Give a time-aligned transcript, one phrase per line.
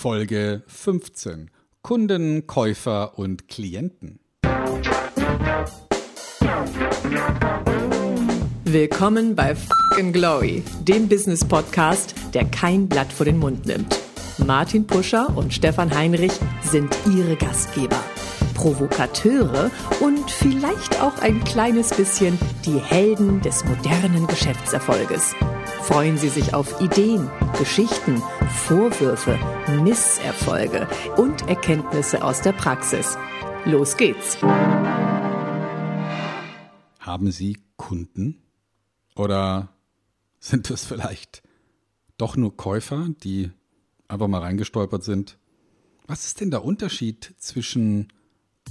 [0.00, 1.50] Folge 15.
[1.82, 4.18] Kunden, Käufer und Klienten.
[8.64, 14.00] Willkommen bei Fucking Glory, dem Business Podcast, der kein Blatt vor den Mund nimmt.
[14.38, 16.32] Martin Puscher und Stefan Heinrich
[16.62, 18.02] sind ihre Gastgeber.
[18.54, 19.70] Provokateure
[20.00, 25.34] und vielleicht auch ein kleines bisschen die Helden des modernen Geschäftserfolges.
[25.82, 27.28] Freuen Sie sich auf Ideen,
[27.58, 28.22] Geschichten,
[28.66, 29.38] Vorwürfe,
[29.82, 33.16] Misserfolge und Erkenntnisse aus der Praxis.
[33.64, 34.38] Los geht's!
[37.00, 38.42] Haben Sie Kunden?
[39.16, 39.70] Oder
[40.38, 41.42] sind es vielleicht
[42.18, 43.50] doch nur Käufer, die
[44.06, 45.38] einfach mal reingestolpert sind?
[46.06, 48.12] Was ist denn der Unterschied zwischen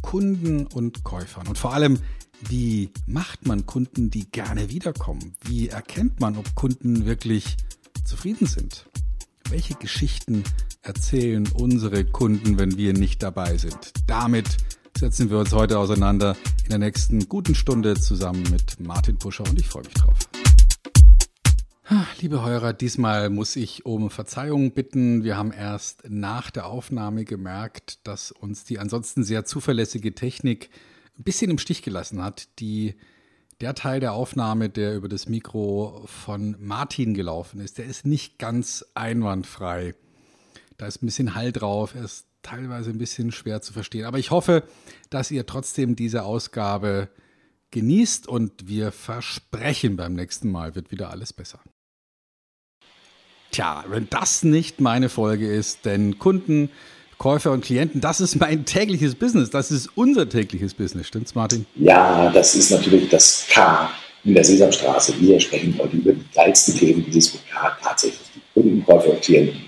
[0.02, 1.48] Kunden und Käufern?
[1.48, 2.00] Und vor allem,
[2.48, 5.36] wie macht man Kunden, die gerne wiederkommen?
[5.44, 7.58] Wie erkennt man, ob Kunden wirklich
[8.06, 8.86] zufrieden sind?
[9.50, 10.44] Welche Geschichten
[10.82, 13.94] erzählen unsere Kunden, wenn wir nicht dabei sind?
[14.08, 14.58] Damit
[14.98, 19.60] setzen wir uns heute auseinander in der nächsten guten Stunde zusammen mit Martin Puscher und
[19.60, 20.18] ich freue mich drauf.
[22.22, 25.24] Liebe Hörer, diesmal muss ich um Verzeihung bitten.
[25.24, 30.70] Wir haben erst nach der Aufnahme gemerkt, dass uns die ansonsten sehr zuverlässige Technik
[31.20, 32.48] ein bisschen im Stich gelassen hat.
[32.60, 32.96] Die,
[33.62, 38.40] der Teil der Aufnahme, der über das Mikro von Martin gelaufen ist, der ist nicht
[38.40, 39.96] ganz einwandfrei.
[40.78, 44.06] Da ist ein bisschen Hall drauf, er ist teilweise ein bisschen schwer zu verstehen.
[44.06, 44.64] Aber ich hoffe,
[45.10, 47.10] dass ihr trotzdem diese Ausgabe
[47.72, 51.60] genießt und wir versprechen, beim nächsten Mal wird wieder alles besser.
[53.52, 56.70] Tja, wenn das nicht meine Folge ist, denn Kunden
[57.20, 61.66] Käufer und Klienten, das ist mein tägliches Business, das ist unser tägliches Business, stimmt's, Martin?
[61.76, 63.92] Ja, das ist natürlich das K
[64.24, 65.14] in der Sesamstraße.
[65.20, 69.60] Wir sprechen heute über die geilsten Themen dieses K, tatsächlich die Kunden, Käufer und Klienten.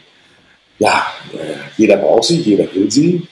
[0.80, 3.28] Ja, äh, jeder braucht sie, jeder will sie,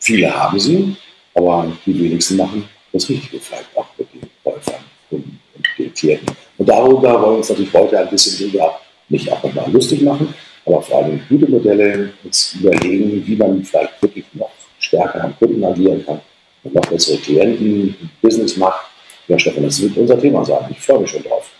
[0.00, 0.96] viele haben sie,
[1.34, 6.36] aber die wenigsten machen das Richtige vielleicht auch mit den Käufern, Kunden und den Klienten.
[6.58, 10.34] Und darüber wollen wir uns natürlich heute ein bisschen drüber nicht auch nochmal lustig machen,
[10.66, 15.64] aber vor allem gute Modelle uns überlegen, wie man vielleicht wirklich noch stärker am Kunden
[15.64, 16.20] agieren kann
[16.62, 18.86] und noch bessere Klienten, Business macht.
[19.28, 20.66] Ja, Stefan, das wird unser Thema sein.
[20.70, 21.50] Ich freue mich schon drauf.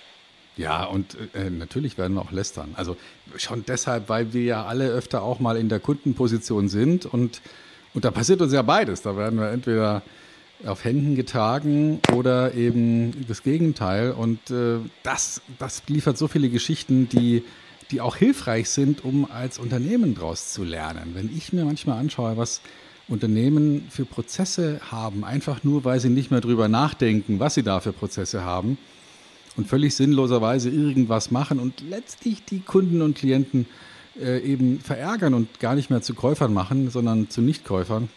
[0.57, 2.75] Ja, und äh, natürlich werden wir auch lästern.
[2.77, 2.97] Also
[3.37, 7.41] schon deshalb, weil wir ja alle öfter auch mal in der Kundenposition sind und,
[7.95, 9.03] und da passiert uns ja beides.
[9.03, 10.03] Da werden wir entweder
[10.67, 14.13] auf Händen getragen oder eben das Gegenteil.
[14.13, 17.45] Und äh, das, das liefert so viele Geschichten, die
[17.91, 21.13] die auch hilfreich sind, um als Unternehmen daraus zu lernen.
[21.15, 22.61] Wenn ich mir manchmal anschaue, was
[23.09, 27.81] Unternehmen für Prozesse haben, einfach nur, weil sie nicht mehr drüber nachdenken, was sie da
[27.81, 28.79] für Prozesse haben
[29.57, 33.67] und völlig sinnloserweise irgendwas machen und letztlich die Kunden und Klienten
[34.21, 38.09] äh, eben verärgern und gar nicht mehr zu Käufern machen, sondern zu Nichtkäufern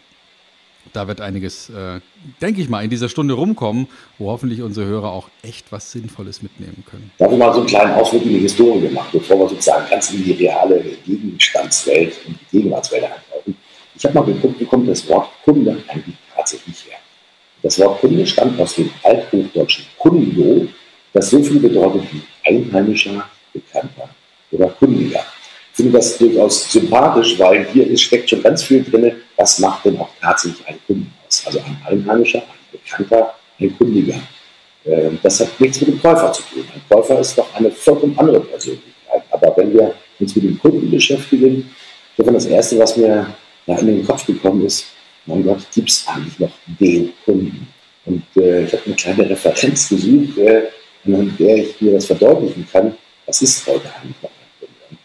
[0.92, 2.02] da wird einiges, äh,
[2.42, 6.42] denke ich mal, in dieser Stunde rumkommen, wo hoffentlich unsere Hörer auch echt was Sinnvolles
[6.42, 7.12] mitnehmen können.
[7.18, 9.90] Da haben wir mal so einen kleinen Ausflug in die Historie gemacht, bevor wir sozusagen
[9.90, 13.56] ganz in die reale Gegenstandswelt und die Gegenwartswelt eintauchen.
[13.96, 16.98] Ich habe mal geguckt, wie kommt das Wort Kunde eigentlich tatsächlich her?
[17.62, 20.68] Das Wort Kunde stammt aus dem althochdeutschen Kundo,
[21.14, 24.10] das so viel bedeutet wie Einheimischer, Bekannter
[24.52, 25.24] oder Kundiger.
[25.74, 30.10] Finde das durchaus sympathisch, weil hier steckt schon ganz viel drin, was macht denn auch
[30.22, 31.44] tatsächlich einen Kunden aus.
[31.46, 34.16] Also ein Einheimischer, ein Bekannter, ein Kundiger.
[34.86, 36.64] Ähm, das hat nichts mit dem Käufer zu tun.
[36.74, 39.24] Ein Käufer ist doch eine vollkommen andere Persönlichkeit.
[39.32, 41.70] Aber wenn wir uns mit dem Kunden beschäftigen,
[42.18, 43.28] dann das Erste, was mir
[43.66, 44.86] da in den Kopf gekommen ist,
[45.26, 47.68] mein Gott, gibt es eigentlich noch den Kunden?
[48.06, 50.64] Und äh, ich habe eine kleine Referenz gesucht, äh,
[51.06, 52.96] an der ich mir das verdeutlichen kann,
[53.26, 54.30] was ist heute eigentlich noch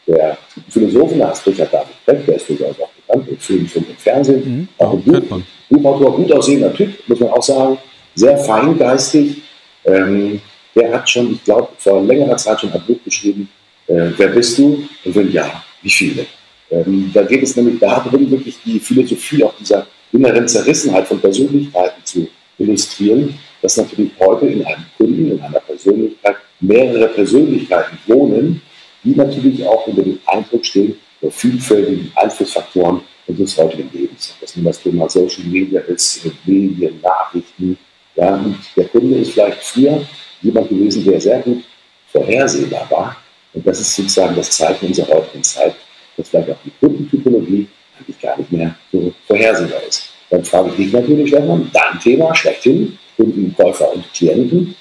[0.09, 0.39] der
[0.69, 4.43] Philosoph Lars Richard David Brecht, der ist durchaus auch bekannt im Film, Film und Fernsehen,
[4.45, 4.69] mhm.
[4.79, 7.79] auch ein Buch, Buchautor, gut aussehender Typ, muss man auch sagen,
[8.15, 9.43] sehr feingeistig.
[9.85, 10.41] Ähm,
[10.75, 13.49] der hat schon, ich glaube, vor längerer Zeit schon ein Buch geschrieben,
[13.89, 14.87] äh, Wer bist du?
[15.05, 16.27] Und wenn ja, wie viele?
[16.71, 22.05] Ähm, da geht es nämlich darum, wirklich die Philosophie auch dieser inneren Zerrissenheit von Persönlichkeiten
[22.05, 22.29] zu
[22.59, 28.61] illustrieren, dass natürlich heute in einem Kunden, in einer Persönlichkeit mehrere Persönlichkeiten wohnen,
[29.05, 34.35] die natürlich auch unter dem Eindruck stehen der vielfältigen Einflussfaktoren unseres heutigen Lebens.
[34.41, 37.77] Das nun das Thema Social Media ist, Medien, Nachrichten.
[38.15, 38.45] Ja,
[38.77, 40.03] der Kunde ist vielleicht früher
[40.43, 41.63] jemand gewesen, der sehr gut
[42.11, 43.17] vorhersehbar war.
[43.53, 45.75] Und das ist sozusagen das Zeichen unserer heutigen Zeit,
[46.17, 47.67] dass vielleicht auch die Kundentypologie
[47.99, 50.11] eigentlich gar nicht mehr so vorhersehbar ist.
[50.31, 54.75] Dann frage ich dich natürlich, Stefan, dein Thema schlechthin, Kunden, Käufer und Klienten.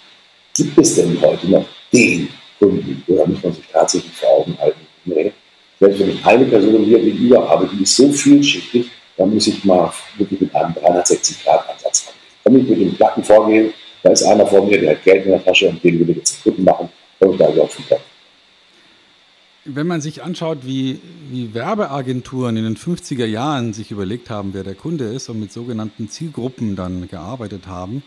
[0.55, 3.03] Gibt es denn heute noch den Kunden.
[3.07, 4.79] Oder muss man sich tatsächlich vor Augen halten?
[5.05, 5.31] Nee,
[5.79, 9.63] Selbst wenn ich eine Person hier gegenüber habe, die ist so vielschichtig, dann muss ich
[9.63, 12.17] mal wirklich mit einem 360-Grad-Ansatz rangehen.
[12.43, 13.73] Kann ich mit dem Platten vorgehen,
[14.03, 16.17] da ist einer vor mir, der hat Geld in der Tasche und den will ich
[16.17, 16.89] jetzt Kunden machen,
[17.19, 18.01] und da auf den Kopf.
[19.65, 24.63] Wenn man sich anschaut, wie, wie Werbeagenturen in den 50er Jahren sich überlegt haben, wer
[24.63, 28.01] der Kunde ist und mit sogenannten Zielgruppen dann gearbeitet haben,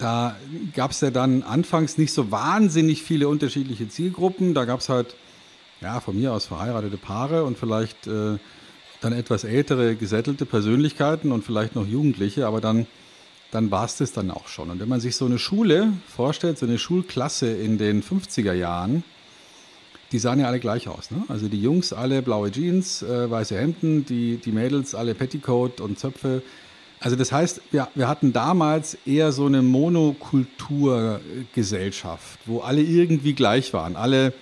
[0.00, 0.34] da
[0.74, 4.54] gab es ja dann anfangs nicht so wahnsinnig viele unterschiedliche Zielgruppen.
[4.54, 5.14] Da gab es halt,
[5.82, 8.38] ja, von mir aus verheiratete Paare und vielleicht äh,
[9.02, 12.86] dann etwas ältere, gesättelte Persönlichkeiten und vielleicht noch Jugendliche, aber dann,
[13.50, 14.70] dann war es das dann auch schon.
[14.70, 19.04] Und wenn man sich so eine Schule vorstellt, so eine Schulklasse in den 50er Jahren,
[20.12, 21.10] die sahen ja alle gleich aus.
[21.10, 21.24] Ne?
[21.28, 25.98] Also die Jungs alle blaue Jeans, äh, weiße Hemden, die, die Mädels alle Petticoat und
[25.98, 26.42] Zöpfe.
[27.00, 33.72] Also das heißt, wir, wir hatten damals eher so eine Monokulturgesellschaft, wo alle irgendwie gleich
[33.72, 33.96] waren.
[33.96, 34.34] Alle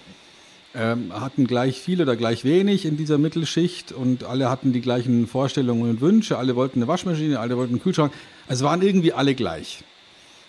[0.75, 5.29] ähm, hatten gleich viel oder gleich wenig in dieser Mittelschicht und alle hatten die gleichen
[5.29, 6.37] Vorstellungen und Wünsche.
[6.37, 8.13] Alle wollten eine Waschmaschine, alle wollten einen Kühlschrank.
[8.49, 9.85] Also waren irgendwie alle gleich.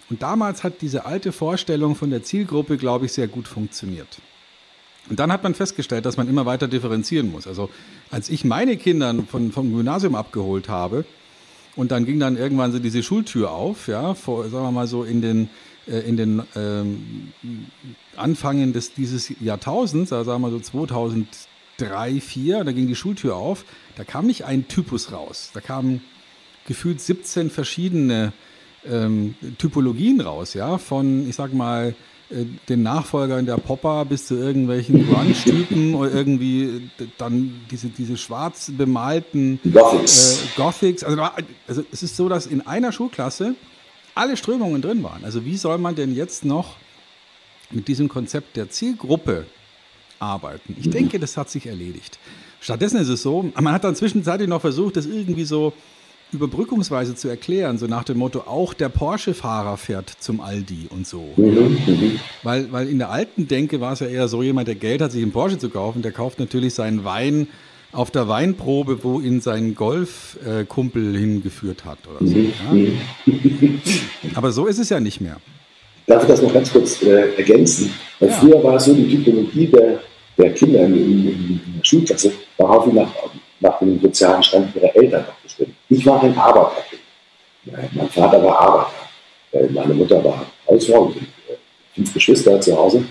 [0.09, 4.17] Und damals hat diese alte Vorstellung von der Zielgruppe, glaube ich, sehr gut funktioniert.
[5.12, 7.45] Und dann hat man festgestellt, dass man immer weiter differenzieren muss.
[7.45, 7.69] Also
[8.09, 11.05] als ich meine Kinder von, vom Gymnasium abgeholt habe
[11.75, 15.04] und dann ging dann irgendwann so diese Schultür auf, ja, vor, sagen wir mal so
[15.04, 15.50] in den,
[15.88, 17.33] äh, in den ähm,
[18.16, 21.25] Anfangen des, dieses Jahrtausends, also sagen wir so 2003,
[21.80, 26.01] 2004, da ging die Schultür auf, da kam nicht ein Typus raus, da kamen
[26.68, 28.33] gefühlt 17 verschiedene
[28.86, 31.95] ähm, Typologien raus, ja, von, ich sag mal,
[32.29, 38.71] äh, den Nachfolgern der Popper bis zu irgendwelchen Grunge-Typen oder irgendwie dann diese, diese schwarz
[38.75, 40.43] bemalten Gothics.
[40.43, 41.03] Äh, Gothics.
[41.03, 41.21] Also,
[41.67, 43.55] also es ist so, dass in einer Schulklasse
[44.15, 45.23] alle Strömungen drin waren.
[45.23, 46.75] Also wie soll man denn jetzt noch
[47.71, 49.45] mit diesem Konzept der Zielgruppe
[50.19, 50.75] arbeiten?
[50.79, 52.19] Ich denke, das hat sich erledigt.
[52.61, 55.73] Stattdessen ist es so, man hat dann zwischenzeitlich noch versucht, das irgendwie so
[56.31, 61.33] überbrückungsweise zu erklären, so nach dem Motto, auch der Porsche-Fahrer fährt zum Aldi und so.
[61.35, 62.19] Mhm.
[62.43, 65.11] Weil, weil in der alten Denke war es ja eher so, jemand, der Geld hat,
[65.11, 67.47] sich einen Porsche zu kaufen, der kauft natürlich seinen Wein
[67.91, 72.35] auf der Weinprobe, wo ihn sein Golfkumpel hingeführt hat oder so.
[72.35, 72.53] Mhm,
[73.25, 74.31] ja?
[74.35, 75.37] Aber so ist es ja nicht mehr.
[76.05, 77.91] Darf ich das noch ganz kurz äh, ergänzen?
[78.19, 78.35] Weil ja.
[78.35, 79.99] früher war es so, die Typologie der,
[80.37, 83.09] der Kinder in, in, in, der Schulklasse war häufig nach,
[83.59, 85.75] nach dem sozialen Stand ihrer Eltern abgestimmt.
[85.89, 87.01] Ich war ein Arbeiterkind.
[87.65, 89.71] Mein Vater war Arbeiter.
[89.73, 91.11] Meine Mutter war Hausfrau,
[91.95, 93.03] fünf Geschwister zu Hause.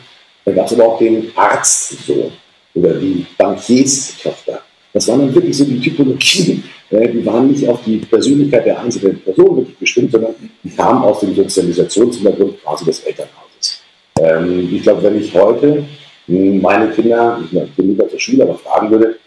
[0.44, 2.32] Da gab es aber auch den Arztsohn
[2.74, 4.62] oder die Bankierstochter.
[4.92, 9.20] Das waren dann wirklich so die Typologien, die waren nicht auf die Persönlichkeit der einzelnen
[9.20, 10.34] Person wirklich bestimmt, sondern
[10.64, 13.82] die kamen aus dem Sozialisationshintergrund quasi des Elternhauses.
[14.18, 15.84] Ähm, ich glaube, wenn ich heute
[16.26, 19.18] meine Kinder, ich bin nicht zur Schule, aber fragen würde,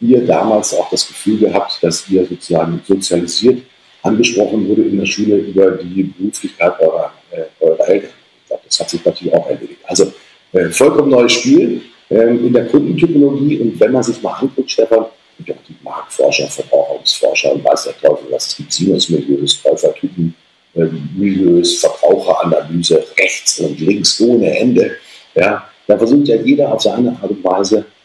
[0.00, 3.62] ihr damals auch das Gefühl gehabt, dass ihr sozusagen sozialisiert
[4.02, 8.10] angesprochen wurde in der Schule über die Beruflichkeit eurer, äh, eurer Eltern?
[8.42, 9.80] Ich glaube, das hat sich natürlich auch erledigt.
[9.84, 10.12] Also
[10.52, 15.06] äh, vollkommen neues Spiel ähm, in der Kundentypologie und wenn man sich mal anguckt, Stefan,
[15.44, 18.46] ja auch die Marktforscher, Verbraucherungsforscher und weiß der Teufel was.
[18.46, 20.34] Es gibt Sinusmilieus, Käufertypen,
[20.74, 24.96] äh, Milieus, Verbraucheranalyse, rechts und links ohne Ende.
[25.34, 27.95] Ja, da versucht ja jeder auf seine Art und Weise äh,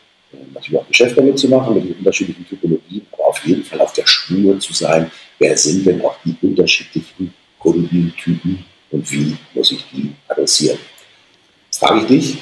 [0.53, 3.93] natürlich auch Geschäft damit zu machen, mit den unterschiedlichen Typologien, aber auf jeden Fall auf
[3.93, 9.85] der Spur zu sein, wer sind denn auch die unterschiedlichen Kundentypen und wie muss ich
[9.91, 10.77] die adressieren.
[11.67, 12.37] Jetzt frage ich dich,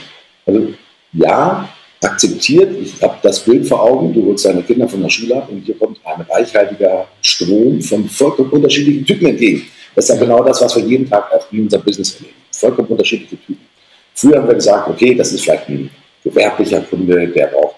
[0.45, 0.73] also
[1.13, 1.69] ja,
[2.01, 5.49] akzeptiert, ich habe das Bild vor Augen, du holst deine Kinder von der Schule ab
[5.49, 9.65] und hier kommt ein reichhaltiger Strom von vollkommen unterschiedlichen Typen entgegen.
[9.95, 12.35] Das ist ja genau das, was wir jeden Tag in unserem Business erleben.
[12.51, 13.67] Vollkommen unterschiedliche Typen.
[14.13, 15.89] Früher haben wir gesagt, okay, das ist vielleicht ein
[16.23, 17.75] gewerblicher Kunde, der braucht,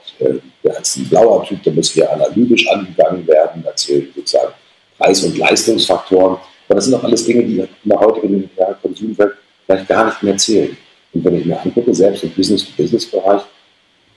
[0.63, 4.53] der ist ein blauer Typ, der muss hier analytisch angegangen werden, da zählen sozusagen
[4.97, 6.37] Preis- und Leistungsfaktoren.
[6.67, 9.33] Aber das sind doch alles Dinge, die in der heutigen ja, Konsumwelt
[9.65, 10.77] vielleicht gar nicht mehr zählen.
[11.13, 13.41] Und wenn ich mir angucke, selbst im Business-to-Business-Bereich,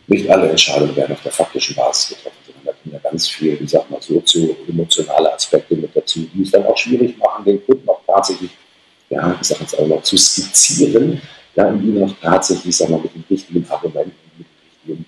[0.06, 3.58] nicht alle Entscheidungen werden auf der faktischen Basis getroffen, sondern da kommen ja ganz viel,
[3.61, 7.88] ich sag mal, sozio-emotionale Aspekte mit dazu, die es dann auch schwierig machen, den Kunden
[7.88, 8.50] auch tatsächlich,
[9.08, 11.20] ja, ich sag jetzt auch noch, zu skizzieren,
[11.56, 14.24] ja, und ihn auch tatsächlich, ich sag mal, mit den richtigen Argumenten,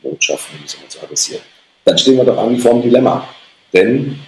[0.03, 1.43] Botschaften, soll man zu adressieren.
[1.85, 3.29] Dann stehen wir doch eigentlich vor einem Dilemma.
[3.73, 4.19] Denn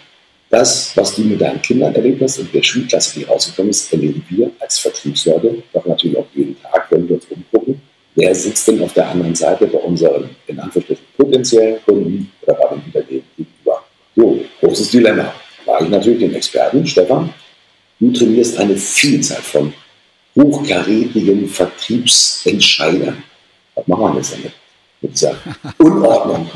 [0.50, 4.24] das, was du mit deinen Kindern erlebt hast und der Schulklasse, die rausgekommen ist, erleben
[4.28, 7.80] wir als Vertriebsleute doch natürlich auch jeden Tag, wenn wir uns umgucken
[8.20, 12.74] Wer sitzt denn auf der anderen Seite bei unseren, in Anführungsstrichen, potenziellen Kunden oder bei
[12.74, 13.84] den Unternehmen gegenüber?
[14.16, 15.32] So, großes Dilemma.
[15.64, 17.32] Frage ich natürlich den Experten, Stefan.
[18.00, 19.72] Du trainierst eine Vielzahl von
[20.34, 23.22] hochkarätigen Vertriebsentscheidern.
[23.76, 24.52] Was machen wir jetzt damit?
[25.00, 25.36] Mit dieser
[25.78, 26.50] Unordnung.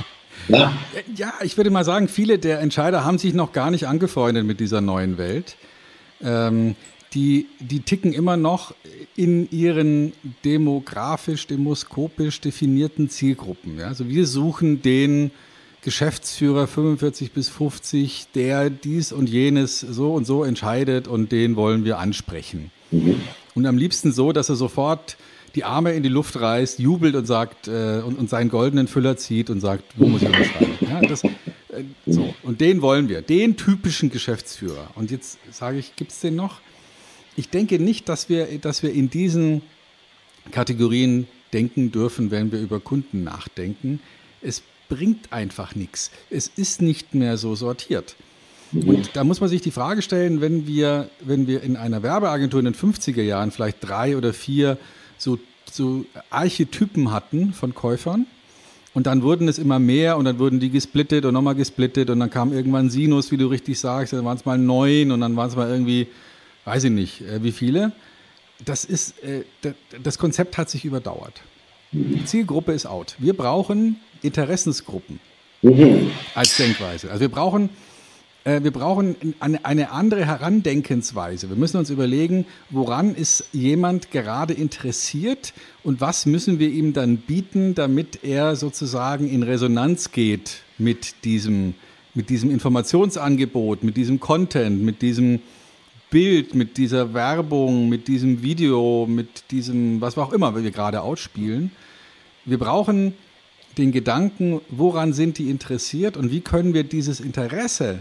[0.48, 0.72] Ja.
[1.14, 4.60] ja, ich würde mal sagen, viele der Entscheider haben sich noch gar nicht angefreundet mit
[4.60, 5.56] dieser neuen Welt.
[6.20, 6.74] Ähm,
[7.14, 8.74] die, die ticken immer noch
[9.16, 10.12] in ihren
[10.44, 13.78] demografisch, demoskopisch definierten Zielgruppen.
[13.78, 13.88] Ja?
[13.88, 15.30] Also wir suchen den
[15.82, 21.84] Geschäftsführer 45 bis 50, der dies und jenes so und so entscheidet und den wollen
[21.84, 22.70] wir ansprechen.
[22.90, 23.20] Mhm.
[23.54, 25.16] Und am liebsten so, dass er sofort
[25.54, 29.16] die Arme in die Luft reißt, jubelt und sagt äh, und, und, seinen goldenen Füller
[29.16, 30.78] zieht und sagt, wo muss ich unterschreiben?
[30.80, 31.30] Ja, das, äh,
[32.06, 32.34] so.
[32.42, 34.90] Und den wollen wir, den typischen Geschäftsführer.
[34.94, 36.60] Und jetzt sage ich, gibt es den noch?
[37.36, 39.62] Ich denke nicht, dass wir, dass wir in diesen
[40.50, 44.00] Kategorien denken dürfen, wenn wir über Kunden nachdenken.
[44.40, 46.10] Es bringt einfach nichts.
[46.30, 48.16] Es ist nicht mehr so sortiert.
[48.72, 52.58] Und da muss man sich die Frage stellen, wenn wir, wenn wir in einer Werbeagentur
[52.58, 54.78] in den 50er Jahren vielleicht drei oder vier
[55.22, 55.38] so,
[55.70, 58.26] so Archetypen hatten von Käufern.
[58.94, 62.20] Und dann wurden es immer mehr und dann wurden die gesplittet und nochmal gesplittet und
[62.20, 65.34] dann kam irgendwann Sinus, wie du richtig sagst, dann waren es mal neun und dann
[65.34, 66.08] waren es mal irgendwie,
[66.66, 67.92] weiß ich nicht, äh, wie viele.
[68.62, 69.44] Das ist, äh,
[70.02, 71.40] das Konzept hat sich überdauert.
[71.92, 73.16] Die Zielgruppe ist out.
[73.18, 75.20] Wir brauchen Interessensgruppen
[75.62, 76.10] mhm.
[76.34, 77.10] als Denkweise.
[77.10, 77.70] Also wir brauchen
[78.44, 81.48] wir brauchen eine, andere Herandenkensweise.
[81.48, 85.52] Wir müssen uns überlegen, woran ist jemand gerade interessiert
[85.84, 91.74] und was müssen wir ihm dann bieten, damit er sozusagen in Resonanz geht mit diesem,
[92.14, 95.40] mit diesem Informationsangebot, mit diesem Content, mit diesem
[96.10, 101.70] Bild, mit dieser Werbung, mit diesem Video, mit diesem, was auch immer wir gerade ausspielen.
[102.44, 103.14] Wir brauchen
[103.78, 108.00] den Gedanken, woran sind die interessiert und wie können wir dieses Interesse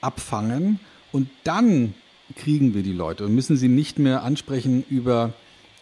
[0.00, 0.80] abfangen
[1.12, 1.94] und dann
[2.34, 5.32] kriegen wir die Leute und müssen sie nicht mehr ansprechen über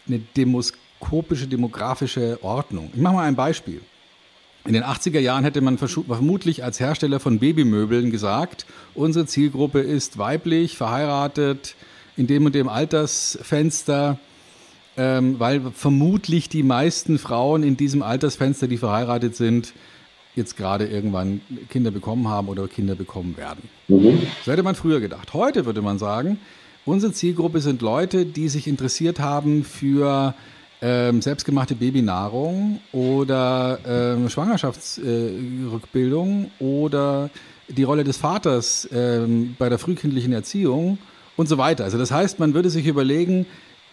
[0.07, 2.91] eine demoskopische, demografische Ordnung.
[2.93, 3.81] Ich mache mal ein Beispiel.
[4.65, 10.17] In den 80er Jahren hätte man vermutlich als Hersteller von Babymöbeln gesagt, unsere Zielgruppe ist
[10.17, 11.75] weiblich, verheiratet,
[12.17, 14.17] in dem und dem Altersfenster,
[14.97, 19.73] ähm, weil vermutlich die meisten Frauen in diesem Altersfenster, die verheiratet sind,
[20.35, 23.69] jetzt gerade irgendwann Kinder bekommen haben oder Kinder bekommen werden.
[23.87, 24.23] Mhm.
[24.43, 25.33] So hätte man früher gedacht.
[25.33, 26.39] Heute würde man sagen,
[26.85, 30.33] unsere Zielgruppe sind Leute, die sich interessiert haben für
[30.81, 37.29] ähm, selbstgemachte Babynahrung oder ähm, Schwangerschaftsrückbildung äh, oder
[37.67, 40.99] die Rolle des Vaters ähm, bei der frühkindlichen Erziehung
[41.37, 41.85] und so weiter.
[41.85, 43.45] Also das heißt, man würde sich überlegen,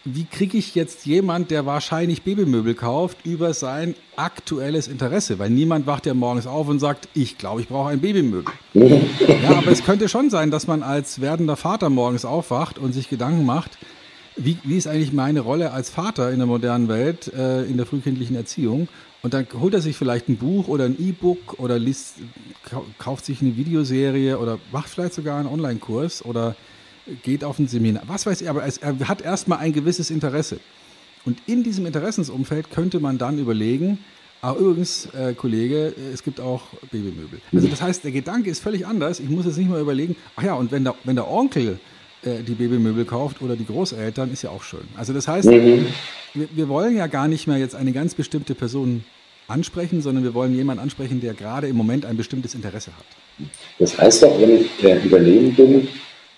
[0.04, 5.38] wie kriege ich jetzt jemand, der wahrscheinlich Babymöbel kauft, über sein aktuelles Interesse?
[5.38, 8.52] Weil niemand wacht ja morgens auf und sagt, ich glaube, ich brauche ein Babymöbel.
[8.74, 13.08] ja, aber es könnte schon sein, dass man als werdender Vater morgens aufwacht und sich
[13.08, 13.78] Gedanken macht,
[14.36, 17.86] wie, wie ist eigentlich meine Rolle als Vater in der modernen Welt, äh, in der
[17.86, 18.88] frühkindlichen Erziehung?
[19.22, 22.16] Und dann holt er sich vielleicht ein Buch oder ein E-Book oder liest,
[22.98, 26.56] kauft sich eine Videoserie oder macht vielleicht sogar einen Online-Kurs oder
[27.22, 30.60] geht auf ein Seminar, was weiß ich, aber es, er hat erstmal ein gewisses Interesse.
[31.24, 33.98] Und in diesem Interessensumfeld könnte man dann überlegen,
[34.40, 37.40] ah, übrigens, äh, Kollege, es gibt auch Babymöbel.
[37.52, 39.20] Also das heißt, der Gedanke ist völlig anders.
[39.20, 41.78] Ich muss jetzt nicht mal überlegen, ach ja, und wenn der, wenn der Onkel
[42.24, 44.86] äh, die Babymöbel kauft oder die Großeltern, ist ja auch schön.
[44.96, 45.86] Also das heißt, mhm.
[46.34, 49.04] wir, wir wollen ja gar nicht mehr jetzt eine ganz bestimmte Person
[49.48, 53.48] ansprechen, sondern wir wollen jemanden ansprechen, der gerade im Moment ein bestimmtes Interesse hat.
[53.78, 55.88] Das heißt doch, wenn ich der Überleben bin,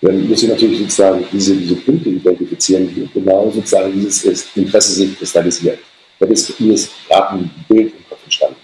[0.05, 5.17] dann muss ich natürlich sozusagen diese, diese Punkte identifizieren, die genau sozusagen dieses Interesse sich
[5.17, 5.79] kristallisiert.
[6.19, 8.55] Da ist mir gerade ein Bild im Kopf entstanden.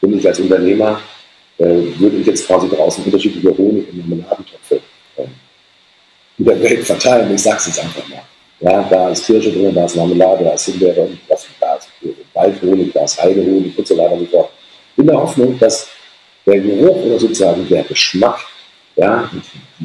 [0.00, 1.00] Bin ich als Unternehmer,
[1.58, 1.64] äh,
[1.98, 4.80] würde ich jetzt quasi draußen unterschiedliche Honig- und Marmeladentöpfe
[5.16, 5.24] äh,
[6.38, 7.34] in der Welt verteilen.
[7.34, 8.22] Ich sage es jetzt einfach mal.
[8.60, 11.46] Ja, da ist Kirsche drin, da ist Marmelade, da ist Himbeere und da ist
[12.32, 14.50] Waldhonig, da ist Heidehonig und so weiter und so fort.
[14.96, 15.88] In der Hoffnung, dass
[16.46, 18.38] der Geruch oder sozusagen der Geschmack
[18.96, 19.30] ja,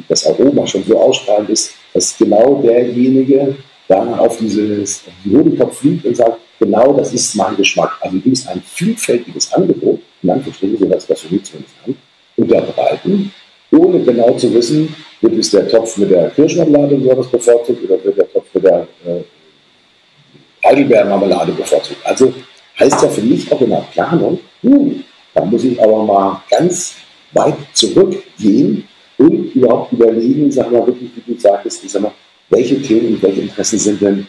[0.08, 3.56] das Aroma schon so ausstrahlend ist, dass genau derjenige
[3.88, 7.98] da auf dieses die Honigtopf fliegt und sagt, genau das ist mein Geschmack.
[8.00, 11.96] Also du bist ein vielfältiges Angebot, in Anführungsstrichen, so dass das für mich zumindest an,
[12.38, 13.34] unterbreiten,
[13.72, 18.18] ohne genau zu wissen, wird es der Topf mit der Kirschmarmelade besonders bevorzugt oder wird
[18.18, 22.00] der Topf mit der äh, Heidelbeermarmelade bevorzugt.
[22.06, 22.34] Also
[22.80, 25.03] heißt ja für mich auch in der Planung, hm,
[25.34, 26.96] da muss ich aber mal ganz
[27.34, 28.88] weit zurückgehen
[29.22, 32.12] und überhaupt überlegen, sag mal wirklich, wie du sagtest, ich sag mal,
[32.50, 34.28] welche Themen und welche Interessen sind denn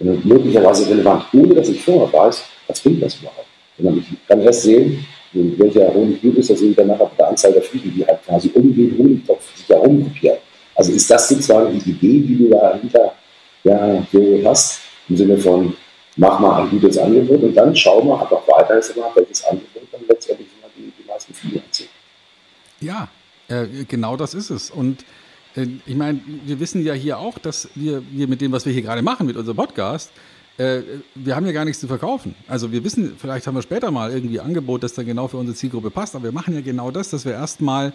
[0.00, 3.46] äh, möglicherweise relevant, ohne dass ich vorher weiß, was bringt das überhaupt.
[3.76, 7.16] Sondern ich kann erst sehen, welcher Honig gut ist, da sehe ich dann nachher bei
[7.18, 10.38] der Anzahl der Fliegen, die halt quasi um den Honigtopf sich herumgruppieren.
[10.74, 13.12] Also ist das sozusagen die Idee, die du dahinter
[13.64, 14.02] ja,
[14.44, 15.74] hast, im Sinne von,
[16.16, 18.74] mach mal ein gutes Angebot und dann schau mal einfach weiter,
[19.14, 21.88] welches Angebot dann letztendlich die, die meisten Fliegen anzieht.
[22.80, 23.08] Ja,
[23.50, 24.70] äh, genau das ist es.
[24.70, 25.04] Und
[25.56, 28.72] äh, ich meine, wir wissen ja hier auch, dass wir, wir mit dem, was wir
[28.72, 30.10] hier gerade machen, mit unserem Podcast,
[30.56, 30.82] äh,
[31.14, 32.34] wir haben ja gar nichts zu verkaufen.
[32.46, 35.56] Also wir wissen, vielleicht haben wir später mal irgendwie Angebot, das dann genau für unsere
[35.56, 37.92] Zielgruppe passt, aber wir machen ja genau das, dass wir erstmal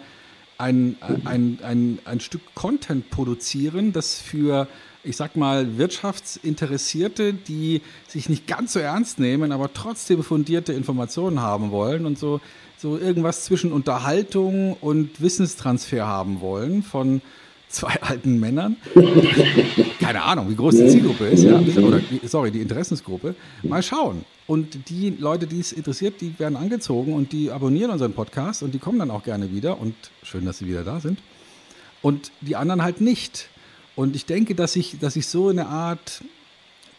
[0.58, 4.68] ein, ein, ein, ein Stück Content produzieren, das für,
[5.04, 11.40] ich sag mal, Wirtschaftsinteressierte, die sich nicht ganz so ernst nehmen, aber trotzdem fundierte Informationen
[11.40, 12.40] haben wollen und so,
[12.78, 17.22] so irgendwas zwischen Unterhaltung und Wissenstransfer haben wollen von
[17.68, 18.76] zwei alten Männern.
[20.00, 21.58] Keine Ahnung, wie groß die Zielgruppe ist, ja.
[21.58, 23.34] Oder, sorry, die Interessensgruppe.
[23.62, 24.24] Mal schauen.
[24.46, 28.72] Und die Leute, die es interessiert, die werden angezogen und die abonnieren unseren Podcast und
[28.72, 29.80] die kommen dann auch gerne wieder.
[29.80, 31.18] Und schön, dass sie wieder da sind.
[32.02, 33.48] Und die anderen halt nicht.
[33.96, 36.22] Und ich denke, dass sich, dass sich so eine Art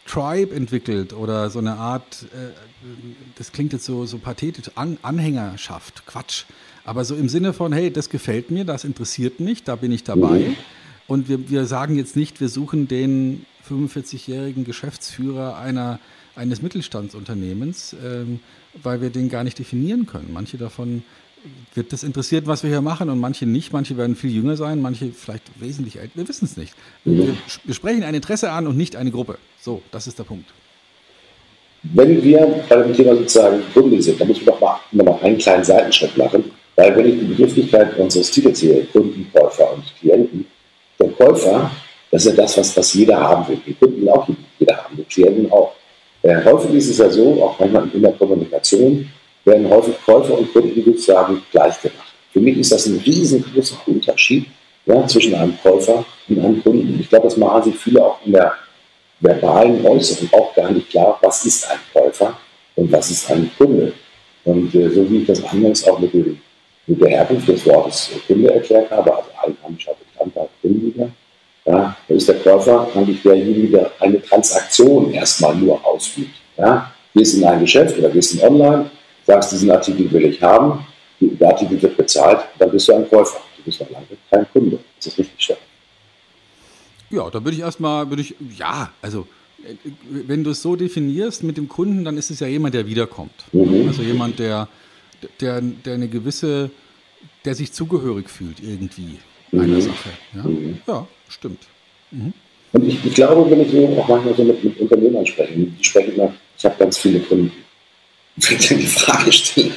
[0.08, 2.50] Tribe entwickelt oder so eine Art, äh,
[3.36, 6.44] das klingt jetzt so, so pathetisch, An Anhängerschaft, Quatsch.
[6.84, 10.04] Aber so im Sinne von, hey, das gefällt mir, das interessiert mich, da bin ich
[10.04, 10.40] dabei.
[10.40, 10.56] Mhm.
[11.06, 16.00] Und wir, wir sagen jetzt nicht, wir suchen den 45-jährigen Geschäftsführer einer,
[16.34, 18.40] eines Mittelstandsunternehmens, ähm,
[18.82, 20.30] weil wir den gar nicht definieren können.
[20.32, 21.02] Manche davon
[21.74, 23.72] wird das interessiert, was wir hier machen und manche nicht.
[23.72, 26.16] Manche werden viel jünger sein, manche vielleicht wesentlich älter.
[26.16, 26.74] Wir wissen es nicht.
[27.04, 27.18] Mhm.
[27.18, 29.38] Wir, wir sprechen ein Interesse an und nicht eine Gruppe.
[29.60, 30.48] So, das ist der Punkt.
[31.82, 35.38] Wenn wir bei dem Thema sozusagen Kunde sind, dann müssen wir doch mal, mal einen
[35.38, 36.50] kleinen Seitenschritt machen.
[36.76, 40.46] Weil wenn ich die Begrifflichkeit unseres Titels sehe, Kunden, Käufer und Klienten,
[40.98, 41.70] der Käufer,
[42.10, 43.60] das ist ja das, was, was jeder haben will.
[43.66, 45.72] Die Kunden auch jeder haben, die Klienten auch.
[46.22, 49.08] Äh, häufig ist es ja so, auch manchmal in der Kommunikation,
[49.44, 52.12] werden häufig Käufer und Kunden sozusagen gleich gemacht.
[52.32, 54.46] Für mich ist das ein riesengroßer Unterschied
[54.86, 56.98] ja, zwischen einem Käufer und einem Kunden.
[57.00, 58.52] Ich glaube, das machen sich viele auch in der
[59.20, 62.38] verbalen Äußerung auch gar nicht klar, was ist ein Käufer
[62.76, 63.92] und was ist ein Kunde.
[64.44, 66.40] Und äh, so wie ich das anfangs auch mit dem
[66.88, 71.10] mit der Herkunft des Wortes Kunde erklärt habe, also einheimischer Bekannter, Kundiger,
[71.66, 76.30] ja, da ist der Käufer eigentlich derjenige, der eine Transaktion erstmal nur ausführt.
[76.56, 76.90] Ja.
[77.14, 78.90] Gehst in ein Geschäft oder gehst in online,
[79.26, 80.86] sagst, diesen Artikel will ich haben,
[81.20, 83.40] der Artikel wird bezahlt, dann bist du ein Käufer.
[83.56, 84.78] Du bist noch lange kein Kunde.
[84.96, 85.58] Das ist richtig stark.
[87.10, 89.26] Ja, da würde ich erstmal, würde ich, ja, also
[90.10, 93.32] wenn du es so definierst mit dem Kunden, dann ist es ja jemand, der wiederkommt.
[93.52, 93.88] Mhm.
[93.88, 94.68] Also jemand, der
[95.40, 96.70] der, der eine gewisse,
[97.44, 99.18] der sich zugehörig fühlt irgendwie
[99.50, 99.60] mhm.
[99.60, 100.10] einer Sache.
[100.34, 100.78] Ja, mhm.
[100.86, 101.66] ja stimmt.
[102.10, 102.32] Mhm.
[102.72, 106.14] Und ich, ich, glaube, wenn ich auch manchmal so mit, mit Unternehmern spreche, die sprechen
[106.14, 107.52] immer, ich habe ganz viele Kunden.
[108.36, 109.72] Wenn ich die Frage stelle,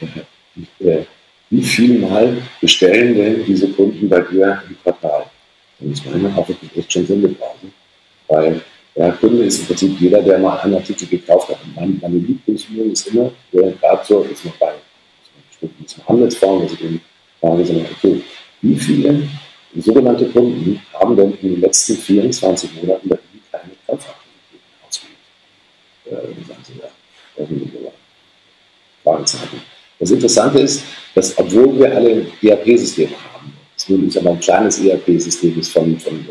[0.78, 1.02] äh,
[1.50, 5.26] wie viel Mal bestellen denn diese Kunden bei dir im Quartal?
[5.80, 7.72] Und das meine auch wirklich echt schon Sinn gebrauchen.
[8.28, 8.60] Weil
[8.94, 11.58] ja, Kunde ist im Prinzip jeder, der mal einen Artikel gekauft hat.
[11.64, 14.72] Und meine, meine Lieblingsübung ist immer, der gerade so, ist noch bei
[15.48, 17.00] bestimmten Handelsfonds, dass ich eben
[17.40, 18.20] frage, sondern, okay,
[18.62, 19.28] wie viele
[19.76, 25.16] sogenannte Kunden haben denn in den letzten 24 Monaten bei Ihnen keine Kaufaktivitäten ausgeübt?
[26.06, 26.38] Äh,
[30.00, 30.82] das Interessante ist,
[31.14, 33.37] dass obwohl wir alle ERP-Systeme haben,
[33.88, 36.26] nun ist aber ein kleines ERP-System ist von, von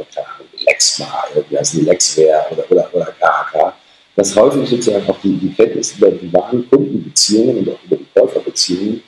[0.65, 3.73] Lexmar, wie heißt die Lexware oder, oder, oder KHK,
[4.15, 8.07] dass häufig sozusagen auch die, die Kenntnis über die wahren Kundenbeziehungen und auch über die
[8.13, 9.03] Käuferbeziehungen,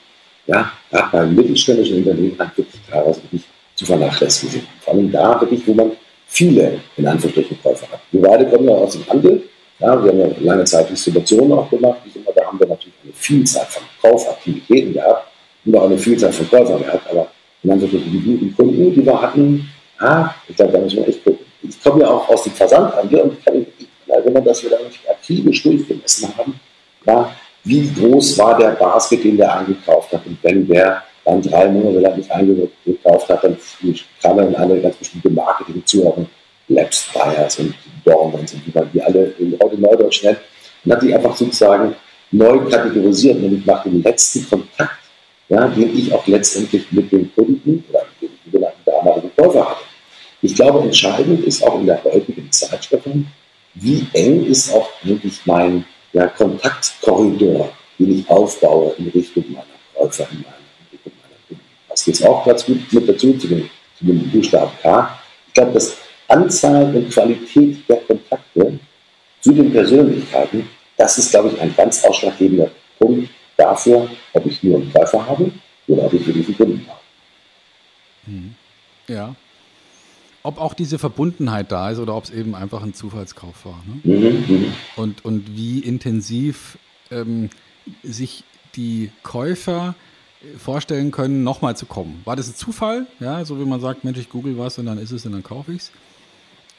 [0.46, 3.42] ja, gerade bei mittelständischen Unternehmen halt wirklich teilweise wirklich
[3.74, 4.64] zu vernachlässigen sind.
[4.80, 5.92] Vor allem da wirklich, wo man
[6.26, 8.00] viele, in Anführungsstrichen, Käufer hat.
[8.12, 9.42] Wir beide kommen ja aus dem Handel,
[9.80, 12.00] ja, wir haben ja lange Zeit Distribution auch gemacht,
[12.34, 15.26] da haben wir natürlich eine Vielzahl von Kaufaktivitäten gehabt
[15.64, 17.28] und auch eine Vielzahl von Käufern gehabt, aber
[17.62, 19.68] in Anführungsstrichen die guten Kunden, die wir hatten,
[19.98, 23.20] ah, ich glaube, da müssen wir echt gucken ich komme ja auch aus dem Versandhandel
[23.20, 24.76] und kann nicht erinnern, dass wir da
[25.10, 26.58] akribisch durchgemessen haben,
[27.06, 30.26] ja, wie groß war der Basket, den der eingekauft hat.
[30.26, 33.56] Und wenn der dann drei Monate lang nicht eingekauft hat, dann
[34.22, 36.26] kam er in eine ganz bestimmte Marketing-Zuordnung,
[36.68, 40.38] Labs, Buyers und Dormans und wie die alle heute Neudeutsch nennt,
[40.84, 41.94] und hat die einfach sozusagen
[42.30, 44.99] neu kategorisiert, nämlich nach dem letzten Kontakt,
[45.50, 49.84] ja, den ich auch letztendlich mit dem Kunden oder mit dem sogenannten damaligen Käufer hatte.
[50.42, 53.26] Ich glaube, entscheidend ist auch in der heutigen Zeit, Stefan,
[53.74, 60.28] wie eng ist auch wirklich mein ja, Kontaktkorridor, den ich aufbaue in Richtung meiner Käufer,
[60.30, 60.44] in
[60.92, 61.64] Richtung meiner Kunden.
[61.88, 65.18] Das geht auch ganz gut mit dazu zu dem, zu dem Buchstaben K.
[65.48, 65.96] Ich glaube, dass
[66.28, 68.78] Anzahl und Qualität der Kontakte
[69.40, 73.28] zu den Persönlichkeiten, das ist, glaube ich, ein ganz ausschlaggebender Punkt
[73.60, 75.50] dafür, ob ich nur einen Käufer habe
[75.86, 77.00] oder ob ich wirklich einen Kunden habe.
[78.26, 78.54] Mhm.
[79.08, 79.34] Ja,
[80.42, 83.82] ob auch diese Verbundenheit da ist oder ob es eben einfach ein Zufallskauf war.
[83.86, 84.14] Ne?
[84.14, 84.72] Mhm, mhm.
[84.96, 86.78] Und, und wie intensiv
[87.10, 87.50] ähm,
[88.02, 88.44] sich
[88.74, 89.94] die Käufer
[90.58, 92.22] vorstellen können, nochmal zu kommen?
[92.24, 93.06] War das ein Zufall?
[93.18, 95.42] Ja, so wie man sagt, Mensch, ich google was und dann ist es und dann
[95.42, 95.92] kaufe ich es.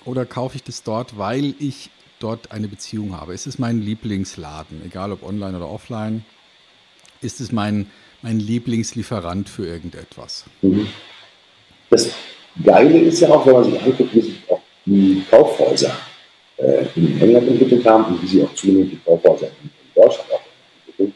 [0.06, 3.36] Oder kaufe ich das dort, weil ich dort eine Beziehung habe?
[3.36, 6.26] Ist es mein Lieblingsladen, egal ob online oder offline?
[7.21, 7.88] Ist es mein,
[8.21, 10.45] mein Lieblingslieferant für irgendetwas?
[10.62, 10.88] Mhm.
[11.89, 12.10] Das
[12.63, 15.95] Geile ist ja auch, wenn man sich anguckt, wie sich auch die Kaufhäuser
[16.57, 20.31] äh, in England entwickelt haben und wie sie auch zunehmend die Kaufhäuser in, in Deutschland
[20.31, 20.41] auch
[20.88, 21.13] entwickeln.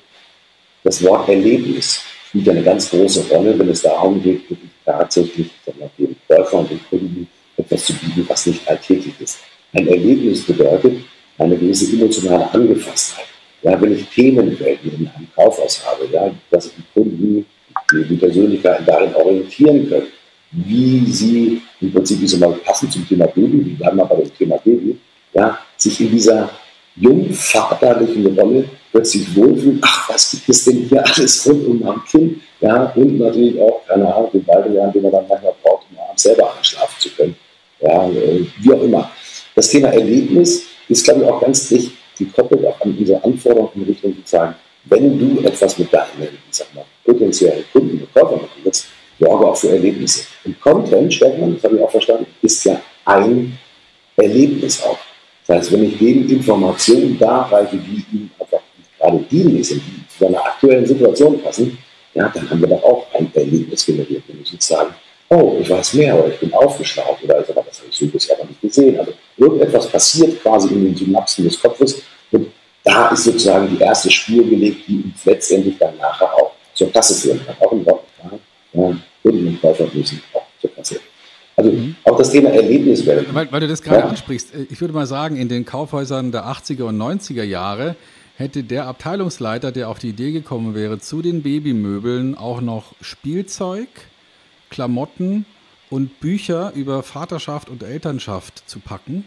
[0.84, 4.44] Das Wort Erlebnis spielt eine ganz große Rolle, wenn es darum geht,
[4.86, 5.50] tatsächlich
[5.98, 9.40] dem Käufer und dem Kunden etwas zu bieten, was nicht alltäglich ist.
[9.74, 11.04] Ein Erlebnis bedeutet
[11.38, 13.26] eine gewisse emotionale Angefasstheit.
[13.66, 17.44] Ja, wenn ich Themenwelten in einem Kaufhaus habe, ja, dass ich die Kunden,
[17.92, 20.06] die, Persönlichkeiten darin orientieren können,
[20.52, 24.18] wie sie im Prinzip, wie so mal passend zum Thema Baby, wir bleiben mal bei
[24.18, 25.00] dem Thema Baby,
[25.34, 26.48] ja, sich in dieser
[26.96, 29.82] jungvaterlichen Rolle plötzlich wohlfühlen.
[29.82, 32.42] Ach, was gibt es denn hier alles rund um mein Kind?
[32.62, 36.22] Ja, und natürlich auch, keine Ahnung, den Ballgelernen, den man dann manchmal braucht, um abends
[36.22, 37.36] selber einschlafen zu können.
[37.82, 39.10] Ja, äh, wie auch immer.
[39.56, 41.68] Das Thema Erlebnis ist, glaube ich, auch ganz
[42.20, 46.38] dicht gekoppelt auch an unsere Anforderungen in Richtung zu sagen, wenn du etwas mit deinen,
[46.52, 48.88] sag mal, potenziellen Kunden und Käufern machen willst,
[49.20, 50.26] sorge auch für Erlebnisse.
[50.44, 53.58] Und Content, Stefan, das habe ich auch verstanden, ist ja ein
[54.18, 54.98] Erlebnis auch.
[55.48, 58.60] Das heißt, wenn ich denen Informationen darreiche, die ihnen einfach
[59.00, 61.78] gerade dienlich sind, die zu seiner aktuellen Situation passen,
[62.14, 64.24] ja, dann haben wir doch auch ein Erlebnis generiert.
[64.28, 64.96] Wenn ich sozusagen,
[65.30, 67.65] oh, ich weiß mehr oder ich bin aufgeschlaut oder ich habe
[67.96, 69.00] so bisher noch nicht gesehen.
[69.00, 72.48] Also irgendetwas passiert quasi in den Synapsen des Kopfes und
[72.84, 77.16] da ist sozusagen die erste Spur gelegt, die uns letztendlich dann nachher auch zur Kasse
[77.16, 77.56] führen kann.
[77.60, 81.00] Auch im Wort, ja, und Käufer müssen auch zur Kasse.
[81.56, 81.96] Also mhm.
[82.04, 83.34] auch das Thema Erlebniswelt.
[83.34, 84.08] Weil, weil, du das gerade ja.
[84.08, 87.96] ansprichst, äh, ich würde mal sagen, in den Kaufhäusern der 80er und 90er Jahre
[88.38, 93.88] hätte der Abteilungsleiter, der auf die Idee gekommen wäre, zu den Babymöbeln auch noch Spielzeug,
[94.70, 95.46] Klamotten
[95.96, 99.24] und Bücher über Vaterschaft und Elternschaft zu packen,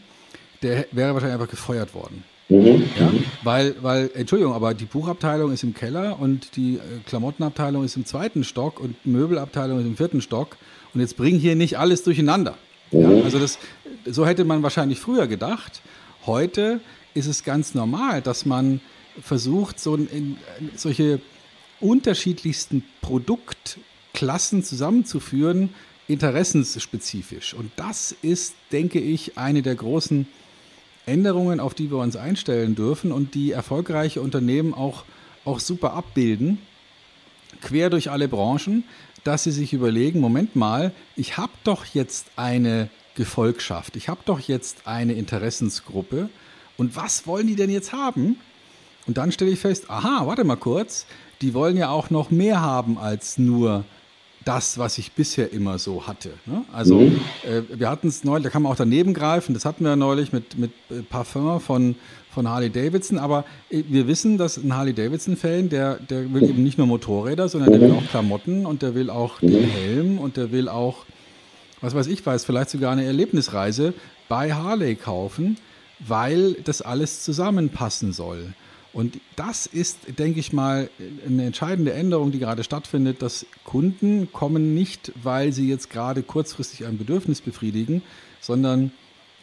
[0.63, 2.25] der wäre wahrscheinlich einfach gefeuert worden.
[2.51, 2.85] Mhm.
[2.99, 3.11] Ja,
[3.43, 8.05] weil, weil, Entschuldigung, aber die Buchabteilung ist im Keller und die äh, Klamottenabteilung ist im
[8.05, 10.59] zweiten Stock und Möbelabteilung ist im vierten Stock.
[10.93, 12.55] Und jetzt bring hier nicht alles durcheinander.
[12.91, 13.01] Mhm.
[13.01, 13.59] Ja, also das,
[14.05, 15.81] so hätte man wahrscheinlich früher gedacht.
[16.27, 16.81] Heute
[17.15, 18.83] ist es ganz normal, dass man
[19.23, 20.37] versucht, so in,
[20.77, 21.21] solche
[21.81, 25.71] unterschiedlichsten Produktklassen zusammenzuführen,
[26.09, 27.55] interessensspezifisch.
[27.55, 30.27] Und das ist, denke ich, eine der großen
[31.07, 35.05] Änderungen, auf die wir uns einstellen dürfen und die erfolgreiche Unternehmen auch,
[35.45, 36.59] auch super abbilden,
[37.61, 38.85] quer durch alle Branchen,
[39.25, 44.41] dass sie sich überlegen, Moment mal, ich habe doch jetzt eine Gefolgschaft, ich habe doch
[44.41, 46.29] jetzt eine Interessensgruppe
[46.77, 48.37] und was wollen die denn jetzt haben?
[49.07, 51.07] Und dann stelle ich fest, aha, warte mal kurz,
[51.41, 53.85] die wollen ja auch noch mehr haben als nur
[54.49, 56.31] das, was ich bisher immer so hatte.
[56.47, 56.65] Ne?
[56.73, 57.21] Also mhm.
[57.45, 60.33] äh, wir hatten es neulich, da kann man auch daneben greifen, das hatten wir neulich
[60.33, 61.97] mit, mit äh, Parfum von,
[62.31, 66.63] von Harley Davidson, aber äh, wir wissen, dass ein Harley Davidson-Fan, der, der will eben
[66.63, 69.71] nicht nur Motorräder, sondern der will auch Klamotten und der will auch den mhm.
[69.71, 71.05] Helm und der will auch,
[71.83, 73.93] was weiß ich weiß, vielleicht sogar eine Erlebnisreise
[74.31, 75.59] bei Harley kaufen,
[76.01, 78.55] weil das alles zusammenpassen soll.
[78.99, 80.91] Und das ist, denke ich mal,
[81.25, 86.85] eine entscheidende Änderung, die gerade stattfindet, dass Kunden kommen nicht, weil sie jetzt gerade kurzfristig
[86.85, 88.03] ein Bedürfnis befriedigen,
[88.41, 88.91] sondern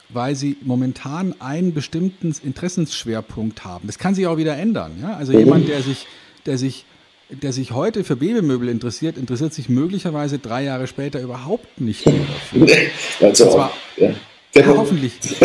[0.10, 3.88] weil sie momentan einen bestimmten Interessensschwerpunkt haben.
[3.88, 4.98] Das kann sich auch wieder ändern.
[5.02, 5.16] Ja?
[5.16, 5.40] Also mhm.
[5.40, 6.06] jemand, der sich,
[6.46, 6.84] der sich
[7.30, 12.26] der sich heute für Babymöbel interessiert, interessiert sich möglicherweise drei Jahre später überhaupt nicht mehr
[12.28, 12.68] dafür.
[13.22, 14.10] Also, zwar, ja.
[14.54, 15.14] ja, hoffentlich.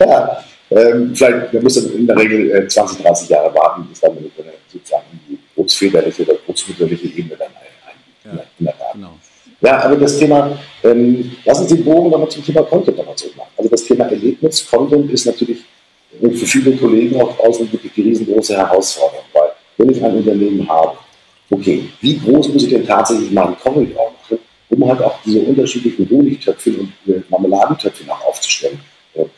[0.00, 4.00] ja, ähm, vielleicht, man muss dann in der Regel äh, 20, 30 Jahre warten, bis
[4.00, 4.30] dann eine,
[4.72, 8.92] sozusagen die geburtsväterliche oder geburtsmütterliche Ebene dann ein, ja, in der Tat.
[8.94, 9.12] Genau.
[9.60, 13.50] Ja, aber das Thema, ähm, lassen Sie den Bogen nochmal zum Thema Content nochmal zurückmachen.
[13.56, 15.64] Also das Thema Erlebnis, Content ist natürlich
[16.20, 20.98] für viele Kollegen auch draußen wirklich die riesengroße Herausforderung, weil wenn ich ein Unternehmen habe,
[21.50, 26.08] okay, wie groß muss ich denn tatsächlich meinen Korridor machen, um halt auch diese unterschiedlichen
[26.08, 28.78] Honigtöpfchen und äh, Marmeladentöpfchen auch aufzustellen?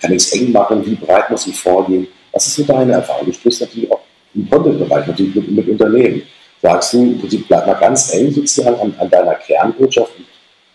[0.01, 0.85] Kann ich es eng machen?
[0.85, 2.07] Wie breit muss ich vorgehen?
[2.33, 3.27] Was ist so deine Erfahrung?
[3.27, 4.01] Du sprichst natürlich auch
[4.35, 6.23] im Content-Bereich natürlich mit, mit, Unternehmen.
[6.61, 10.27] Sagst du, im Prinzip bleib mal ganz eng sozusagen an, an deiner Kernbotschaft und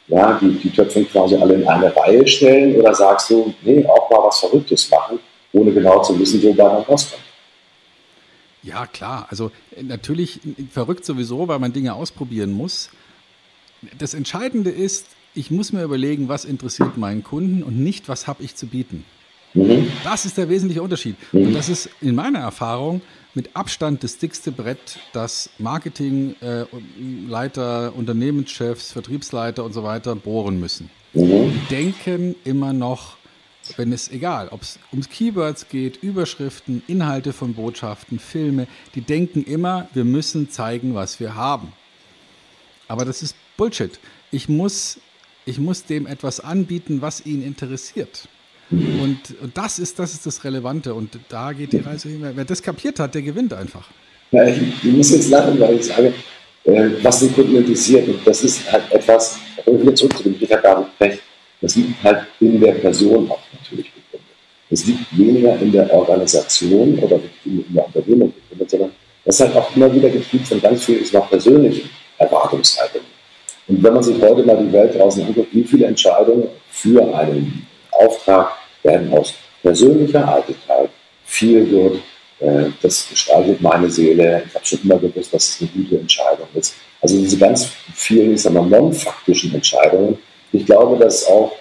[0.08, 4.10] ja, die, die Töpfe quasi alle in eine Reihe stellen oder sagst du, nee, auch
[4.10, 5.20] mal was Verrücktes machen,
[5.54, 7.22] ohne genau zu wissen, wo da man rauskommt?
[8.63, 9.28] Ja, klar.
[9.30, 10.39] Also natürlich
[10.72, 12.89] verrückt sowieso, weil man Dinge ausprobieren muss.
[13.98, 18.43] Das Entscheidende ist, ich muss mir überlegen, was interessiert meinen Kunden und nicht, was habe
[18.43, 19.04] ich zu bieten.
[19.54, 19.88] Mhm.
[20.04, 21.15] Das ist der wesentliche Unterschied.
[21.32, 21.48] Mhm.
[21.48, 23.02] Und das ist in meiner Erfahrung
[23.34, 30.89] mit Abstand das dickste Brett, das Marketingleiter, äh, Unternehmenschefs, Vertriebsleiter und so weiter bohren müssen.
[31.13, 31.54] Mhm.
[31.54, 33.17] Die denken immer noch,
[33.78, 39.43] wenn es egal, ob es ums Keywords geht, Überschriften, Inhalte von Botschaften, Filme, die denken
[39.43, 41.72] immer, wir müssen zeigen, was wir haben.
[42.88, 44.00] Aber das ist Bullshit.
[44.32, 45.00] Ich muss,
[45.45, 48.27] ich muss dem etwas anbieten, was ihn interessiert.
[48.71, 50.93] Und, und das, ist, das ist das Relevante.
[50.93, 52.25] Und da geht die Reise hin.
[52.34, 53.88] Wer das kapiert hat, der gewinnt einfach.
[54.32, 56.13] Ja, ich, ich muss jetzt lachen, weil ich sage,
[56.63, 58.08] äh, was den Kunden interessiert.
[58.08, 61.19] Und das ist halt etwas, um wieder zurück zu dem Peter David
[61.63, 64.27] das liegt halt in der Person auch natürlich begründet.
[64.69, 68.91] Es liegt weniger in der Organisation oder in der Unternehmung begründet, sondern
[69.23, 73.03] das ist halt auch immer wieder getrieben von ganz viel, ist noch persönlichen Erwartungshaltungen.
[73.74, 77.66] Und wenn man sich heute mal die Welt draußen anguckt, wie viele Entscheidungen für einen
[77.92, 78.52] Auftrag
[78.84, 79.34] werden aus
[79.64, 80.92] persönlicher Eitelkeit,
[81.26, 81.96] viel wird,
[82.40, 84.44] äh, das gestaltet meine Seele.
[84.46, 86.76] Ich habe schon immer gewusst, dass es eine gute Entscheidung ist.
[87.02, 90.20] Also diese ganz vielen, ich sag mal, non-faktischen Entscheidungen.
[90.52, 91.54] Ich glaube, dass auch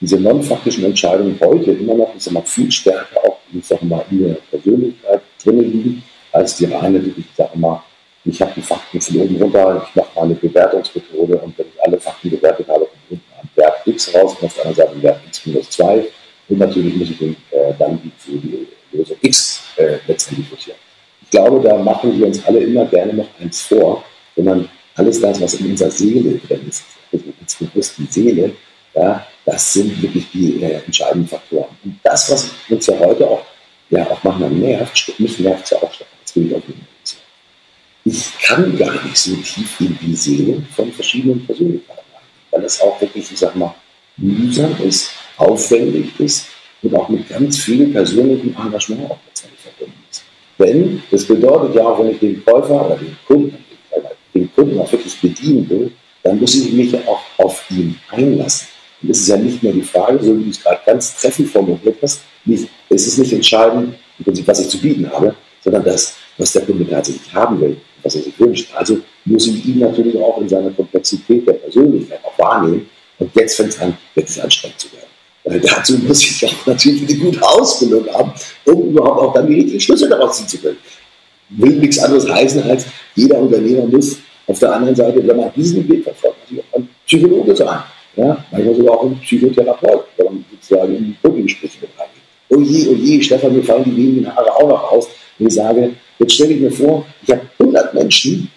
[0.00, 4.04] diese non-faktischen Entscheidungen heute immer noch, ich sag mal, viel stärker auch, ich sag mal,
[4.10, 6.02] in der Persönlichkeit drin liegen,
[6.32, 7.80] als die reine, ich sage mal,
[8.24, 12.30] ich habe die Fakten von oben runter, ich eine Bewertungsmethode und wenn ich alle Fakten
[12.30, 15.46] bewertet habe, kommt unten ein Wert X raus und auf der anderen Seite Wert X
[15.46, 16.04] minus 2
[16.48, 20.78] und natürlich muss ich den, äh, dann für die Lösung X äh, letztendlich votieren.
[21.22, 25.20] Ich glaube, da machen wir uns alle immer gerne noch eins vor, wenn man alles
[25.20, 28.52] das, was in unserer Seele drin ist, also ins bewussten Seele,
[28.94, 31.76] ja, das sind wirklich die äh, entscheidenden Faktoren.
[31.84, 33.42] Und das, was uns ja heute auch,
[33.90, 36.86] ja, auch manchmal nervt, mich nervt es ja auch, jetzt bin ich auf jeden
[38.04, 42.00] ich kann gar nicht so tief in die Seele von verschiedenen Persönlichkeiten
[42.50, 43.74] weil es auch wirklich, ich sag mal,
[44.16, 46.46] mühsam ist, aufwendig ist
[46.82, 50.22] und auch mit ganz viel persönlichem Engagement auch letztendlich verbunden ist.
[50.58, 53.64] Denn das bedeutet ja auch, wenn ich den Käufer oder den Kunden,
[54.34, 58.68] den Kunden auch wirklich bedienen will, dann muss ich mich ja auch auf ihn einlassen.
[59.02, 61.48] Und es ist ja nicht mehr die Frage, so wie du es gerade ganz treffend
[61.48, 66.52] formuliert hast, nicht, es ist nicht entscheidend, was ich zu bieten habe, sondern das, was
[66.52, 68.70] der Kunde tatsächlich haben will, was er sich wünscht.
[68.74, 72.88] Also muss ich ihn natürlich auch in seiner Komplexität der Persönlichkeit auch wahrnehmen.
[73.18, 75.06] Und jetzt fängt es an, wirklich anstrengend zu werden.
[75.44, 78.32] Weil dazu muss ich auch natürlich eine gute Ausbildung haben,
[78.66, 80.76] um überhaupt auch dann die richtigen Schlüsse daraus ziehen zu können.
[81.50, 85.88] Will nichts anderes heißen, als jeder Unternehmer muss auf der anderen Seite, wenn man diesen
[85.88, 87.78] Weg verfolgt, natürlich auch ein Psychologe sein.
[88.16, 92.22] Ja, manchmal sogar auch ein Psychotherapeut, wenn man sozusagen in die Kundengespräche mit reingeht.
[92.48, 95.08] Oh je, oh je, Stefan, mir fallen die wenigen Haare auch noch aus.
[95.38, 98.50] Und ich sage, jetzt stelle ich mir vor, ich habe 100 Menschen,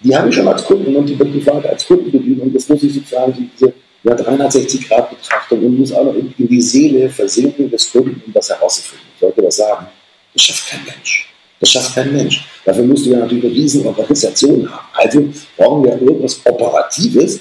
[0.00, 2.68] die habe ich schon als Kunden und die wird die als Kunden bedient und jetzt
[2.68, 3.72] muss ich sozusagen diese
[4.04, 8.48] ja, 360-Grad-Betrachtung und muss auch noch in, in, die Seele versinken des Kunden, um das
[8.48, 9.06] herauszufinden.
[9.14, 9.86] Ich sollte das sagen.
[10.32, 11.28] Das schafft kein Mensch.
[11.58, 12.44] Das schafft kein Mensch.
[12.64, 14.86] Dafür musst du ja natürlich eine riesen Organisation haben.
[14.92, 17.40] Also brauchen wir irgendwas Operatives,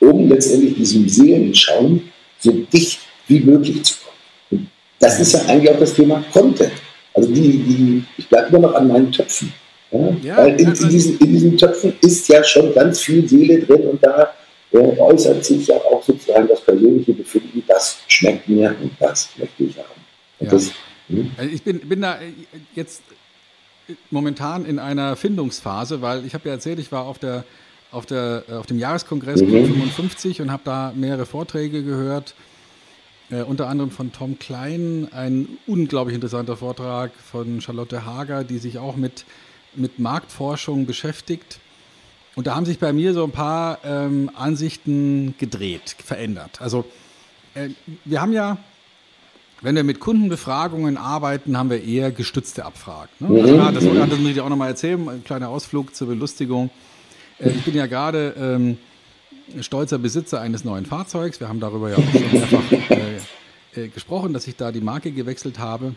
[0.00, 2.10] um letztendlich diesem Seelenschauen
[2.40, 4.16] so dicht wie möglich zu kommen.
[4.50, 6.72] Und das ist ja eigentlich auch das Thema Content.
[7.14, 9.52] Also die, die, ich bleibe immer noch an meinen Töpfen.
[9.90, 10.16] Ja?
[10.22, 13.82] Ja, Weil in, in, diesen, in diesen Töpfen ist ja schon ganz viel Seele drin
[13.88, 14.32] und da
[14.72, 19.64] ja, äußert sich ja auch sozusagen das persönliche Befinden, das schmeckt mir und das möchte
[19.64, 20.50] ich haben.
[20.50, 20.72] Das,
[21.08, 21.30] hm?
[21.36, 22.18] also ich bin, bin da
[22.74, 23.02] jetzt
[24.10, 27.44] momentan in einer Findungsphase, weil ich habe ja erzählt, ich war auf der
[27.90, 29.66] auf, der, auf dem Jahreskongress mhm.
[29.66, 32.34] 55 und habe da mehrere Vorträge gehört
[33.32, 38.78] äh, unter anderem von Tom Klein, ein unglaublich interessanter Vortrag von Charlotte Hager, die sich
[38.78, 39.24] auch mit,
[39.74, 41.58] mit Marktforschung beschäftigt.
[42.34, 46.60] Und da haben sich bei mir so ein paar ähm, Ansichten gedreht, verändert.
[46.60, 46.84] Also
[47.54, 47.70] äh,
[48.04, 48.58] wir haben ja,
[49.60, 53.10] wenn wir mit Kundenbefragungen arbeiten, haben wir eher gestützte Abfragen.
[53.18, 53.28] Ne?
[53.28, 53.60] Mhm.
[53.60, 56.70] Also, das, das, muss ich dir auch nochmal erzählen, ein kleiner Ausflug zur Belustigung.
[57.38, 58.78] Äh, ich bin ja gerade ähm,
[59.60, 61.40] stolzer Besitzer eines neuen Fahrzeugs.
[61.40, 63.16] Wir haben darüber ja auch schon mehrfach äh,
[63.74, 65.94] äh, gesprochen, dass ich da die Marke gewechselt habe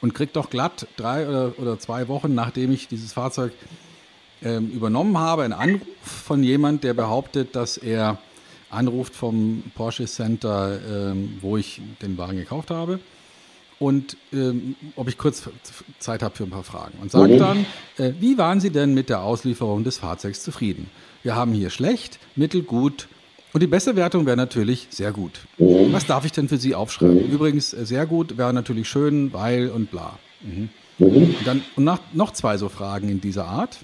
[0.00, 3.52] und krieg doch glatt drei oder, oder zwei Wochen, nachdem ich dieses Fahrzeug
[4.42, 8.18] ähm, übernommen habe, einen Anruf von jemand, der behauptet, dass er
[8.70, 13.00] anruft vom Porsche Center, ähm, wo ich den Wagen gekauft habe
[13.78, 15.48] und ähm, ob ich kurz
[15.98, 16.98] Zeit habe für ein paar Fragen.
[17.00, 17.64] Und sagt dann,
[17.96, 20.90] äh, wie waren Sie denn mit der Auslieferung des Fahrzeugs zufrieden?
[21.22, 23.08] Wir haben hier schlecht, mittel, gut
[23.52, 25.40] und die beste Wertung wäre natürlich sehr gut.
[25.58, 27.30] Was darf ich denn für Sie aufschreiben?
[27.30, 30.18] Übrigens, äh, sehr gut wäre natürlich schön, weil und bla.
[30.42, 30.68] Mhm.
[30.98, 33.78] Und dann und nach, noch zwei so Fragen in dieser Art,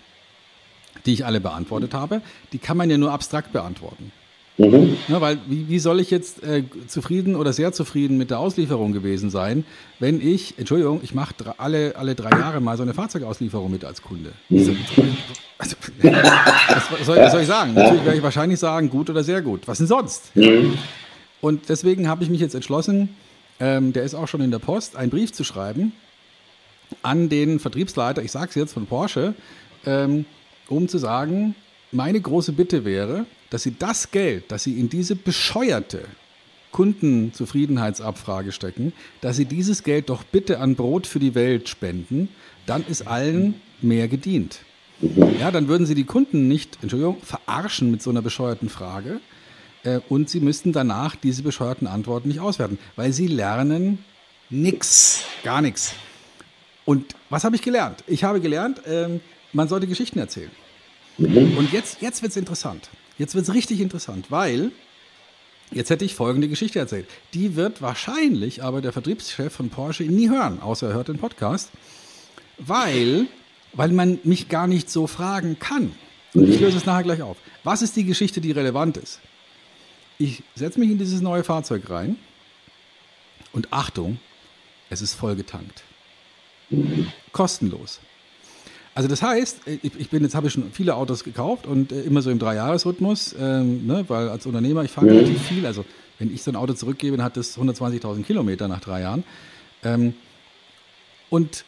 [1.07, 4.13] die ich alle beantwortet habe, die kann man ja nur abstrakt beantworten.
[4.57, 4.97] Mhm.
[5.09, 8.93] Ja, weil wie, wie, soll ich jetzt äh, zufrieden oder sehr zufrieden mit der Auslieferung
[8.93, 9.65] gewesen sein,
[9.99, 14.01] wenn ich, Entschuldigung, ich mache alle, alle drei Jahre mal so eine Fahrzeugauslieferung mit als
[14.01, 14.33] Kunde.
[14.49, 14.79] Mhm.
[15.59, 17.75] Also, was soll, was soll, ich sagen?
[17.75, 19.67] Natürlich werde ich wahrscheinlich sagen, gut oder sehr gut.
[19.67, 20.35] Was denn sonst?
[20.37, 20.79] Mhm.
[21.41, 23.09] Und deswegen habe ich mich jetzt entschlossen,
[23.59, 25.93] ähm, der ist auch schon in der Post, einen Brief zu schreiben
[27.03, 29.35] an den Vertriebsleiter, ich sage es jetzt von Porsche,
[29.87, 30.27] ähm,
[30.69, 31.55] um zu sagen,
[31.95, 36.03] meine große Bitte wäre, dass Sie das Geld, das Sie in diese bescheuerte
[36.73, 42.29] Kundenzufriedenheitsabfrage stecken, dass Sie dieses Geld doch bitte an Brot für die Welt spenden,
[42.67, 44.61] dann ist allen mehr gedient.
[45.39, 49.21] Ja, dann würden Sie die Kunden nicht, Entschuldigung, verarschen mit so einer bescheuerten Frage
[49.85, 54.05] äh, und Sie müssten danach diese bescheuerten Antworten nicht auswerten, weil Sie lernen
[54.51, 55.95] nichts, gar nichts.
[56.85, 58.03] Und was habe ich gelernt?
[58.07, 59.21] Ich habe gelernt, ähm,
[59.53, 60.51] man sollte Geschichten erzählen.
[61.19, 61.57] Mhm.
[61.57, 62.91] Und jetzt, jetzt wird es interessant.
[63.19, 64.73] Jetzt wird es richtig interessant, weil
[65.71, 67.07] jetzt hätte ich folgende Geschichte erzählt.
[67.33, 71.71] Die wird wahrscheinlich aber der Vertriebschef von Porsche nie hören, außer er hört den Podcast,
[72.59, 73.27] weil,
[73.73, 75.93] weil man mich gar nicht so fragen kann.
[76.35, 77.37] Und ich löse es nachher gleich auf.
[77.63, 79.21] Was ist die Geschichte, die relevant ist?
[80.19, 82.17] Ich setze mich in dieses neue Fahrzeug rein
[83.53, 84.19] und Achtung,
[84.91, 85.85] es ist vollgetankt.
[87.33, 88.01] Kostenlos.
[88.95, 92.23] Also das heißt, ich, bin jetzt habe ich schon viele Autos gekauft und äh, immer
[92.23, 95.13] so im Dreijahresrhythmus, ähm, ne, weil als Unternehmer ich fahre mhm.
[95.13, 95.67] relativ viel.
[95.67, 95.85] Also
[96.21, 99.25] wenn ich so ein Auto zurückgebe, dann hat das 120.000 Kilometer nach drei Jahren.
[99.83, 100.15] Ähm,
[101.29, 101.65] und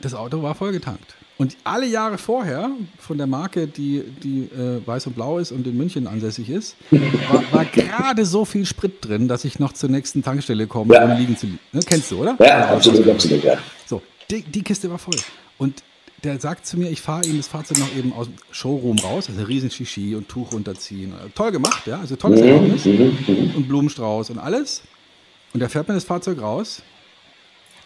[0.00, 1.16] das Auto war vollgetankt.
[1.36, 5.66] Und alle Jahre vorher von der Marke, die, die äh, weiß und blau ist und
[5.66, 9.88] in München ansässig ist, war, war gerade so viel Sprit drin, dass ich noch zur
[9.90, 11.04] nächsten Tankstelle komme, ja.
[11.04, 11.58] ohne liegen zu liegen.
[11.72, 11.80] Ne?
[11.84, 12.36] Kennst du, oder?
[12.40, 13.58] Ja, absolut, absolut, ja.
[13.86, 15.16] So, die, die Kiste war voll.
[15.56, 15.82] Und
[16.22, 19.28] der sagt zu mir, ich fahre ihm das Fahrzeug noch eben aus dem Showroom raus,
[19.28, 21.14] also riesen Shishi und Tuch runterziehen.
[21.34, 22.84] Toll gemacht, ja, also tolles mhm, Ergebnis.
[22.84, 23.54] Mhm, mhm.
[23.56, 24.82] Und Blumenstrauß und alles.
[25.52, 26.82] Und er fährt mir das Fahrzeug raus.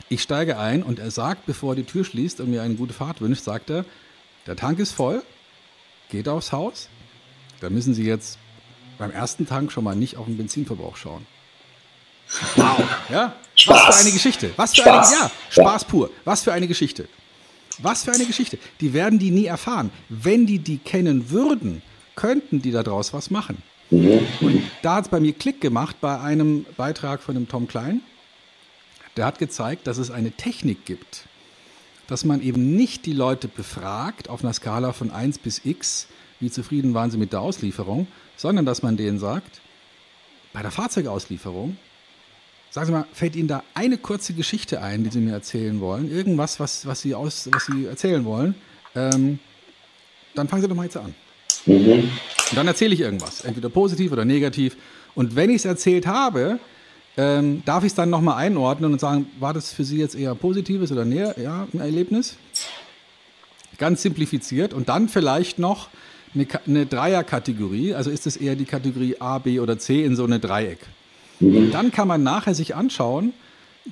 [0.08, 2.92] Ich steige ein und er sagt, bevor er die Tür schließt und mir eine gute
[2.92, 3.84] Fahrt wünscht, sagt er,
[4.46, 5.22] der Tank ist voll,
[6.10, 6.88] geht aufs Haus.
[7.60, 8.38] Da müssen Sie jetzt
[8.98, 11.26] beim ersten Tank schon mal nicht auf den Benzinverbrauch schauen.
[12.56, 13.34] Wow, ja?
[13.54, 13.88] Spaß.
[13.88, 14.50] Was für eine Geschichte.
[14.56, 15.12] Was für Spaß.
[15.12, 16.10] eine, ja, Spaß pur.
[16.24, 17.08] Was für eine Geschichte.
[17.82, 18.58] Was für eine Geschichte.
[18.80, 19.90] Die werden die nie erfahren.
[20.08, 21.82] Wenn die die kennen würden,
[22.16, 23.62] könnten die daraus was machen.
[23.90, 28.00] Und da hat es bei mir Klick gemacht bei einem Beitrag von dem Tom Klein.
[29.16, 31.26] Der hat gezeigt, dass es eine Technik gibt,
[32.06, 36.08] dass man eben nicht die Leute befragt auf einer Skala von 1 bis x,
[36.40, 39.60] wie zufrieden waren sie mit der Auslieferung, sondern dass man denen sagt,
[40.52, 41.76] bei der Fahrzeugauslieferung
[42.74, 46.10] Sagen Sie mal, fällt Ihnen da eine kurze Geschichte ein, die Sie mir erzählen wollen?
[46.10, 48.56] Irgendwas, was, was, Sie, aus, was Sie erzählen wollen?
[48.96, 49.38] Ähm,
[50.34, 51.14] dann fangen Sie doch mal jetzt an.
[51.66, 52.10] Mhm.
[52.50, 54.76] Und dann erzähle ich irgendwas, entweder positiv oder negativ.
[55.14, 56.58] Und wenn ich es erzählt habe,
[57.16, 60.34] ähm, darf ich es dann nochmal einordnen und sagen, war das für Sie jetzt eher
[60.34, 62.34] positives oder näher, ja, ein Erlebnis?
[63.78, 64.74] Ganz simplifiziert.
[64.74, 65.90] Und dann vielleicht noch
[66.34, 67.94] eine, eine Dreierkategorie.
[67.94, 70.80] Also ist es eher die Kategorie A, B oder C in so eine Dreieck.
[71.40, 71.70] Mhm.
[71.70, 73.32] Dann kann man nachher sich anschauen,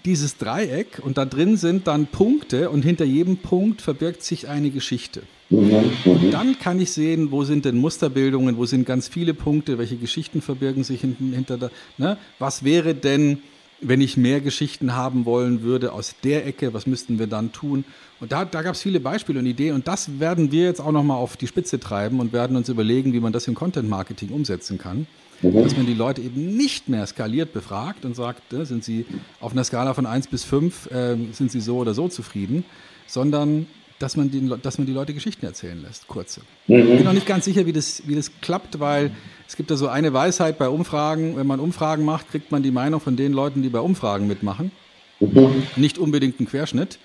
[0.05, 4.71] dieses Dreieck und da drin sind dann Punkte und hinter jedem Punkt verbirgt sich eine
[4.71, 5.23] Geschichte.
[5.51, 5.93] Mhm.
[6.05, 9.97] Und dann kann ich sehen, wo sind denn Musterbildungen, wo sind ganz viele Punkte, welche
[9.97, 11.71] Geschichten verbirgen sich hinten, hinter da.
[11.99, 12.17] Ne?
[12.39, 13.43] Was wäre denn,
[13.83, 17.85] wenn ich mehr Geschichten haben wollen würde aus der Ecke, was müssten wir dann tun?
[18.21, 20.93] Und da, da gab es viele Beispiele und Ideen und das werden wir jetzt auch
[20.93, 24.31] nochmal auf die Spitze treiben und werden uns überlegen, wie man das im Content Marketing
[24.31, 25.07] umsetzen kann
[25.43, 25.63] mhm.
[25.63, 29.05] dass man die Leute eben nicht mehr skaliert befragt und sagt, äh, sind sie
[29.41, 32.65] auf einer Skala von 1 bis 5, äh, sind sie so oder so zufrieden,
[33.07, 33.67] sondern
[33.99, 36.41] dass man, die, dass man die Leute Geschichten erzählen lässt, kurze.
[36.67, 36.77] Mhm.
[36.79, 39.13] Ich bin noch nicht ganz sicher, wie das, wie das klappt, weil
[39.47, 42.73] es gibt da so eine Weisheit bei Umfragen, wenn man Umfragen macht, kriegt man die
[42.73, 44.73] Meinung von den Leuten, die bei Umfragen mitmachen.
[45.21, 45.63] Mhm.
[45.77, 46.99] Nicht unbedingt einen Querschnitt.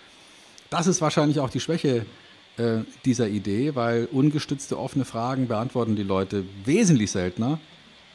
[0.69, 2.05] Das ist wahrscheinlich auch die Schwäche
[2.57, 7.59] äh, dieser Idee, weil ungestützte offene Fragen beantworten die Leute wesentlich seltener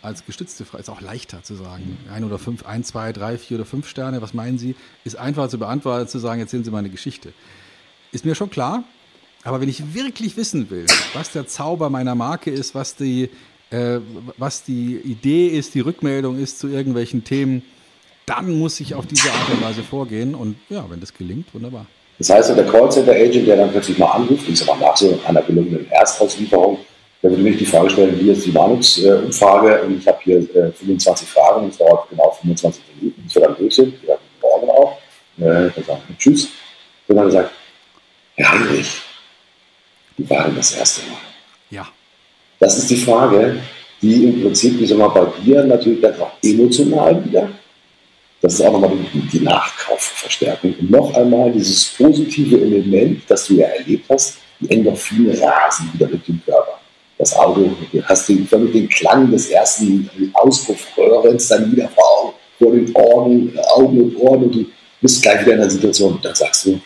[0.02, 0.82] als gestützte Frage.
[0.82, 1.96] Ist auch leichter zu sagen.
[2.12, 4.74] Ein oder fünf, ein, zwei, drei, vier oder fünf Sterne, was meinen Sie?
[5.04, 7.32] Ist einfacher zu beantworten, zu sagen, erzählen Sie mal eine Geschichte.
[8.10, 8.84] Ist mir schon klar.
[9.44, 13.28] Aber wenn ich wirklich wissen will, was der Zauber meiner Marke ist, was die,
[13.70, 13.98] äh,
[14.36, 17.62] was die Idee ist, die Rückmeldung ist zu irgendwelchen Themen,
[18.26, 20.34] dann muss ich auf diese Art und Weise vorgehen.
[20.34, 21.86] Und ja, wenn das gelingt, wunderbar.
[22.18, 25.90] Das heißt, der Callcenter-Agent, der dann plötzlich mal anruft, ist aber nach so einer gelungenen
[25.90, 26.78] Erstauslieferung,
[27.22, 30.42] da würde mich die Frage stellen, hier ist die Warnungsumfrage und ich habe hier
[30.74, 34.02] 25 äh, Fragen und es dauert genau 25 Minuten, bis wir dann durch sind.
[34.02, 34.98] Wir morgen auch.
[35.38, 36.48] Äh, dann sagen wir Tschüss.
[37.06, 37.52] Und dann sagt,
[38.34, 39.02] Herr Heinrich,
[40.16, 41.18] wie war denn das erste Mal?
[41.70, 41.88] Ja.
[42.58, 43.60] Das ist die Frage,
[44.00, 47.48] die im Prinzip, wie sag mal, bei dir natürlich dann auch emotional wieder,
[48.40, 50.74] das ist auch nochmal die, die Nachkaufverstärkung.
[50.80, 56.06] Und noch einmal dieses positive Element, das du ja erlebt hast, die Endorphine rasen wieder
[56.06, 56.81] durch den Körper.
[57.22, 63.56] Das Auto, du hast den, Klang des ersten Auspuffröhrens dann wieder vor, vor den Ohren,
[63.76, 64.66] Augen und Ohren und du
[65.00, 66.14] bist gleich wieder in der Situation.
[66.14, 66.80] Und dann sagst du,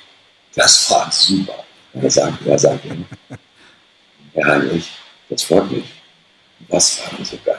[0.55, 1.65] das war super.
[1.95, 3.39] Und dann sagt er, sagt er,
[4.35, 4.91] Herr Heinrich,
[5.31, 5.85] das freut mich.
[6.69, 7.57] Was war denn so geil?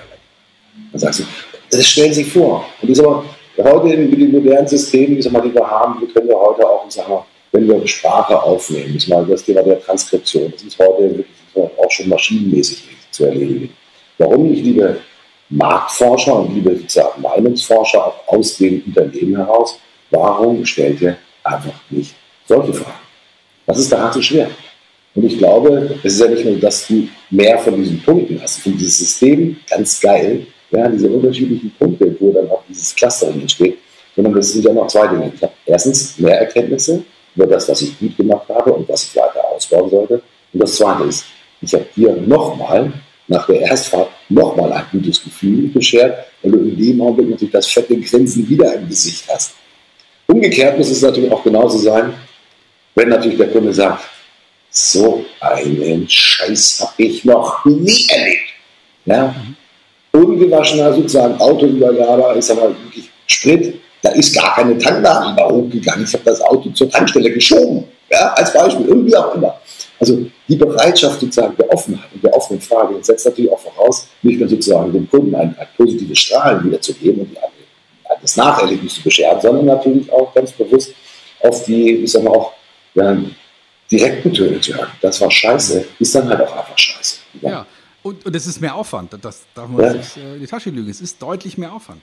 [0.91, 1.23] Dann sagst du,
[1.71, 2.63] das stellen Sie sich vor.
[2.79, 3.23] Und ich sag mal,
[3.63, 7.25] heute mit den modernen Systemen, die wir haben, wir können ja heute auch, sagen wir,
[7.53, 11.25] wenn wir Sprache aufnehmen, das, mal das Thema der Transkription, das ist heute wirklich
[11.63, 13.69] auch schon maschinenmäßig zu erledigen.
[14.17, 14.99] Warum nicht, liebe
[15.49, 19.79] Marktforscher und liebe sozusagen Meinungsforscher auch aus den Unternehmen heraus,
[20.09, 22.13] warum stellt ihr einfach nicht
[22.45, 22.99] solche Fragen?
[23.65, 24.49] Was ist daran so schwer?
[25.15, 28.57] Und ich glaube, es ist ja nicht nur, dass du mehr von diesen Punkten hast.
[28.57, 33.41] Ich finde dieses System ganz geil, ja, diese unterschiedlichen Punkte, wo dann auch dieses Clustering
[33.41, 33.77] entsteht,
[34.15, 35.31] sondern das sind ja noch zwei Dinge.
[35.33, 37.03] Ich habe erstens mehr Erkenntnisse
[37.35, 40.21] über das, was ich gut gemacht habe und was ich weiter ausbauen sollte.
[40.53, 41.25] Und das zweite ist,
[41.61, 42.91] ich habe dir nochmal
[43.27, 47.67] nach der Erstfahrt nochmal ein gutes Gefühl beschert, weil du in dem Augenblick natürlich das
[47.67, 49.53] fette Grinsen wieder im Gesicht hast.
[50.27, 52.13] Umgekehrt muss es natürlich auch genauso sein,
[52.95, 54.03] wenn natürlich der Kunde sagt,
[54.69, 58.49] so einen Scheiß habe ich noch nie erlebt.
[59.05, 59.35] Ja?
[60.11, 66.05] Ungewaschener sozusagen Autoübergabe, sag mal wirklich Sprit, da ist gar keine Tanknadel da hochgegangen.
[66.05, 67.83] Ich habe das Auto zur Tankstelle geschoben.
[68.09, 69.56] Ja, als Beispiel, irgendwie auch immer.
[69.99, 74.39] Also die Bereitschaft sozusagen der Offenheit und der offenen Frage setzt natürlich auch voraus, nicht
[74.39, 77.37] nur sozusagen dem Kunden ein, ein positives Strahlen wiederzugeben und
[78.21, 80.93] das Nacherlebnis zu bescheren, sondern natürlich auch ganz bewusst
[81.41, 82.53] auf die, ich sag mal auch,
[82.93, 83.17] ja,
[83.91, 84.89] direkten Töne zu hören.
[85.01, 87.17] Das war scheiße, ist dann halt auch einfach scheiße.
[87.41, 87.65] Ja, ja.
[88.03, 89.17] Und, und es ist mehr Aufwand.
[89.21, 89.91] Das darf man ja.
[89.91, 90.89] sich äh, in die Tasche lügen.
[90.89, 92.01] Es ist deutlich mehr Aufwand.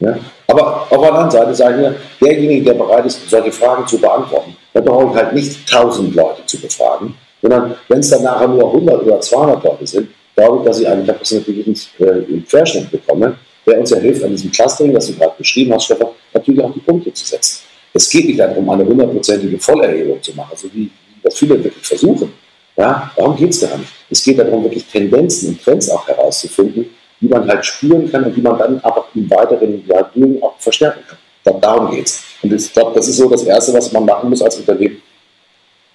[0.00, 0.16] Ja.
[0.46, 3.98] Aber auf der anderen Seite sage ich mir, derjenige, der bereit ist, solche Fragen zu
[3.98, 8.66] beantworten, der braucht halt nicht tausend Leute zu befragen, sondern wenn es dann nachher nur
[8.66, 13.36] 100 oder 200 Leute sind, glaube ich, dass ich einen repräsentativen äh, Querschnitt bekomme,
[13.66, 16.72] der uns ja hilft, an diesem Clustering, das du gerade beschrieben hast, Stefan, natürlich auch
[16.72, 17.60] die Punkte zu setzen.
[17.92, 20.90] Es geht nicht darum, eine hundertprozentige Vollerhebung zu machen, so wie
[21.22, 22.32] das viele wirklich versuchen.
[22.76, 23.72] Ja, darum geht es nicht.
[24.10, 26.88] Es geht darum, wirklich Tendenzen und Trends auch herauszufinden,
[27.20, 30.10] die man halt spüren kann und die man dann einfach im weiteren Jahr
[30.40, 31.18] auch verstärken kann.
[31.42, 32.22] Glaub, darum geht es.
[32.42, 35.02] Und ich glaube, das ist so das Erste, was man machen muss als Unternehmen.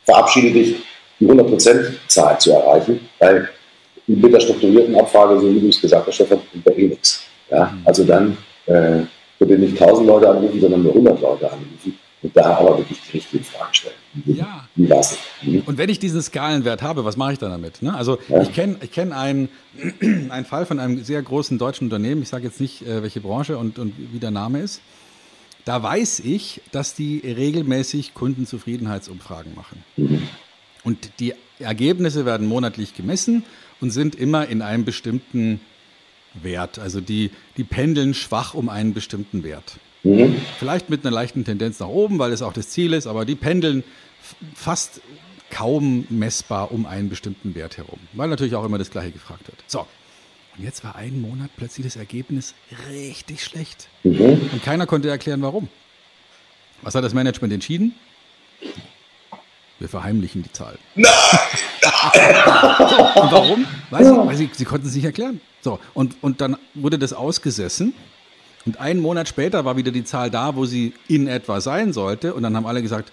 [0.03, 0.75] Verabschiede dich,
[1.23, 3.49] die 100%-Zahl zu erreichen, weil
[4.07, 7.23] mit der strukturierten Abfrage, so wie du es gesagt hast, Stefan, bringt eh nichts.
[7.49, 7.65] Ja?
[7.65, 7.81] Mhm.
[7.85, 9.01] Also dann äh,
[9.39, 13.17] bitte nicht 1000 Leute anrufen, sondern nur 100 Leute anrufen und da aber wirklich die
[13.17, 13.95] richtigen Fragen stellen.
[14.25, 14.67] Ja.
[14.75, 15.17] Wie war's?
[15.41, 15.63] Mhm.
[15.65, 17.81] Und wenn ich diesen Skalenwert habe, was mache ich dann damit?
[17.81, 17.93] Ne?
[17.93, 18.41] Also ja.
[18.41, 19.49] ich kenne ich kenn einen,
[20.29, 23.57] einen Fall von einem sehr großen deutschen Unternehmen, ich sage jetzt nicht, äh, welche Branche
[23.57, 24.81] und, und wie der Name ist.
[25.65, 29.83] Da weiß ich, dass die regelmäßig Kundenzufriedenheitsumfragen machen.
[29.95, 30.23] Mhm.
[30.83, 33.43] Und die Ergebnisse werden monatlich gemessen
[33.79, 35.61] und sind immer in einem bestimmten
[36.33, 36.79] Wert.
[36.79, 39.77] Also die, die pendeln schwach um einen bestimmten Wert.
[40.03, 40.35] Mhm.
[40.59, 43.35] Vielleicht mit einer leichten Tendenz nach oben, weil es auch das Ziel ist, aber die
[43.35, 43.83] pendeln
[44.55, 45.01] fast
[45.49, 49.63] kaum messbar um einen bestimmten Wert herum, weil natürlich auch immer das Gleiche gefragt wird.
[49.67, 49.85] So,
[50.57, 52.53] und jetzt war einen Monat plötzlich das Ergebnis
[52.89, 53.87] richtig schlecht.
[54.03, 54.49] Mhm.
[54.51, 55.69] Und keiner konnte erklären, warum.
[56.81, 57.93] Was hat das Management entschieden?
[59.83, 60.77] Wir verheimlichen die Zahlen.
[60.95, 61.11] Nein!
[63.15, 63.65] und warum?
[63.89, 65.41] Weil, sie, weil sie, sie konnten es nicht erklären.
[65.59, 67.93] So, und, und dann wurde das ausgesessen
[68.65, 72.33] und einen Monat später war wieder die Zahl da, wo sie in etwa sein sollte.
[72.33, 73.11] Und dann haben alle gesagt,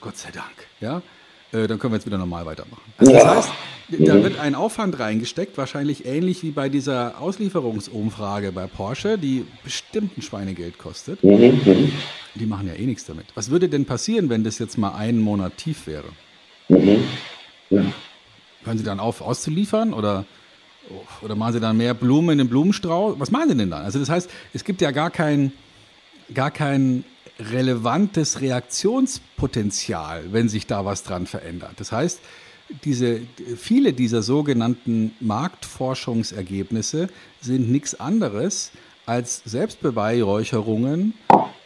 [0.00, 1.02] Gott sei Dank, ja,
[1.52, 2.82] äh, dann können wir jetzt wieder normal weitermachen.
[2.98, 3.50] Also das heißt,
[3.98, 10.16] da wird ein Aufwand reingesteckt, wahrscheinlich ähnlich wie bei dieser Auslieferungsumfrage bei Porsche, die bestimmt
[10.16, 11.22] ein Schweinegeld kostet.
[11.22, 11.92] Mhm, mhm.
[12.34, 13.26] Die machen ja eh nichts damit.
[13.34, 16.08] Was würde denn passieren, wenn das jetzt mal einen Monat tief wäre?
[16.68, 17.04] Mhm.
[17.70, 17.84] Ja.
[18.64, 20.24] Hören Sie dann auf, auszuliefern oder
[21.22, 23.14] oder machen Sie dann mehr Blumen in den Blumenstrauß?
[23.18, 23.82] Was machen Sie denn dann?
[23.84, 25.52] Also das heißt, es gibt ja gar kein,
[26.34, 27.04] gar kein
[27.50, 31.72] relevantes Reaktionspotenzial, wenn sich da was dran verändert.
[31.76, 32.20] Das heißt,
[32.84, 33.20] diese,
[33.56, 37.08] viele dieser sogenannten Marktforschungsergebnisse
[37.40, 38.70] sind nichts anderes
[39.04, 41.14] als Selbstbeweihräucherungen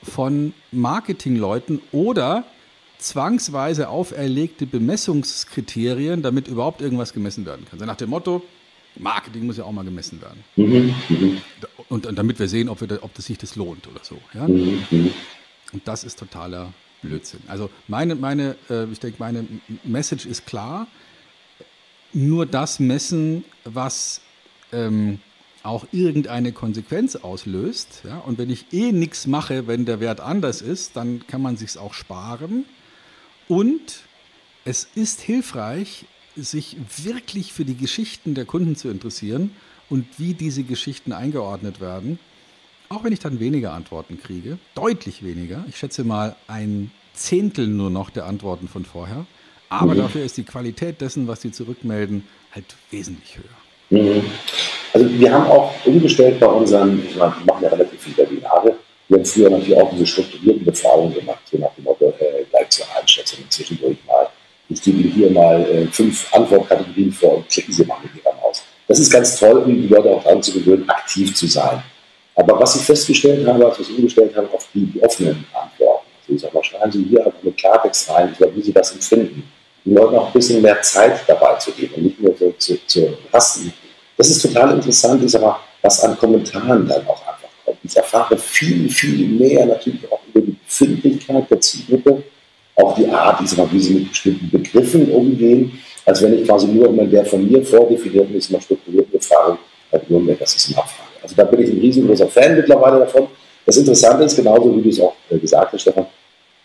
[0.03, 2.45] von Marketingleuten oder
[2.99, 7.79] zwangsweise auferlegte Bemessungskriterien, damit überhaupt irgendwas gemessen werden kann.
[7.87, 8.43] Nach dem Motto,
[8.99, 10.43] Marketing muss ja auch mal gemessen werden.
[10.57, 11.43] Mhm, mhm.
[11.89, 14.18] Und, und, damit wir sehen, ob, wir, ob das sich das lohnt oder so.
[14.33, 14.49] Ja?
[14.49, 15.11] Mhm, mhm,
[15.72, 17.40] und das ist totaler Blödsinn.
[17.46, 19.46] Also meine, meine äh, ich denke, meine
[19.84, 20.86] Message ist klar.
[22.12, 24.20] Nur das messen, was
[24.72, 25.20] ähm,
[25.62, 28.02] auch irgendeine Konsequenz auslöst.
[28.04, 28.18] Ja?
[28.18, 31.76] Und wenn ich eh nichts mache, wenn der Wert anders ist, dann kann man sich
[31.78, 32.64] auch sparen.
[33.48, 34.00] Und
[34.64, 36.06] es ist hilfreich,
[36.36, 39.50] sich wirklich für die Geschichten der Kunden zu interessieren
[39.88, 42.18] und wie diese Geschichten eingeordnet werden.
[42.89, 45.64] Auch wenn ich dann weniger Antworten kriege, deutlich weniger.
[45.68, 49.26] Ich schätze mal ein Zehntel nur noch der Antworten von vorher.
[49.68, 49.99] Aber mhm.
[49.99, 54.01] dafür ist die Qualität dessen, was sie zurückmelden, halt wesentlich höher.
[54.03, 54.24] Mhm.
[54.93, 58.76] Also wir haben auch umgestellt bei unseren, ich meine, wir machen ja relativ viele Webinare.
[59.09, 62.68] Wir haben früher natürlich auch diese strukturierten Befragungen gemacht, so nach dem Motto, äh, gleich
[62.70, 64.28] zur Einschätzung zwischendurch mal.
[64.68, 68.34] Ich gebe Ihnen hier mal äh, fünf Antwortkategorien vor und klicken Sie mal mit Ihrer
[68.37, 68.62] Maus.
[68.89, 71.82] Das ist ganz toll, um die Leute auch daran zu gewöhnen, aktiv zu sein.
[72.37, 76.07] Aber was ich festgestellt habe, als wir es umgestellt haben, auf die, offenen Antworten.
[76.20, 79.43] Also ich sage mal, schreiben Sie hier einfach mit Klartext rein, wie Sie das empfinden.
[79.84, 82.87] Den Leuten auch ein bisschen mehr Zeit dabei zu geben und nicht nur zu, zu,
[82.87, 83.72] zu hassen.
[84.18, 87.78] Das ist total interessant, ist aber, was an Kommentaren dann auch einfach kommt.
[87.82, 92.22] Ich erfahre viel, viel mehr natürlich auch über die Befindlichkeit der Zielgruppe,
[92.74, 97.05] auch die Art, wie sie mit bestimmten Begriffen umgehen, als wenn ich quasi nur immer
[97.05, 99.59] der von mir vordefinierten, ist mal strukturierten Befragung
[99.91, 101.05] halt nur mehr, das ist eine Abfrage.
[101.27, 103.27] Also da bin ich ein riesengroßer Fan mittlerweile davon.
[103.64, 106.07] Das Interessante ist, genauso wie du es auch äh, gesagt hast, Stefan,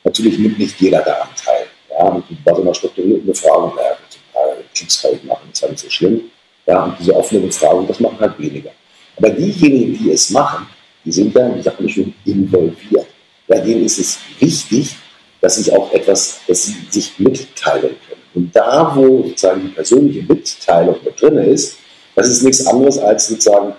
[0.03, 1.65] natürlich nimmt nicht jeder daran teil.
[1.89, 5.57] Ja, und bei so einer strukturierten Befragung, naja, zum Teil Klicks kann ich machen, das
[5.57, 6.21] ist halt nicht so schlimm.
[6.67, 8.69] Ja, und diese offene Befragung, das machen halt weniger.
[9.17, 10.67] Aber diejenigen, die es machen,
[11.03, 13.07] die sind dann, ich sage mal schon, involviert.
[13.47, 14.95] Bei denen ist es wichtig,
[15.41, 18.21] dass sich auch etwas, dass sie sich mitteilen können.
[18.35, 21.77] Und da, wo sozusagen die persönliche Mitteilung mit drin ist,
[22.15, 23.73] das ist nichts anderes als sozusagen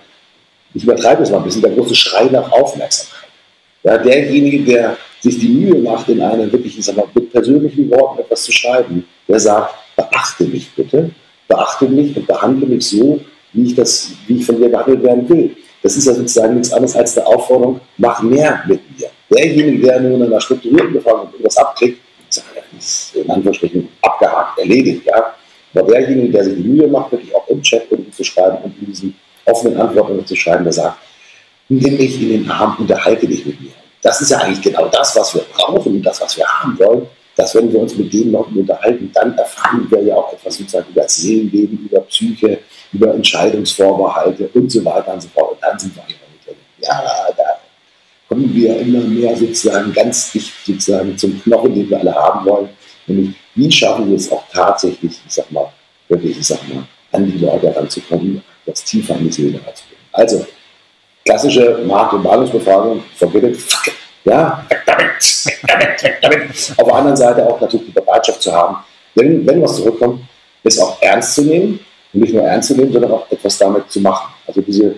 [0.73, 3.29] ich übertreibe es mal ein bisschen, der große Schrei nach Aufmerksamkeit.
[3.83, 7.89] Ja, derjenige, der sich die Mühe macht, in einem wirklich, ich sag mal, mit persönlichen
[7.91, 11.11] Worten etwas zu schreiben, der sagt, beachte mich bitte,
[11.47, 13.19] beachte mich und behandle mich so,
[13.51, 15.55] wie ich, das, wie ich von dir behandelt werden will.
[15.81, 19.09] Das ist ja sozusagen nichts anderes als eine Aufforderung, mach mehr mit mir.
[19.29, 21.99] Derjenige, der nur in einer strukturierten Befragung etwas abkriegt,
[22.77, 25.05] ist in Anführungsstrichen abgehakt, erledigt.
[25.05, 25.33] Ja?
[25.75, 28.87] Aber derjenige, der sich die Mühe macht, wirklich auch im Chat zu schreiben und in
[28.87, 29.15] diesen
[29.45, 30.97] offenen Antworten zu schreiben, der sagt,
[31.69, 33.71] nimm mich in den Arm, unterhalte dich mit mir.
[34.01, 37.07] Das ist ja eigentlich genau das, was wir brauchen und das, was wir haben wollen,
[37.35, 40.91] dass wenn wir uns mit den Leuten unterhalten, dann erfahren wir ja auch etwas sozusagen
[40.91, 42.59] über das Seelenleben, über Psyche,
[42.91, 45.53] über Entscheidungsvorbehalte und so weiter und so fort.
[45.53, 46.03] Und dann sind wir
[46.83, 47.01] ja,
[47.37, 47.43] da
[48.27, 52.69] kommen wir immer mehr sozusagen ganz dicht sozusagen zum Knochen, den wir alle haben wollen.
[53.07, 55.71] Nämlich, wie schaffen wir es auch tatsächlich, ich sag mal,
[56.07, 60.01] wirklich, ich sag mal, an die Leute heranzukommen, das tiefer in die Seele reinzugehen.
[60.11, 60.45] Also,
[61.25, 63.93] klassische Markt- und Meinungsbefragung, forget it, fuck it.
[64.25, 65.11] Ja, damit,
[65.67, 66.41] damit, damit.
[66.77, 68.77] Auf der anderen Seite auch natürlich die Bereitschaft zu haben,
[69.15, 70.21] wenn, wenn was zurückkommt,
[70.63, 71.79] es auch ernst zu nehmen
[72.13, 74.33] und nicht nur ernst zu nehmen, sondern auch etwas damit zu machen.
[74.47, 74.95] Also diese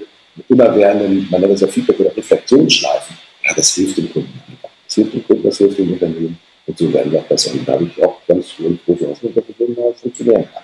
[0.47, 4.41] immerwährenden, man nennt das ja Feedback- oder Reflexionsschleifen, ja, das hilft dem Kunden.
[4.86, 6.38] Das hilft dem Kunden, das hilft dem Unternehmen
[6.68, 7.51] und so werden wir auch besser.
[7.51, 8.53] Und da habe ich auch ganz
[8.86, 10.63] große Hoffnung, dass das funktionieren kann.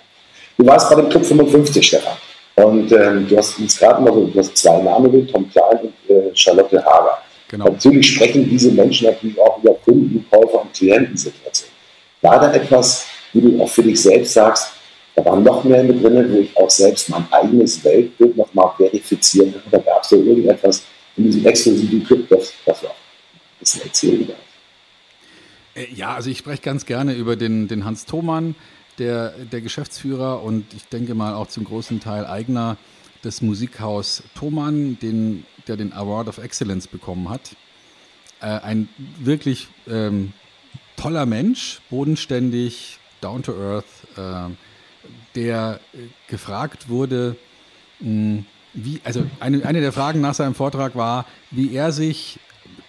[0.58, 2.14] Du warst bei dem Club 55, Stefan.
[2.66, 6.16] Und ähm, du hast jetzt gerade mal so, du hast zwei Namen Tom Klein und
[6.16, 7.18] äh, Charlotte Hager.
[7.48, 7.66] Genau.
[7.66, 11.74] Natürlich sprechen diese Menschen natürlich auch über Kunden, Käufer und Klientensituationen.
[12.22, 14.74] War da etwas, wo du auch für dich selbst sagst,
[15.16, 19.54] da war noch mehr mit drin, wo ich auch selbst mein eigenes Weltbild nochmal verifiziert
[19.56, 19.64] habe?
[19.72, 20.84] Da gab es da irgendetwas
[21.18, 24.38] in diesem exklusiven Club, das, das war ein bisschen erzählen darf.
[25.76, 28.56] Äh, ja, also ich spreche ganz gerne über den, den Hans Thomann,
[29.02, 32.78] der, der Geschäftsführer und ich denke mal auch zum großen Teil Eigner
[33.24, 37.56] des Musikhaus Thomann, den, der den Award of Excellence bekommen hat.
[38.42, 38.90] Äh, ein
[39.20, 40.34] wirklich ähm,
[40.98, 43.86] toller Mensch, bodenständig, down to earth,
[44.18, 44.54] äh,
[45.36, 45.80] der
[46.28, 47.36] gefragt wurde,
[48.00, 48.44] mh,
[48.74, 52.40] wie, also eine, eine der Fragen nach seinem Vortrag war, wie er sich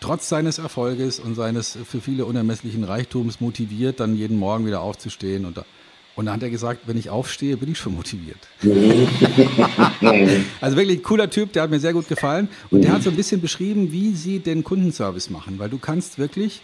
[0.01, 5.47] trotz seines Erfolges und seines für viele unermesslichen Reichtums motiviert, dann jeden Morgen wieder aufzustehen
[5.47, 5.65] und da
[6.15, 8.37] und dann hat er gesagt, wenn ich aufstehe, bin ich schon motiviert.
[10.61, 12.49] also wirklich ein cooler Typ, der hat mir sehr gut gefallen.
[12.71, 15.59] Und der hat so ein bisschen beschrieben, wie sie den Kundenservice machen.
[15.59, 16.61] Weil du kannst wirklich,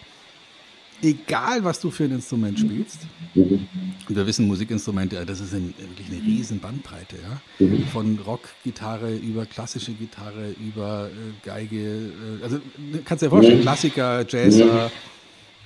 [1.03, 2.99] egal was du für ein Instrument spielst,
[3.35, 7.17] und wir wissen, Musikinstrumente, das ist ein, wirklich eine riesen Bandbreite.
[7.17, 7.67] Ja?
[7.93, 12.61] Von Rockgitarre über klassische Gitarre, über äh, Geige, äh, also
[13.05, 14.91] kannst du dir vorstellen, Klassiker, Jazzer,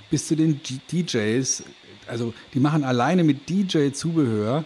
[0.09, 0.59] bis zu den
[0.91, 1.63] DJs
[2.07, 4.63] also die machen alleine mit DJ-Zubehör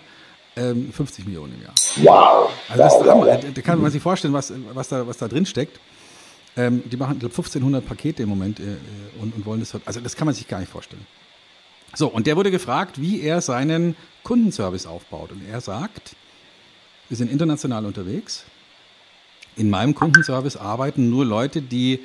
[0.56, 1.74] ähm, 50 Millionen im Jahr.
[1.98, 2.52] Wow.
[2.70, 3.38] Also das ist Hammer.
[3.38, 5.80] Da kann man sich vorstellen, was, was, da, was da drin steckt.
[6.56, 8.78] Ähm, die machen, glaube 1500 Pakete im Moment äh, äh,
[9.22, 9.76] und, und wollen das.
[9.86, 11.06] Also das kann man sich gar nicht vorstellen.
[11.94, 15.32] So, und der wurde gefragt, wie er seinen Kundenservice aufbaut.
[15.32, 16.16] Und er sagt,
[17.08, 18.44] wir sind international unterwegs.
[19.56, 22.02] in meinem Kundenservice arbeiten nur Leute, die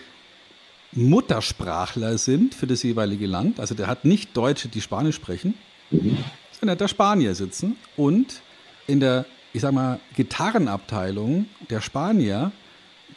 [0.93, 3.61] Muttersprachler sind für das jeweilige Land.
[3.61, 5.55] Also der hat nicht Deutsche, die Spanisch sprechen,
[5.91, 6.19] mhm.
[6.59, 8.43] sondern der Spanier sitzen und
[8.87, 12.53] in der, ich sag mal, Gitarrenabteilung der Spanier,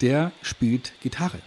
[0.02, 1.40] der spielt Gitarre.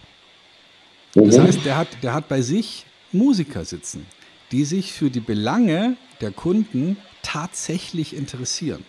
[1.13, 1.43] Das mhm.
[1.43, 4.05] heißt, der hat, der hat bei sich Musiker sitzen,
[4.51, 8.83] die sich für die Belange der Kunden tatsächlich interessieren.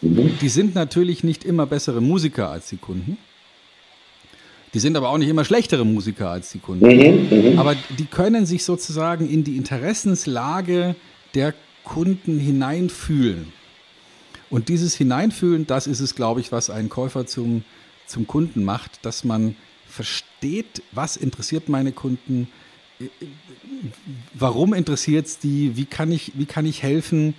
[0.00, 0.38] Mhm.
[0.40, 3.18] Die sind natürlich nicht immer bessere Musiker als die Kunden.
[4.76, 6.84] Die sind aber auch nicht immer schlechtere Musiker als die Kunden.
[6.84, 7.58] Mhm, mh.
[7.58, 10.94] Aber die können sich sozusagen in die Interessenslage
[11.34, 13.54] der Kunden hineinfühlen.
[14.50, 17.64] Und dieses Hineinfühlen, das ist es, glaube ich, was einen Käufer zum,
[18.06, 19.56] zum Kunden macht, dass man
[19.88, 22.46] versteht, was interessiert meine Kunden,
[24.34, 27.32] warum interessiert es die, wie kann, ich, wie kann ich helfen,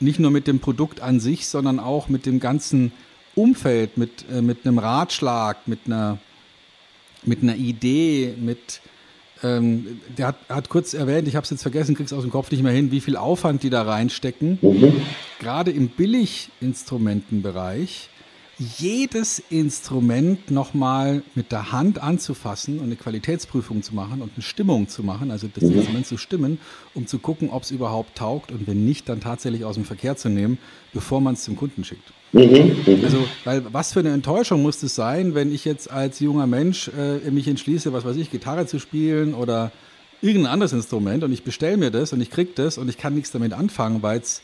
[0.00, 2.90] nicht nur mit dem Produkt an sich, sondern auch mit dem ganzen
[3.36, 6.18] Umfeld, mit, äh, mit einem Ratschlag, mit einer,
[7.26, 8.80] mit einer Idee, mit,
[9.42, 12.50] ähm, der hat, hat kurz erwähnt, ich habe es jetzt vergessen, krieg's aus dem Kopf
[12.50, 14.58] nicht mehr hin, wie viel Aufwand die da reinstecken.
[14.62, 15.00] Mhm.
[15.40, 18.08] Gerade im Billiginstrumentenbereich
[18.58, 24.88] jedes Instrument nochmal mit der Hand anzufassen und eine Qualitätsprüfung zu machen und eine Stimmung
[24.88, 25.72] zu machen, also das mhm.
[25.72, 26.58] Instrument zu stimmen,
[26.94, 30.16] um zu gucken, ob es überhaupt taugt und wenn nicht, dann tatsächlich aus dem Verkehr
[30.16, 30.56] zu nehmen,
[30.94, 32.12] bevor man es zum Kunden schickt.
[32.32, 32.76] Mhm.
[32.86, 33.04] Mhm.
[33.04, 36.88] Also, weil was für eine Enttäuschung muss es sein, wenn ich jetzt als junger Mensch
[36.88, 39.70] äh, mich entschließe, was weiß ich, Gitarre zu spielen oder
[40.22, 43.14] irgendein anderes Instrument und ich bestelle mir das und ich kriege das und ich kann
[43.14, 44.40] nichts damit anfangen, weil es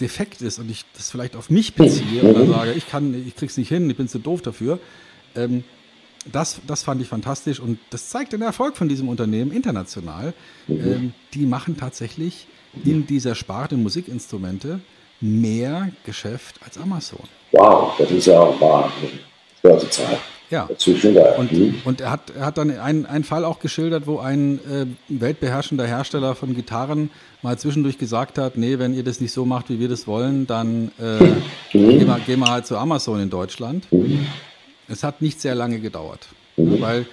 [0.00, 3.56] defekt ist und ich das vielleicht auf mich beziehe oder sage, ich kann, ich krieg's
[3.56, 4.78] nicht hin, ich bin zu doof dafür.
[5.34, 5.64] Ähm,
[6.30, 10.34] das, das fand ich fantastisch und das zeigt den Erfolg von diesem Unternehmen international.
[10.68, 12.46] Ähm, die machen tatsächlich
[12.84, 14.80] in dieser Sparte Musikinstrumente
[15.20, 17.24] mehr Geschäft als Amazon.
[17.52, 18.92] Wow, das ist ja wahr.
[19.62, 20.18] Das Zahl.
[20.52, 20.68] Ja.
[21.38, 21.76] Und, mhm.
[21.84, 25.86] und, er, hat, er hat dann einen, einen Fall auch geschildert, wo ein äh, weltbeherrschender
[25.86, 27.08] Hersteller von Gitarren
[27.40, 30.46] mal zwischendurch gesagt hat, nee, wenn ihr das nicht so macht, wie wir das wollen,
[30.46, 31.42] dann äh, mhm.
[31.70, 33.90] gehen, wir, gehen wir halt zu Amazon in Deutschland.
[33.90, 34.26] Mhm.
[34.88, 36.28] Es hat nicht sehr lange gedauert,
[36.58, 36.82] mhm.
[36.82, 37.06] weil,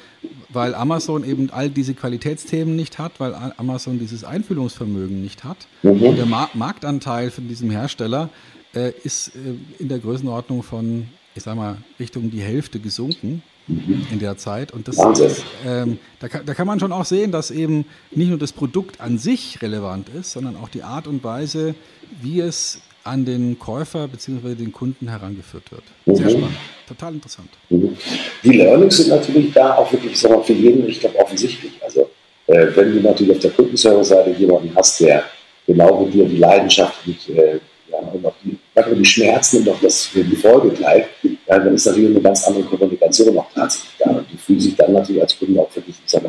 [0.50, 5.68] weil Amazon eben all diese Qualitätsthemen nicht hat, weil Amazon dieses Einfühlungsvermögen nicht hat.
[5.84, 6.02] Mhm.
[6.02, 8.28] Und der Mar Marktanteil von diesem Hersteller
[8.76, 14.20] äh, ist äh, in der Größenordnung von ich sag mal, Richtung die Hälfte gesunken in
[14.20, 14.72] der Zeit.
[14.72, 18.30] Und das ist, ähm, da, kann, da kann man schon auch sehen, dass eben nicht
[18.30, 21.76] nur das Produkt an sich relevant ist, sondern auch die Art und Weise,
[22.22, 24.56] wie es an den Käufer bzw.
[24.56, 25.84] den Kunden herangeführt wird.
[26.06, 26.30] Sehr mhm.
[26.30, 26.58] spannend,
[26.88, 27.50] total interessant.
[27.70, 27.96] Mhm.
[28.44, 31.74] Die Learnings sind natürlich da auch wirklich sagen wir, für jeden, ich glaube, offensichtlich.
[31.84, 32.10] Also
[32.48, 35.24] äh, wenn du natürlich auf der Kundenservice-Seite jemanden hast, der
[35.66, 37.60] genau mit dir die Leidenschaft und äh,
[37.92, 41.86] ja, und auch die, die Schmerzen und auch das, die Folge gleich, ja, dann ist
[41.86, 44.12] natürlich eine ganz andere Kommunikation auch tatsächlich da.
[44.12, 46.24] Und die fühlen sich dann natürlich als Kunde auch wirklich ich sag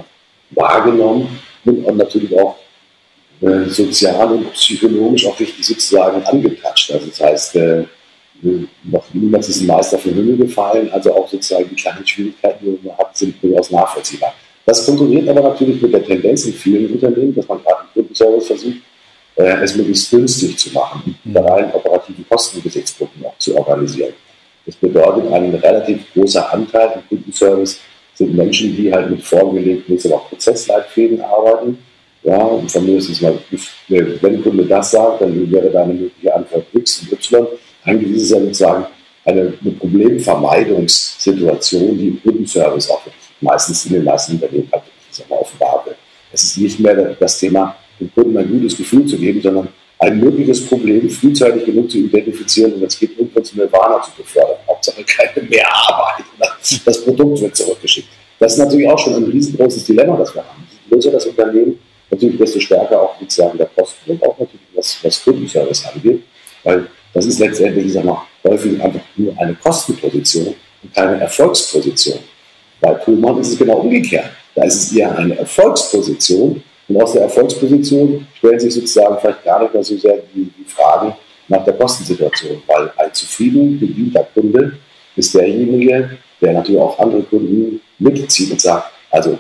[0.51, 1.29] wahrgenommen
[1.65, 2.57] und, natürlich auch
[3.41, 6.93] äh, sozial und psychologisch auch richtig sozusagen angetatscht.
[6.93, 7.85] Also das heißt, äh,
[8.85, 12.89] noch niemals ist ein Meister für Himmel gefallen, also auch sozusagen die kleinen Schwierigkeiten, die
[12.89, 14.35] man hat, sind durchaus nachvollziehbar.
[14.65, 18.47] Das konkurriert aber natürlich mit der Tendenz in vielen Unternehmen, dass man gerade einen Kundenservice
[18.47, 18.77] versucht,
[19.37, 21.33] äh, es möglichst günstig zu machen, mhm.
[21.33, 24.13] da rein operativen Kostengesichtspunkten auch zu organisieren.
[24.67, 27.81] Das bedeutet, ein relativ großer Anteil im Kundenservice
[28.15, 31.79] sind Menschen, die halt mit vorgelegten jetzt auch Prozessleitfäden arbeiten.
[32.23, 33.39] Ja, und von es mal,
[33.89, 37.47] wenn der Kunde das sagt, dann wäre da eine mögliche Antwort X und Y.
[37.83, 38.85] Eigentlich ist es ja sozusagen
[39.25, 43.01] eine, eine Problemvermeidungssituation, die im Kundenservice auch
[43.41, 44.83] meistens in den meisten Unternehmen halt
[45.31, 45.97] offenbar wird.
[46.33, 50.19] Es ist nicht mehr das Thema, dem Kunden ein gutes Gefühl zu geben, sondern ein
[50.19, 54.57] mögliches Problem frühzeitig genug zu identifizieren und es geht irgendwann zu Nirvana zu befördern.
[54.67, 56.25] Hauptsache keine mehr Arbeit.
[56.85, 58.09] Das Produkt wird zurückgeschickt.
[58.39, 60.67] Das ist natürlich auch schon ein riesengroßes Dilemma, das wir haben.
[60.89, 61.79] Je größer das Unternehmen,
[62.11, 66.23] natürlich desto stärker auch sozusagen der Kosten und auch natürlich was, was Kundenservice angeht,
[66.65, 72.21] weil das ist letztendlich, ich sag mal, häufig einfach nur eine Kostenposition und keine Erfolgsposition.
[72.81, 74.31] Bei Pullman ist es genau umgekehrt.
[74.55, 79.63] Da ist es eher eine Erfolgsposition, und aus der Erfolgsposition stellen sich sozusagen vielleicht gar
[79.63, 81.15] nicht mehr so sehr die, die Fragen
[81.47, 84.77] nach der Kostensituation, weil ein zufrieden bedienter Kunde
[85.15, 89.39] ist derjenige, der natürlich auch andere Kunden mitzieht und sagt, also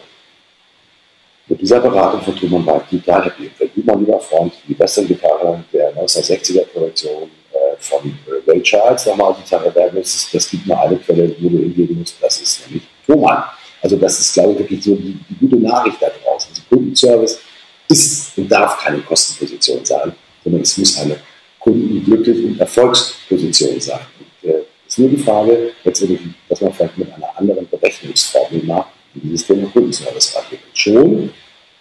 [1.48, 3.51] mit dieser Beratung von war ich total happy.
[3.59, 8.62] Wenn du, mein lieber Freund, die beste Gitarre der 1960er Kollektion äh, von äh, Ray
[8.62, 12.40] Charles nochmal Gitarre werden willst, das gibt mir eine Quelle, wo du hingehen musst, das
[12.40, 13.42] ist nämlich Thomann.
[13.82, 16.50] Also das ist, glaube ich, wirklich so die, die gute Nachricht da draußen.
[16.50, 17.40] Also Kundenservice
[17.88, 20.12] ist und darf keine Kostenposition sein,
[20.44, 21.16] sondern es muss eine
[21.58, 24.00] kundenglücklich und Erfolgsposition sein.
[24.18, 28.88] Und, äh, ist nur die Frage, letztendlich, dass man vielleicht mit einer anderen Berechnungsformel macht,
[29.14, 30.60] wie dieses Thema Kundenservice angeht.
[30.74, 31.30] Schon,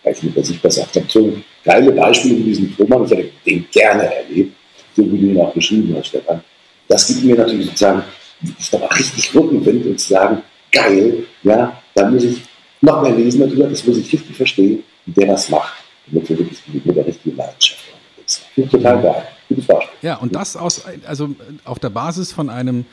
[0.03, 1.33] weil ich mit der sich besser habe, so
[1.63, 4.55] geile Beispiele wie diesen Thomann, ich hätte den gerne erlebt,
[4.95, 6.41] so wie du ihn auch beschrieben hast, Stefan.
[6.87, 8.03] Das gibt mir natürlich sozusagen
[8.41, 10.41] ich da richtig Rückenwind und zu sagen,
[10.71, 12.41] geil, ja, da muss ich
[12.81, 15.73] noch mehr lesen darüber, das muss ich richtig verstehen, wie der das macht,
[16.07, 18.71] damit wir wirklich mit der richtigen Leidenschaft unterwegs sind.
[18.71, 19.27] Total geil.
[19.49, 19.97] Gutes Beispiel.
[20.01, 21.29] Ja, und das aus, also
[21.65, 22.85] auf der Basis von einem,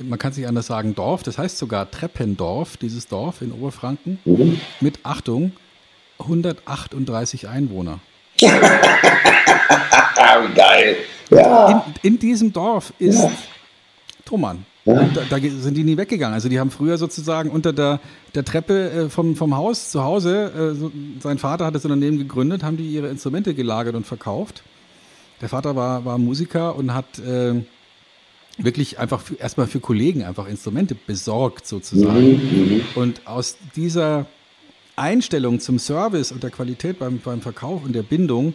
[0.00, 4.60] man kann sich anders sagen, Dorf, das heißt sogar Treppendorf, dieses Dorf in Oberfranken, mhm.
[4.80, 5.52] mit Achtung,
[6.18, 8.00] 138 Einwohner.
[10.54, 10.96] Geil.
[11.30, 11.84] Ja.
[12.02, 13.30] In, in, diesem Dorf ist ja.
[14.24, 14.64] Thomann.
[14.84, 15.04] Ja.
[15.04, 16.34] Da, da, sind die nie weggegangen.
[16.34, 18.00] Also die haben früher sozusagen unter der,
[18.34, 22.18] der Treppe äh, vom, vom Haus zu Hause, äh, so, sein Vater hat das Unternehmen
[22.18, 24.62] gegründet, haben die ihre Instrumente gelagert und verkauft.
[25.40, 27.62] Der Vater war, war Musiker und hat äh,
[28.58, 32.32] wirklich einfach für, erstmal für Kollegen einfach Instrumente besorgt sozusagen.
[32.32, 32.80] Mhm, mhm.
[32.96, 34.26] Und aus dieser
[34.96, 38.54] Einstellung zum Service und der Qualität beim, beim Verkauf und der Bindung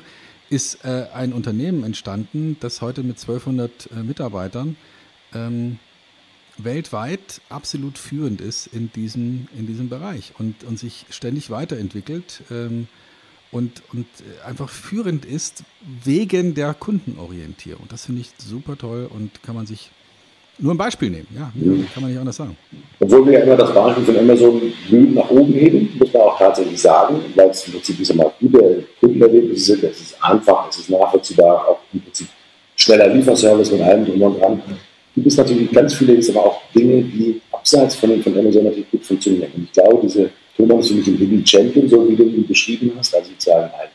[0.49, 4.77] ist äh, ein Unternehmen entstanden, das heute mit 1200 äh, Mitarbeitern
[5.33, 5.79] ähm,
[6.57, 12.87] weltweit absolut führend ist in diesem, in diesem Bereich und, und sich ständig weiterentwickelt ähm,
[13.51, 14.07] und, und
[14.45, 15.63] einfach führend ist
[16.03, 17.85] wegen der Kundenorientierung.
[17.89, 19.91] Das finde ich super toll und kann man sich
[20.59, 21.27] nur ein Beispiel nehmen.
[21.35, 21.51] Ja,
[21.93, 22.57] kann man nicht anders sagen.
[22.99, 26.37] Obwohl wir ja immer das Beispiel von Amazon blühend nach oben heben, muss man auch
[26.37, 29.83] tatsächlich sagen, weil es im Prinzip diese mal gute Kundenerlebnisse sind.
[29.83, 32.27] Es ist einfach, es ist nachvollziehbar, auch im Prinzip
[32.75, 34.61] schneller Lieferservice mit allem drum und dran
[35.17, 38.91] gibt es natürlich ganz viele ist aber auch Dinge, die abseits von, von Amazon natürlich
[38.91, 39.51] gut funktionieren.
[39.55, 42.91] Und ich glaube, diese Thomas ist mich ein Hidden Champion, so wie du ihn beschrieben
[42.95, 43.89] hast, also sozusagen ein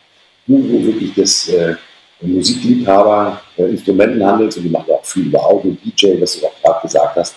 [0.46, 1.74] Guru wirklich des äh,
[2.20, 6.60] Musikliebhaber äh, Instrumentenhandels und die machen ja auch viel über Audio, DJ, was du auch
[6.60, 7.36] gerade gesagt hast.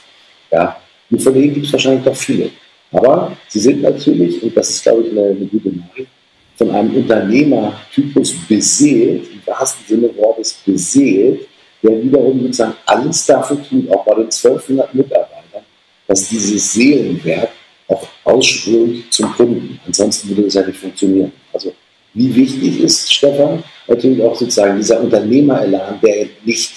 [0.52, 0.78] Ja,
[1.12, 2.50] und von denen gibt es wahrscheinlich doch viele.
[2.92, 6.10] Aber sie sind natürlich, und das ist, glaube ich, eine, eine gute Nachricht,
[6.56, 11.48] von einem Unternehmertypus beseelt, im wahrsten Sinne Wortes beseelt,
[11.86, 15.64] der wiederum sozusagen alles dafür tut, auch bei den 1200 Mitarbeitern,
[16.08, 17.50] dass dieses Seelenwerk
[17.88, 19.80] auch ausströmt zum Kunden.
[19.86, 21.32] Ansonsten würde das ja nicht funktionieren.
[21.54, 21.74] Also
[22.14, 26.74] wie wichtig ist, Stefan, natürlich auch sozusagen dieser Unternehmerelan, der nicht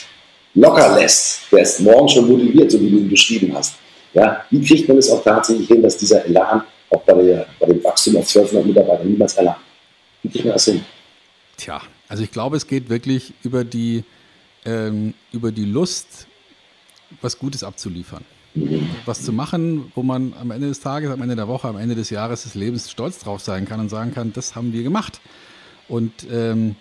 [0.55, 3.77] locker lässt, der ist morgen schon motiviert, so wie du ihn beschrieben hast.
[4.13, 7.67] Ja, wie kriegt man es auch tatsächlich hin, dass dieser Elan auch bei, der, bei
[7.67, 9.59] dem Wachstum auf 1200 Mitarbeiter niemals erlangt?
[10.23, 10.85] Wie kriegt man das hin?
[11.57, 14.05] Tja, also ich glaube, es geht wirklich über die
[14.69, 16.27] ähm, über die Lust,
[17.23, 18.25] was Gutes abzuliefern.
[19.05, 21.95] Was zu machen, wo man am Ende des Tages, am Ende der Woche, am Ende
[21.95, 25.21] des Jahres des Lebens stolz drauf sein kann und sagen kann, das haben wir gemacht.
[25.87, 26.75] Und ähm,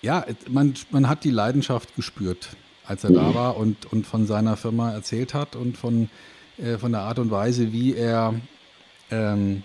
[0.00, 2.50] ja, man, man hat die Leidenschaft gespürt,
[2.86, 6.08] als er da war und, und von seiner Firma erzählt hat und von,
[6.58, 8.34] äh, von der Art und Weise, wie er
[9.10, 9.64] ähm,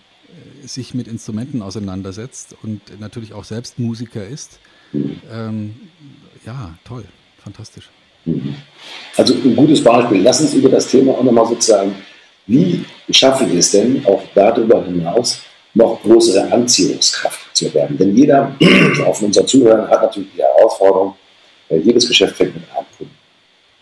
[0.65, 4.59] sich mit Instrumenten auseinandersetzt und natürlich auch selbst Musiker ist.
[4.93, 5.75] Ähm,
[6.45, 7.05] ja, toll,
[7.43, 7.89] fantastisch.
[9.17, 10.21] Also ein gutes Beispiel.
[10.21, 11.95] Lass uns über das Thema auch nochmal sozusagen,
[12.47, 15.41] wie schaffe ich es denn, auch darüber hinaus
[15.73, 17.97] noch größere Anziehungskraft zu erwerben?
[17.97, 18.55] Denn jeder
[19.05, 21.15] auf unser Zuhören hat natürlich die Herausforderung,
[21.69, 23.15] jedes Geschäft fängt mit einem Kunden.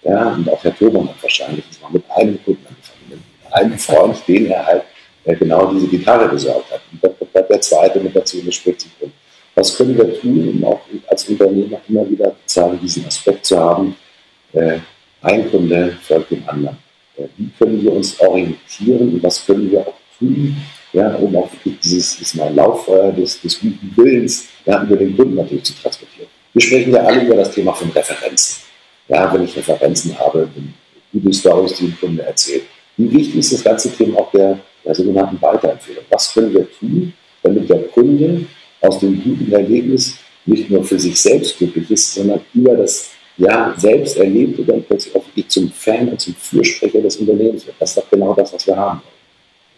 [0.03, 4.27] Ja, und auch Herr Thomann hat wahrscheinlich das mit einem Kunden angefangen, mit einem Freund,
[4.27, 4.83] den er halt
[5.39, 6.81] genau diese Gitarre besorgt hat.
[6.91, 8.65] Und der, der zweite mit dazu sich
[9.01, 9.11] um
[9.59, 13.95] was können wir tun, um auch als Unternehmer immer wieder sagen, diesen Aspekt zu haben,
[14.53, 14.79] äh,
[15.21, 16.77] ein Kunde folgt dem anderen.
[17.17, 20.55] Äh, wie können wir uns orientieren und was können wir auch tun,
[20.93, 21.49] ja, um auch
[21.83, 26.29] dieses ist mal Lauffeuer des, des guten Willens ja, über den Kunden natürlich zu transportieren.
[26.53, 28.63] Wir sprechen ja alle über das Thema von Referenzen.
[29.07, 30.47] Ja, wenn ich Referenzen habe,
[31.11, 32.63] gute Stories, die ein Kunde erzählt.
[32.97, 36.03] Wie wichtig ist das ganze Thema auch der, der sogenannten Weiterempfehlung?
[36.09, 38.45] Was können wir tun, damit der Kunde
[38.81, 40.15] aus dem guten Erlebnis
[40.45, 44.83] nicht nur für sich selbst glücklich ist, sondern über das ja, selbst erlebt und dann
[44.83, 47.75] plötzlich auch wirklich zum Fan und zum Fürsprecher des Unternehmens wird.
[47.79, 49.19] Das ist doch genau das, was wir haben wollen.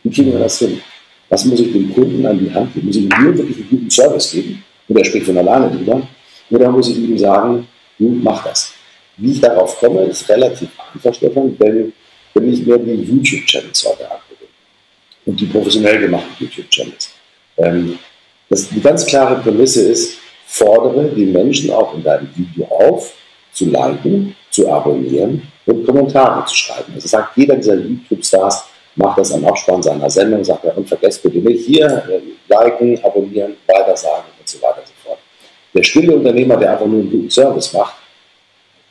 [0.03, 0.81] Wie kriegen wir das hin?
[1.29, 2.87] Was muss ich dem Kunden an die Hand geben?
[2.87, 4.63] Muss ich ihm nur wirklich einen guten Service geben?
[4.87, 6.01] Und er spricht von alleine drüber.
[6.49, 7.67] Oder muss ich ihm sagen,
[7.99, 8.73] du mach das.
[9.17, 11.93] Wie ich darauf komme, ist relativ einfach, Stefan, denn
[12.33, 14.45] wenn ich mir die YouTube-Channels heute angucke
[15.25, 17.13] und die professionell gemachten YouTube-Channels,
[17.57, 17.99] ähm,
[18.51, 23.13] das, die ganz klare Prämisse ist, fordere die Menschen auch in deinem Video auf,
[23.53, 26.91] zu liken, zu abonnieren und Kommentare zu schreiben.
[26.93, 31.23] Also sagt jeder dieser YouTube-Stars, macht das am Abspann seiner Sendung, sagt er, und vergesst
[31.23, 35.19] bitte nicht, hier äh, liken, abonnieren, weitersagen und so weiter und so fort.
[35.73, 37.95] Der stille Unternehmer, der einfach nur einen guten Service macht,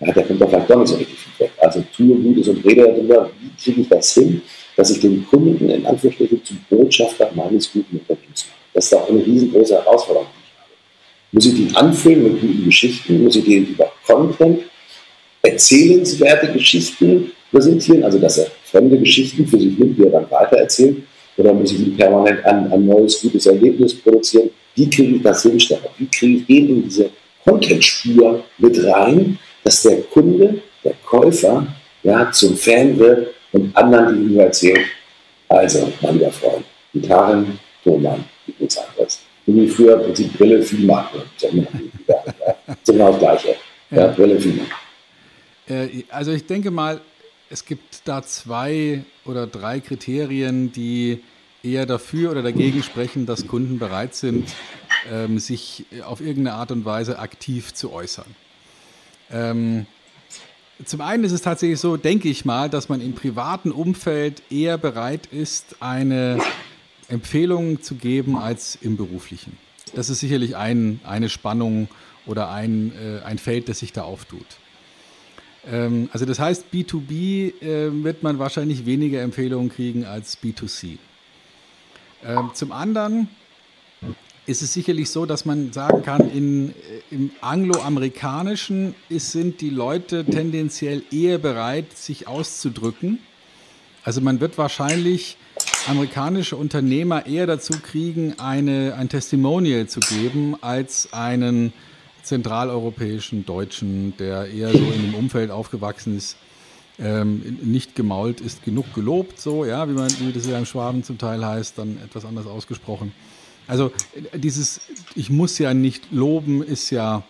[0.01, 1.51] ja, der kommt da vielleicht doch nicht so richtig Feedback.
[1.59, 4.41] Also tue Gutes und rede darüber, wie kriege ich das hin,
[4.75, 8.60] dass ich den Kunden in Anführungsstrichen zum Botschafter meines guten Unternehmens mache.
[8.73, 11.37] Das ist auch eine riesengroße Herausforderung, die.
[11.37, 13.25] Muss ich die anfüllen mit guten Geschichten?
[13.25, 14.62] Muss ich den über Content,
[15.43, 18.05] erzählenswerte Geschichten präsentieren?
[18.05, 21.03] Also, dass er fremde Geschichten für sich nimmt, die er dann weitererzählt?
[21.37, 24.51] Oder muss ich ihm permanent ein, ein neues, gutes Erlebnis produzieren?
[24.75, 25.91] Wie kriege ich das hin, Stefan?
[25.99, 27.11] Wie kriege ich den diese
[27.45, 31.66] Content-Spur mit rein, dass der Kunde, der Käufer,
[32.03, 34.81] ja, zum Fan wird und anderen gegenüber erzählt,
[35.49, 38.25] also, mein lieber Freund, Gitarren, Thomann,
[38.59, 39.20] nichts anderes.
[39.46, 41.14] Wie früher im Prinzip Brille, Viehmarkt.
[41.36, 43.57] Das ist genau das Gleiche.
[43.90, 44.72] Ja, Brille, Viehmarkt.
[45.68, 47.01] Äh, also ich denke mal,
[47.48, 51.20] es gibt da zwei oder drei Kriterien, die
[51.62, 54.48] eher dafür oder dagegen sprechen, dass Kunden bereit sind,
[55.11, 58.26] ähm, sich auf irgendeine Art und Weise aktiv zu äußern.
[59.30, 59.86] Ähm,
[60.84, 64.78] zum einen ist es tatsächlich so, denke ich mal, dass man im privaten Umfeld eher
[64.78, 66.38] bereit ist, eine
[67.11, 69.57] Empfehlung zu geben als im beruflichen.
[69.95, 71.89] Das ist sicherlich ein, eine Spannung
[72.27, 74.47] oder ein, äh, ein Feld, das sich da auftut.
[75.67, 80.99] Ähm, also das heißt, B2B äh, wird man wahrscheinlich weniger Empfehlungen kriegen als B2C.
[82.25, 83.29] Ähm, zum anderen
[84.47, 86.73] ist es sicherlich so, dass man sagen kann, in, äh,
[87.11, 93.19] im angloamerikanischen sind die Leute tendenziell eher bereit, sich auszudrücken.
[94.03, 95.37] Also man wird wahrscheinlich
[95.87, 101.72] amerikanische Unternehmer eher dazu kriegen, eine, ein Testimonial zu geben, als einen
[102.22, 106.37] zentraleuropäischen Deutschen, der eher so in dem Umfeld aufgewachsen ist,
[106.99, 111.03] ähm, nicht gemault ist genug gelobt, so, ja, wie, man, wie das ja im Schwaben
[111.03, 113.12] zum Teil heißt, dann etwas anders ausgesprochen.
[113.66, 113.91] Also
[114.35, 114.81] dieses,
[115.14, 117.22] ich muss ja nicht loben, ist ja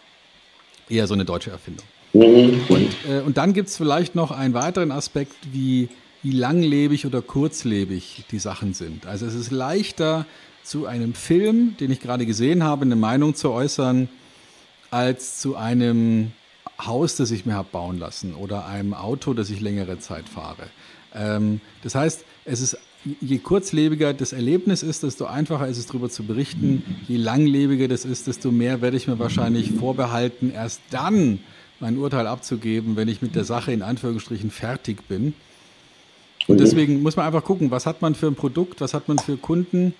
[0.88, 1.86] eher so eine deutsche Erfindung.
[2.12, 2.61] Mhm.
[2.68, 5.88] Und, äh, und dann gibt es vielleicht noch einen weiteren Aspekt, wie,
[6.22, 9.06] wie langlebig oder kurzlebig die Sachen sind.
[9.06, 10.26] Also es ist leichter,
[10.62, 14.08] zu einem Film, den ich gerade gesehen habe, eine Meinung zu äußern,
[14.90, 16.32] als zu einem
[16.80, 20.64] Haus, das ich mir habe bauen lassen oder einem Auto, das ich längere Zeit fahre.
[21.14, 22.78] Ähm, das heißt, es ist
[23.20, 26.82] je kurzlebiger das Erlebnis ist, desto einfacher ist es darüber zu berichten.
[27.08, 31.40] Je langlebiger das ist, desto mehr werde ich mir wahrscheinlich vorbehalten, erst dann
[31.80, 35.34] mein Urteil abzugeben, wenn ich mit der Sache in Anführungsstrichen fertig bin.
[36.47, 36.59] Und mhm.
[36.59, 39.36] deswegen muss man einfach gucken, was hat man für ein Produkt, was hat man für
[39.36, 39.95] Kunden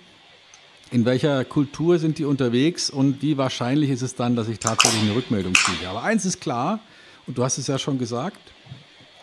[0.91, 5.01] in welcher Kultur sind die unterwegs und wie wahrscheinlich ist es dann, dass ich tatsächlich
[5.01, 5.87] eine Rückmeldung kriege.
[5.89, 6.79] Aber eins ist klar,
[7.25, 8.39] und du hast es ja schon gesagt,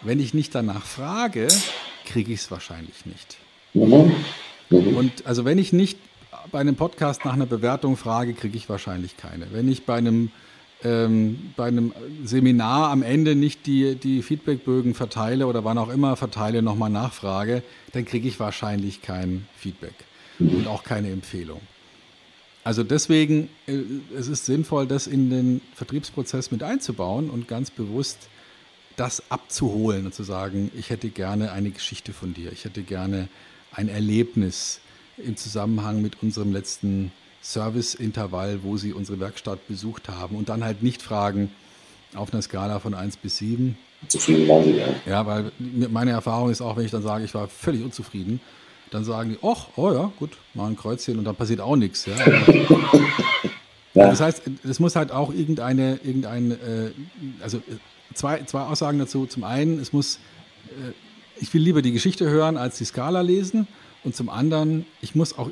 [0.01, 1.49] wenn ich nicht danach frage,
[2.07, 3.37] kriege ich es wahrscheinlich nicht.
[3.75, 4.13] Mhm.
[4.71, 4.97] Mhm.
[4.97, 5.99] Und also wenn ich nicht
[6.51, 9.53] bei einem Podcast nach einer Bewertung frage, kriege ich wahrscheinlich keine.
[9.53, 10.31] Wenn ich bei einem,
[10.85, 11.93] ähm, bei einem
[12.25, 17.63] Seminar am Ende nicht die, die Feedbackbögen verteile oder wann auch immer verteile, nochmal nachfrage,
[17.93, 19.95] dann kriege ich wahrscheinlich kein Feedback
[20.39, 21.61] und auch keine Empfehlung.
[22.65, 23.79] Also deswegen, äh,
[24.17, 28.29] es ist sinnvoll, das in den Vertriebsprozess mit einzubauen und ganz bewusst
[28.97, 33.29] das abzuholen und zu sagen, ich hätte gerne eine Geschichte von dir, ich hätte gerne
[33.73, 34.81] ein Erlebnis
[35.17, 37.13] im Zusammenhang mit unserem letzten
[37.53, 41.51] Serviceintervall, wo Sie unsere Werkstatt besucht haben und dann halt nicht fragen
[42.15, 43.77] auf einer Skala von 1 bis 7.
[44.07, 44.87] Zufrieden waren Sie, ja.
[45.07, 48.41] Ja, weil meine Erfahrung ist auch, wenn ich dann sage, ich war völlig unzufrieden,
[48.91, 52.07] dann sagen die, ach, oh ja, gut, mal ein Kreuzchen und dann passiert auch nichts.
[52.07, 52.15] Ja.
[53.95, 54.11] ja.
[54.11, 56.91] Das heißt, es muss halt auch irgendeine, irgendein, äh,
[57.43, 57.63] also
[58.15, 59.27] zwei, zwei Aussagen dazu.
[59.27, 60.17] Zum einen, es muss,
[60.67, 60.93] äh,
[61.41, 63.67] ich will lieber die Geschichte hören, als die Skala lesen.
[64.05, 65.51] Und zum anderen, ich muss auch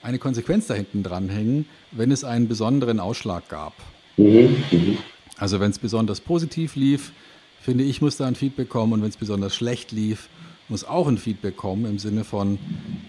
[0.00, 3.74] irgendeine Konsequenz da hinten dranhängen, wenn es einen besonderen Ausschlag gab.
[4.16, 4.62] Mhm.
[4.70, 4.98] Mhm.
[5.38, 7.12] Also wenn es besonders positiv lief,
[7.60, 8.94] finde ich, muss da ein Feedback kommen.
[8.94, 10.28] Und wenn es besonders schlecht lief,
[10.68, 12.58] muss auch ein Feedback kommen im Sinne von,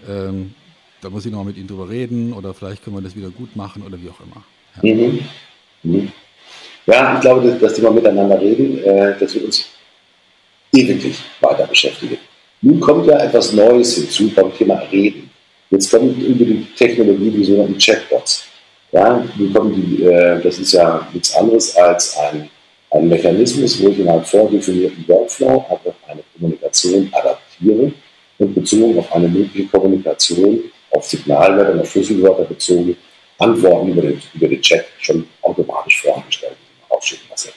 [0.08, 0.54] ähm,
[1.00, 3.56] da muss ich noch mit Ihnen drüber reden oder vielleicht können wir das wieder gut
[3.56, 4.44] machen oder wie auch immer.
[4.82, 5.20] Ja, mhm.
[5.82, 6.12] Mhm.
[6.86, 9.66] ja ich glaube, dass, dass die mal miteinander reden, äh, das wird uns
[10.72, 12.18] ewig weiter beschäftigen.
[12.60, 15.31] Nun kommt ja etwas Neues hinzu beim Thema Reden.
[15.72, 18.44] Jetzt kommt über die Technologie die sogenannten Chatbots.
[18.92, 22.50] Ja, nun kommen die, äh, das ist ja nichts anderes als ein,
[22.90, 27.92] ein Mechanismus, wo ich in einem vordefinierten Workflow einfach eine Kommunikation adaptiere Tiere
[28.38, 30.60] und bezogen auf eine mögliche Kommunikation,
[30.90, 32.94] auf Signalwörter, auf Schlüsselwörter bezogen,
[33.38, 36.56] Antworten über den, über den Chat schon automatisch vorangestellt
[36.90, 37.48] aufschicken lasse.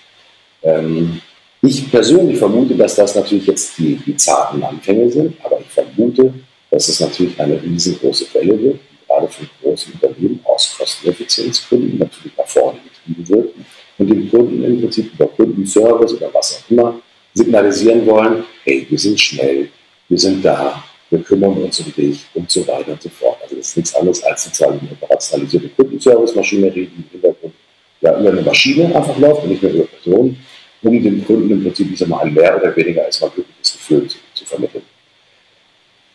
[0.63, 1.22] Ähm,
[1.61, 6.34] ich persönlich vermute, dass das natürlich jetzt die, die zarten Anfänge sind, aber ich vermute,
[6.76, 12.36] dass es natürlich eine riesengroße Welle wird, die gerade von großen Unternehmen aus Kosteneffizienzgründen natürlich
[12.38, 13.53] nach vorne getrieben wird.
[13.97, 16.99] Und dem Kunden im Prinzip über Kundenservice oder was auch immer
[17.34, 19.69] signalisieren wollen, hey, wir sind schnell,
[20.09, 23.38] wir sind da, wir kümmern uns um dich und so weiter und so fort.
[23.41, 27.53] Also das ist nichts anderes als sozusagen eine operationalisierte Kundenservice-Maschinerie, die im Hintergrund
[28.01, 30.45] ja, über eine Maschine einfach läuft und nicht mehr über Personen,
[30.84, 33.71] um dem Kunden im Prinzip, ich sag mal, ein mehr oder weniger als mal glückliches
[33.71, 34.84] Gefühl zu, zu vermitteln.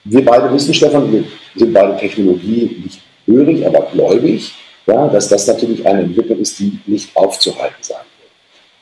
[0.04, 1.24] Wir beide wissen, Stefan, wir
[1.54, 4.52] sind beide Technologie nicht hörig, aber gläubig,
[4.86, 8.30] ja, dass das natürlich eine Entwicklung ist, die nicht aufzuhalten sein wird.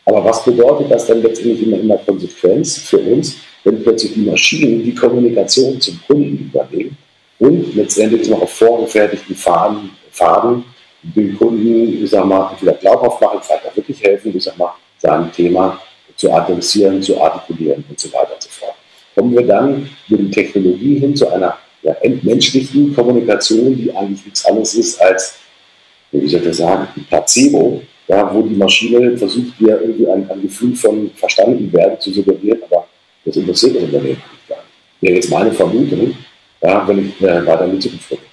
[0.05, 4.21] Aber was bedeutet das dann letztendlich immer in der Konsequenz für uns, wenn plötzlich die
[4.21, 6.97] Maschinen die Kommunikation zum Kunden übernehmen
[7.41, 10.65] und letztendlich noch auf vorgefertigten Faden, Faden
[11.03, 14.75] den Kunden, ich sag mal, entweder glaubhaft machen, vielleicht auch wirklich helfen, ich sag mal,
[14.99, 15.81] sein Thema
[16.17, 18.75] zu adressieren, zu artikulieren und so weiter und so fort.
[19.19, 24.45] Kommen wir dann mit der Technologie hin zu einer ja, entmenschlichen Kommunikation, die eigentlich nichts
[24.47, 25.35] anderes ist als,
[26.13, 30.43] wie soll ich sagen, ein Placebo, ja, wo die Maschine versucht, dir irgendwie ein, ein
[30.43, 32.87] Gefühl von verstanden werden zu suggerieren, aber
[33.25, 34.59] das interessiert das Unternehmen nicht.
[35.01, 36.15] Wäre jetzt meine Vermutung,
[36.63, 38.28] ja, wenn ich äh, weiter in die Zukunft gucke.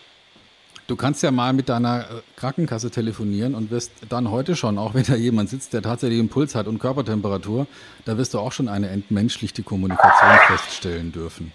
[0.88, 2.05] Du kannst ja mal mit deiner äh,
[2.36, 6.29] Krankenkasse telefonieren und wirst dann heute schon, auch wenn da jemand sitzt, der tatsächlich einen
[6.29, 7.65] Puls hat und Körpertemperatur,
[8.05, 11.51] da wirst du auch schon eine entmenschlichte Kommunikation feststellen dürfen.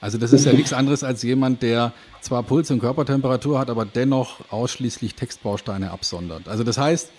[0.00, 3.86] Also das ist ja nichts anderes als jemand, der zwar Puls und Körpertemperatur hat, aber
[3.86, 6.46] dennoch ausschließlich Textbausteine absondert.
[6.48, 7.10] Also das heißt,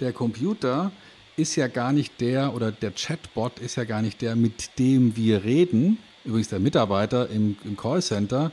[0.00, 0.90] der Computer
[1.36, 5.16] ist ja gar nicht der oder der Chatbot ist ja gar nicht der, mit dem
[5.16, 5.98] wir reden.
[6.24, 8.50] Übrigens der Mitarbeiter im, im Callcenter,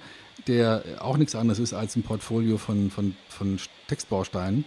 [0.48, 4.66] der auch nichts anderes ist als ein Portfolio von, von, von Textbausteinen.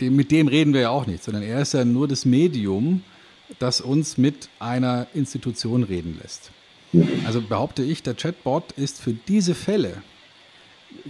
[0.00, 3.02] Dem, mit dem reden wir ja auch nicht, sondern er ist ja nur das Medium,
[3.58, 6.50] das uns mit einer Institution reden lässt.
[7.24, 10.02] Also behaupte ich, der Chatbot ist für diese Fälle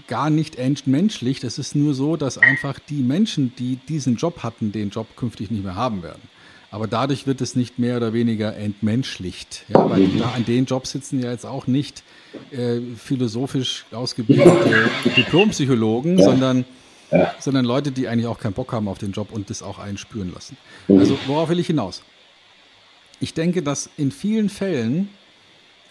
[0.08, 1.40] gar nicht entmenschlich.
[1.40, 5.50] Das ist nur so, dass einfach die Menschen, die diesen Job hatten, den Job künftig
[5.50, 6.22] nicht mehr haben werden.
[6.70, 9.64] Aber dadurch wird es nicht mehr oder weniger entmenschlicht.
[9.68, 12.04] Ja, weil da an den Job sitzen ja jetzt auch nicht
[12.52, 16.24] äh, philosophisch ausgebildete Diplompsychologen, ja.
[16.24, 16.64] sondern,
[17.10, 17.34] ja.
[17.40, 20.32] sondern Leute, die eigentlich auch keinen Bock haben auf den Job und das auch einspüren
[20.32, 20.56] lassen.
[20.86, 20.98] Mhm.
[21.00, 22.02] Also worauf will ich hinaus?
[23.18, 25.08] Ich denke, dass in vielen Fällen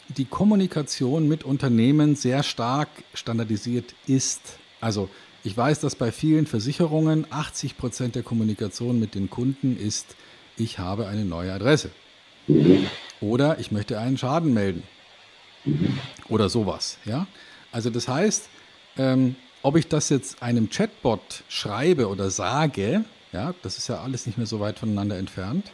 [0.07, 4.41] die Kommunikation mit Unternehmen sehr stark standardisiert ist.
[4.81, 5.09] Also
[5.43, 10.15] ich weiß, dass bei vielen Versicherungen 80 Prozent der Kommunikation mit den Kunden ist,
[10.59, 11.91] ich habe eine neue Adresse.
[12.47, 12.87] Mhm.
[13.21, 14.83] Oder ich möchte einen Schaden melden.
[16.29, 16.97] Oder sowas.
[17.05, 17.27] Ja?
[17.71, 18.49] Also das heißt,
[18.97, 23.03] ähm, ob ich das jetzt einem Chatbot schreibe oder sage,
[23.33, 25.71] ja, das ist ja alles nicht mehr so weit voneinander entfernt.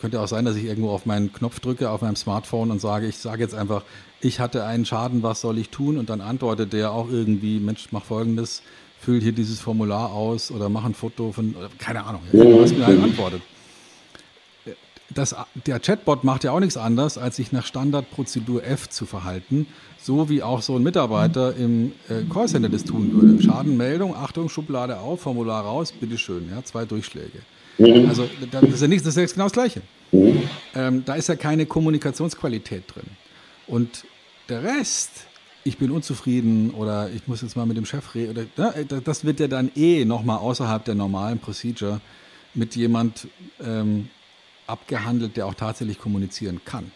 [0.00, 3.06] Könnte auch sein, dass ich irgendwo auf meinen Knopf drücke auf meinem Smartphone und sage,
[3.06, 3.82] ich sage jetzt einfach,
[4.20, 5.98] ich hatte einen Schaden, was soll ich tun?
[5.98, 8.62] Und dann antwortet der auch irgendwie, Mensch, mach folgendes,
[9.00, 13.02] füll hier dieses Formular aus oder mach ein Foto von, keine Ahnung, was mir halt
[13.02, 13.42] antwortet
[15.14, 15.34] das,
[15.66, 19.66] der Chatbot macht ja auch nichts anderes, als sich nach Standardprozedur F zu verhalten,
[20.00, 23.42] so wie auch so ein Mitarbeiter im äh, Callcenter das tun würde.
[23.42, 27.38] Schadenmeldung, Achtung, Schublade auf, Formular raus, bitteschön, ja, zwei Durchschläge.
[27.78, 28.08] Mhm.
[28.08, 29.82] Also das ist ja nichts, das ist ja genau das Gleiche.
[30.12, 30.42] Mhm.
[30.74, 33.06] Ähm, da ist ja keine Kommunikationsqualität drin.
[33.66, 34.04] Und
[34.48, 35.26] der Rest,
[35.64, 39.24] ich bin unzufrieden oder ich muss jetzt mal mit dem Chef reden, oder, ne, das
[39.24, 42.00] wird ja dann eh nochmal außerhalb der normalen Procedure
[42.52, 43.26] mit jemand
[43.60, 44.08] ähm,
[44.66, 46.90] abgehandelt, der auch tatsächlich kommunizieren kann.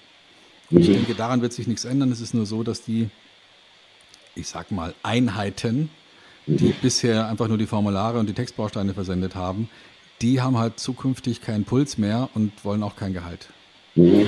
[0.71, 0.95] Und ich mhm.
[0.95, 2.13] denke, daran wird sich nichts ändern.
[2.13, 3.09] Es ist nur so, dass die,
[4.35, 5.91] ich sag mal, Einheiten,
[6.47, 6.75] die mhm.
[6.83, 9.69] bisher einfach nur die Formulare und die Textbausteine versendet haben,
[10.21, 13.49] die haben halt zukünftig keinen Puls mehr und wollen auch kein Gehalt.
[13.95, 14.27] Mhm.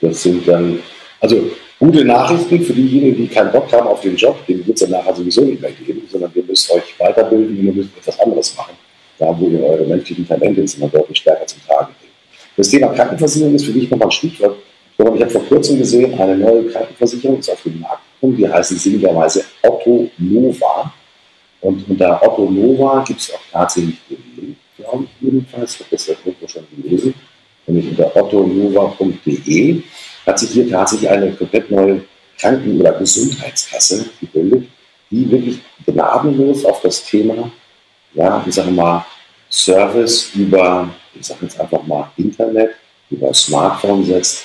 [0.00, 0.80] Das sind dann,
[1.20, 4.88] also gute Nachrichten für diejenigen, die keinen Bock haben auf den Job, den wird es
[4.88, 8.20] ja nachher sowieso nicht mehr geben, sondern ihr müsst euch weiterbilden und ihr müsst etwas
[8.20, 8.74] anderes machen.
[9.18, 12.11] Da, wo ihr eure menschlichen Talente sind, deutlich stärker zum Tragen bringt.
[12.56, 14.56] Das Thema Krankenversicherung ist für dich nochmal ein Stichwort.
[14.98, 18.78] Ich habe vor kurzem gesehen, eine neue Krankenversicherung ist auf dem Markt gekommen, die heißt
[18.78, 20.92] sinnigerweise Otto Nova.
[21.60, 25.90] Und unter Otto Nova gibt es auch tatsächlich den Link, glaube ich jedenfalls, ich habe
[25.90, 27.14] das ja irgendwo schon gelesen,
[27.66, 29.82] nämlich unter ottonova.de
[30.26, 32.02] hat sich hier tatsächlich eine komplett neue
[32.38, 34.68] Kranken- oder Gesundheitskasse gebildet,
[35.10, 37.50] die wirklich gnadenlos auf das Thema,
[38.14, 39.04] ja, ich sage mal,
[39.50, 42.70] Service über ich sage jetzt einfach mal Internet,
[43.10, 44.44] über Smartphone setzt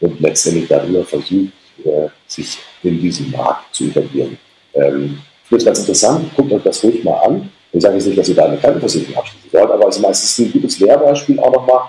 [0.00, 1.52] und letztendlich darüber versucht,
[1.84, 4.38] äh, sich in diesem Markt zu etablieren.
[4.74, 7.50] Ich finde es ganz interessant, guckt euch das ruhig mal an.
[7.72, 10.52] Ich sage jetzt nicht, dass ihr da eine Krankenversicherung abschließen sollt, aber es ist ein
[10.52, 11.80] gutes Lehrbeispiel auch nochmal,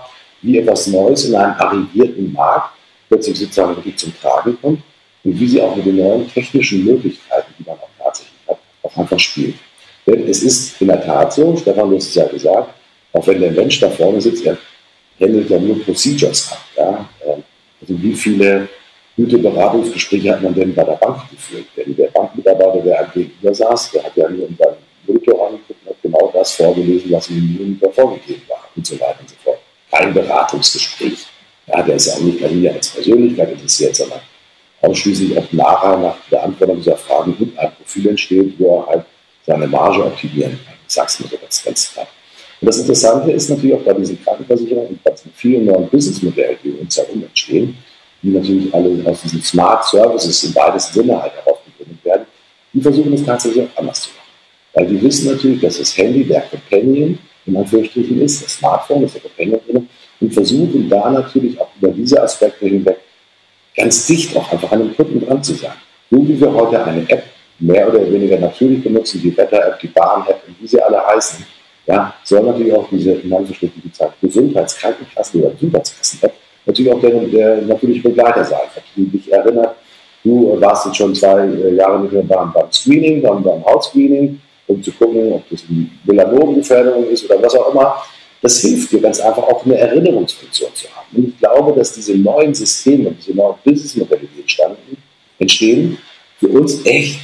[0.41, 2.71] wie etwas Neues in einem arrivierten Markt
[3.09, 4.81] plötzlich sozusagen wirklich zum Tragen kommt
[5.23, 8.97] und wie sie auch mit den neuen technischen Möglichkeiten, die man auch tatsächlich hat, auch
[8.97, 9.55] einfach spielt.
[10.07, 12.73] Denn es ist in der Tat so, Stefan, du hast es ja gesagt,
[13.13, 14.57] auch wenn der Mensch da vorne sitzt, er
[15.19, 16.65] handelt ja nur Procedures ab.
[16.77, 17.09] Ja?
[17.25, 17.43] Ähm,
[17.81, 18.67] also wie viele
[19.15, 21.65] gute Beratungsgespräche hat man denn bei der Bank geführt?
[21.75, 24.75] Denn der Bankmitarbeiter, der am Gegenüber saß, der hat ja nur in seinem
[25.07, 29.19] Monitor angeguckt und hat genau das vorgelesen, was ihm Monitor vorgegeben war und so weiter
[29.19, 29.59] und so fort.
[29.91, 31.25] Kein Beratungsgespräch.
[31.67, 34.21] Ja, der ist ja auch nicht bei mir als Persönlichkeit interessiert, sondern
[34.81, 39.05] ausschließlich auch nachher nach der Antwort dieser Fragen und ein Profil entsteht, wo er halt
[39.45, 40.75] seine Marge optimieren kann.
[40.87, 42.07] Ich sag's mir so ganz, ganz klar.
[42.61, 46.71] Und das Interessante ist natürlich auch bei diesen Krankenversicherungen und bei vielen neuen Businessmodellen, die
[46.71, 47.77] uns herum entstehen,
[48.21, 52.25] die natürlich alle aus diesen Smart Services im weitesten Sinne halt herausgegründet werden,
[52.73, 54.19] die versuchen es tatsächlich auch anders zu machen.
[54.73, 59.15] Weil die wissen natürlich, dass das Handy der Companion in Anführungsstrichen ist, das Smartphone ist
[59.15, 59.89] der Companion drin,
[60.21, 62.97] und versuchen da natürlich auch über diese Aspekte hinweg
[63.75, 65.71] ganz dicht auch einfach an den Kunden dran zu sein.
[66.11, 67.23] So wie wir heute eine App
[67.59, 71.45] mehr oder weniger natürlich benutzen, die Wetter-App, die Bahn-App und wie sie alle heißen,
[71.89, 76.33] ja, soll natürlich auch diese in Anführungsstrichen gesagt Gesundheitskrankenkassen oder Gesundheitskassen-App
[76.65, 78.59] natürlich auch der, der natürliche Begleiter sein,
[78.95, 79.75] die dich erinnert,
[80.23, 84.39] du warst jetzt schon zwei äh, Jahre nicht mehr beim, beim Screening, beim, beim Hautscreening,
[84.67, 87.95] um zu gucken, ob das eine Melanombeförderung ist oder was auch immer.
[88.41, 91.07] Das hilft dir ganz einfach auch eine Erinnerungsfunktion zu haben.
[91.13, 94.97] Und ich glaube, dass diese neuen Systeme, diese neuen Businessmodelle, die entstanden,
[95.39, 95.97] entstehen,
[96.39, 97.19] für uns echt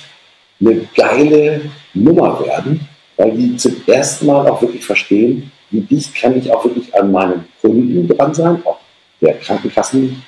[0.60, 1.62] eine geile
[1.94, 2.88] Nummer werden,
[3.18, 7.12] weil die zum ersten Mal auch wirklich verstehen, wie dicht kann ich auch wirklich an
[7.12, 8.80] meinen Kunden dran sein, auch
[9.22, 10.22] der Krankenkassen,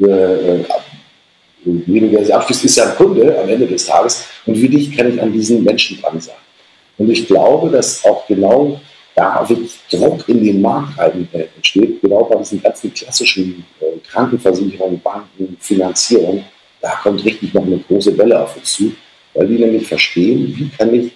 [0.00, 0.64] äh, äh
[1.64, 5.22] sie abschließt, ist ja ein Kunde am Ende des Tages und wie dicht kann ich
[5.22, 6.34] an diesen Menschen dran sein.
[6.98, 8.80] Und ich glaube, dass auch genau
[9.14, 15.56] da wirklich Druck in den Markt entsteht, genau bei diesen ganzen klassischen äh, Krankenversicherungen, Banken,
[15.60, 16.44] Finanzierung,
[16.80, 18.92] da kommt richtig noch eine große Welle auf uns zu,
[19.34, 21.12] weil die nämlich verstehen, wie kann ich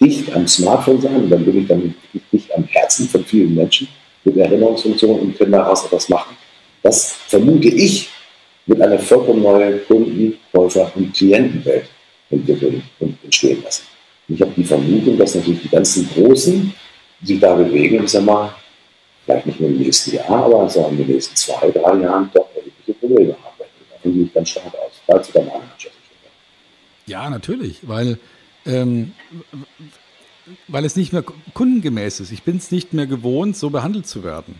[0.00, 1.94] dicht am Smartphone sein und dann bin ich dann
[2.32, 3.88] dicht am Herzen von vielen Menschen
[4.24, 6.36] mit Erinnerungsfunktionen und können daraus etwas machen.
[6.82, 8.08] Das vermute ich
[8.66, 11.86] mit einer vollkommen neuen Kunden-, Käufer- und Klientenwelt
[12.30, 13.84] entwickeln und entstehen lassen.
[14.28, 16.72] Und ich habe die Vermutung, dass natürlich die ganzen Großen
[17.22, 18.54] sich da bewegen, ich sag mal,
[19.24, 22.48] vielleicht nicht nur im nächsten Jahr, aber so in den nächsten zwei, drei Jahren doch
[22.54, 23.56] erhebliche Probleme haben.
[23.90, 24.92] Davon gehe ich ganz stark aus.
[25.06, 25.60] Falls du da mal
[27.06, 28.18] Ja, natürlich, weil,
[28.66, 29.12] ähm,
[30.68, 32.32] weil es nicht mehr kundengemäß ist.
[32.32, 34.56] Ich bin es nicht mehr gewohnt, so behandelt zu werden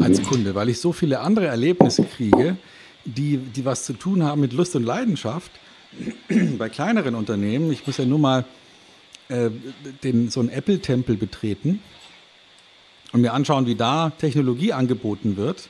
[0.00, 0.24] als mhm.
[0.24, 2.56] Kunde, weil ich so viele andere Erlebnisse kriege,
[3.04, 5.50] die, die was zu tun haben mit Lust und Leidenschaft.
[6.58, 8.44] Bei kleineren Unternehmen, ich muss ja nur mal
[9.28, 9.50] äh,
[10.02, 11.80] den, so einen Apple-Tempel betreten
[13.12, 15.68] und mir anschauen, wie da Technologie angeboten wird,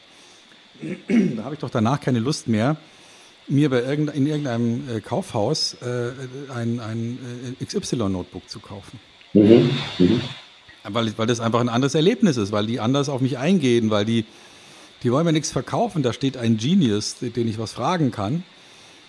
[1.09, 2.77] da habe ich doch danach keine Lust mehr,
[3.49, 6.11] mir bei irgendein, in irgendeinem äh, Kaufhaus äh,
[6.53, 8.99] ein, ein äh, XY-Notebook zu kaufen.
[9.33, 9.71] Mhm.
[9.99, 10.21] Mhm.
[10.85, 14.05] Weil, weil das einfach ein anderes Erlebnis ist, weil die anders auf mich eingehen, weil
[14.05, 14.25] die,
[15.03, 16.03] die wollen mir nichts verkaufen.
[16.03, 18.45] Da steht ein Genius, den ich was fragen kann.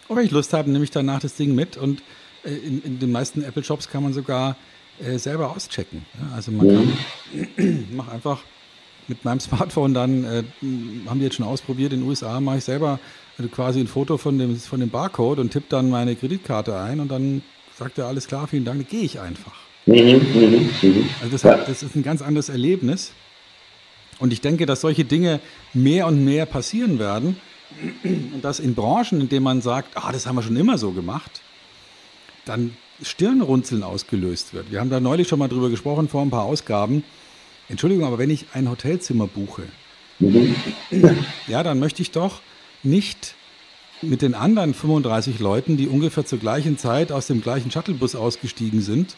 [0.07, 2.01] Und wenn ich Lust habe, nehme ich danach das Ding mit und
[2.43, 4.55] äh, in, in den meisten Apple-Shops kann man sogar
[4.99, 6.05] äh, selber auschecken.
[6.15, 6.93] Ja, also man kann,
[7.57, 7.87] mhm.
[7.95, 8.43] mach einfach
[9.07, 10.43] mit meinem Smartphone dann, äh,
[11.07, 12.99] haben die jetzt schon ausprobiert, in den USA mache ich selber
[13.37, 16.99] also quasi ein Foto von dem, von dem Barcode und tippe dann meine Kreditkarte ein
[16.99, 17.43] und dann
[17.77, 19.53] sagt er, alles klar, vielen Dank, dann gehe ich einfach.
[19.85, 21.09] Mhm, mhm, mhm.
[21.21, 23.13] Also das, hat, das ist ein ganz anderes Erlebnis.
[24.19, 25.39] Und ich denke, dass solche Dinge
[25.73, 27.37] mehr und mehr passieren werden.
[28.03, 30.91] Und dass in Branchen, in denen man sagt, ah, das haben wir schon immer so
[30.91, 31.41] gemacht,
[32.45, 34.71] dann Stirnrunzeln ausgelöst wird.
[34.71, 37.03] Wir haben da neulich schon mal drüber gesprochen, vor ein paar Ausgaben.
[37.69, 39.63] Entschuldigung, aber wenn ich ein Hotelzimmer buche,
[41.47, 42.41] ja, dann möchte ich doch
[42.83, 43.35] nicht
[44.01, 48.81] mit den anderen 35 Leuten, die ungefähr zur gleichen Zeit aus dem gleichen Shuttlebus ausgestiegen
[48.81, 49.15] sind,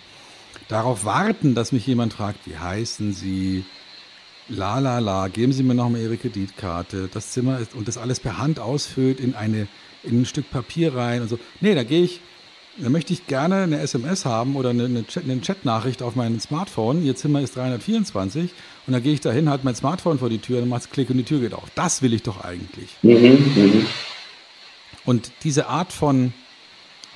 [0.68, 3.66] darauf warten, dass mich jemand fragt, wie heißen Sie?
[4.48, 7.08] La la la, geben Sie mir noch mal Ihre Kreditkarte.
[7.14, 9.68] Das Zimmer ist und das alles per Hand ausfüllt in eine
[10.02, 11.40] in ein Stück Papier rein und so.
[11.62, 12.22] Nee, da gehe ich
[12.82, 16.40] dann möchte ich gerne eine SMS haben oder eine, eine, Chat, eine Chatnachricht auf meinem
[16.40, 17.04] Smartphone.
[17.04, 18.52] Ihr Zimmer ist 324
[18.88, 20.90] und dann gehe ich da hin, halte mein Smartphone vor die Tür, dann macht es
[20.90, 21.70] Klick und die Tür geht auf.
[21.76, 22.96] Das will ich doch eigentlich.
[23.02, 23.86] Mhm, mh.
[25.06, 26.34] Und diese Art von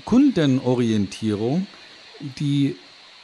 [0.06, 1.68] Kundenorientierung,
[2.20, 2.76] die,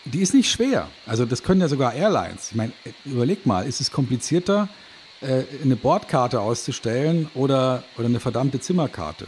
[0.05, 0.89] die ist nicht schwer.
[1.05, 2.51] Also das können ja sogar Airlines.
[2.51, 2.71] Ich meine,
[3.05, 4.69] überleg mal, ist es komplizierter,
[5.21, 9.27] äh, eine Bordkarte auszustellen oder, oder eine verdammte Zimmerkarte?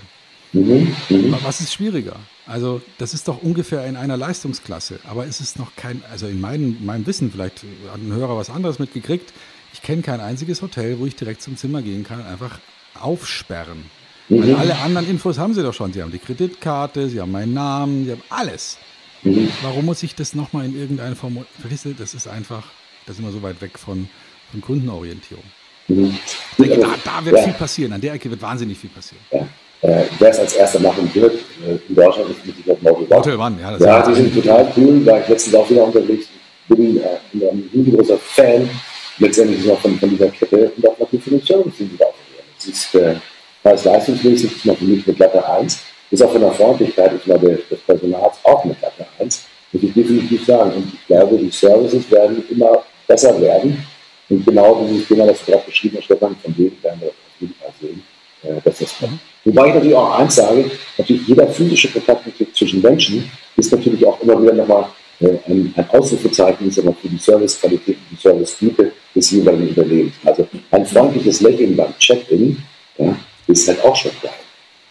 [0.54, 1.40] Mhm, mh.
[1.44, 2.18] Was ist schwieriger?
[2.46, 6.42] Also das ist doch ungefähr in einer Leistungsklasse, aber es ist noch kein, also in
[6.42, 9.32] meinem, meinem Wissen, vielleicht hat ein Hörer was anderes mitgekriegt,
[9.74, 12.60] ich kenne kein einziges Hotel, wo ich direkt zum Zimmer gehen kann und einfach
[13.00, 13.86] aufsperren.
[14.30, 14.42] Mhm.
[14.42, 15.94] Weil alle anderen Infos haben sie doch schon.
[15.94, 18.78] Sie haben die Kreditkarte, sie haben meinen Namen, sie haben alles.
[19.24, 19.50] Mhm.
[19.62, 22.66] Warum muss ich das nochmal in irgendeiner Form, verstehst du, das ist einfach,
[23.06, 24.10] das ist immer so weit weg von,
[24.52, 25.44] von Kundenorientierung.
[25.88, 26.18] Mhm.
[26.58, 27.44] Da, da, wird ja.
[27.44, 29.24] viel passieren, an der Ecke wird wahnsinnig viel passieren.
[29.32, 29.48] Ja.
[29.82, 33.16] Äh, wer es als erster machen wird, äh, in Deutschland ist mit Sicherheit Motel One.
[33.16, 33.72] Motel One, ja.
[33.72, 36.28] Das ja, die sind total cool, da ich letztens auch wieder unterwegs
[36.68, 38.70] bin, äh, ein riesengroßer Fan
[39.18, 42.06] letztendlich noch von, von dieser Kette und auch natürlich für den Service, den sie da.
[42.60, 43.16] Es ist äh,
[43.64, 45.80] preis-leistungsmäßig ist noch für mich eine glatte 1.
[46.12, 49.46] Ist auch von der Freundlichkeit, ich glaube, des Personals auch eine glatte 1.
[49.72, 50.74] Muss ich definitiv sagen.
[50.74, 53.84] Und ich glaube, die Services werden immer besser werden.
[54.30, 57.16] Und genau dieses Thema, das du gerade beschrieben hast, Stefan, von dem werden wir auf
[57.40, 58.04] jeden Fall sehen,
[58.44, 59.20] äh, dass das kommt.
[59.44, 64.22] Wobei ich natürlich auch eins sage, natürlich jeder physische Kontakt zwischen Menschen ist natürlich auch
[64.22, 64.86] immer wieder nochmal
[65.22, 70.14] äh, ein, ein Ausrufezeichen ist aber für die Servicequalität und die Servicegüte des jeweiligen Unternehmens.
[70.26, 72.58] Also ein freundliches Lächeln beim Check-in
[72.98, 73.16] ja,
[73.48, 74.32] ist halt auch schon geil.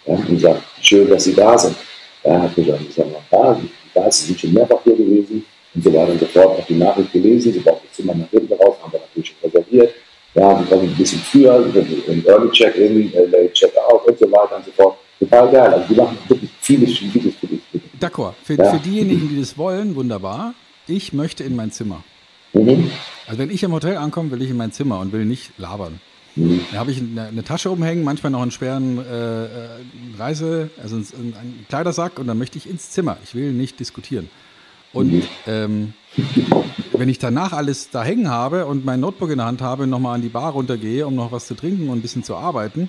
[0.07, 1.77] Ja, und sagt, schön, dass Sie da sind.
[2.25, 3.61] Ja, hat mich auch gesagt, ja,
[3.95, 5.45] da Sie schon mehrfach hier gewesen
[5.75, 6.59] und so weiter und so fort.
[6.59, 9.51] Auch die Nachricht gelesen, Sie brauchen das Zimmer nach hinten raus, haben wir natürlich schon
[9.51, 9.95] reserviert.
[10.35, 14.57] Ja, Sie kommen ein bisschen früher, ein Early Check-in, äh, Late Check-out und so weiter
[14.57, 14.97] und so fort.
[15.19, 15.75] Total geil.
[15.75, 17.61] Also die machen wirklich vieles, vieles, vieles.
[18.01, 18.35] D'accord.
[18.43, 18.73] Für, ja.
[18.73, 20.55] für diejenigen, die das wollen, wunderbar.
[20.87, 22.03] Ich möchte in mein Zimmer.
[22.53, 22.91] Mhm.
[23.27, 26.01] Also wenn ich im Hotel ankomme, will ich in mein Zimmer und will nicht labern.
[26.37, 26.61] Mhm.
[26.73, 29.49] Da habe ich eine, eine, Tasche umhängen, manchmal noch einen schweren äh, äh
[30.19, 33.19] Reise, also einen, einen, Kleidersack und dann möchte ich ins Zimmer.
[33.25, 34.31] Ich will nicht diskutieren.
[34.93, 35.23] Und mhm.
[35.47, 35.95] ähm,
[36.93, 40.17] wenn ich danach alles da hängen habe und mein Notebook in der Hand habe, nochmal
[40.17, 42.89] an die Bar runtergehe, um noch was zu trinken und ein bisschen zu arbeiten,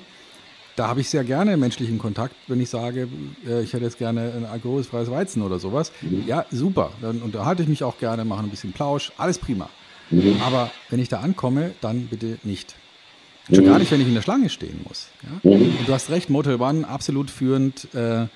[0.75, 3.07] da habe ich sehr gerne menschlichen Kontakt, wenn ich sage,
[3.47, 5.91] äh, ich hätte jetzt gerne ein alkoholfreies Weizen oder sowas.
[6.01, 6.23] Mhm.
[6.27, 6.91] Ja, super.
[7.01, 9.69] Dann unterhalte ich mich auch gerne, mache ein bisschen Plausch, alles prima.
[10.09, 10.41] Mhm.
[10.43, 12.75] Aber wenn ich da ankomme, dann bitte nicht.
[13.53, 13.69] Schon mhm.
[13.69, 15.07] gar nicht, wenn ich in der Schlange stehen muss.
[15.23, 15.51] Ja?
[15.51, 17.93] Und du hast recht, Motel One absolut führend.
[17.93, 18.27] Äh,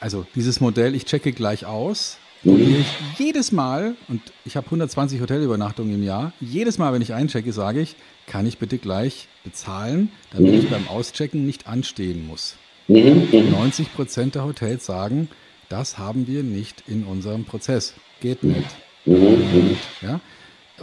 [0.00, 2.86] also dieses Modell, ich checke gleich aus, ich
[3.18, 7.80] jedes Mal, und ich habe 120 Hotelübernachtungen im Jahr, jedes Mal, wenn ich einchecke, sage
[7.80, 7.96] ich,
[8.26, 10.58] kann ich bitte gleich bezahlen, damit mhm.
[10.58, 12.56] ich beim Auschecken nicht anstehen muss.
[12.88, 13.50] Mhm.
[13.50, 15.28] 90 Prozent der Hotels sagen,
[15.68, 17.94] das haben wir nicht in unserem Prozess.
[18.20, 18.68] Geht nicht.
[19.04, 19.76] Mhm.
[20.02, 20.20] Ja?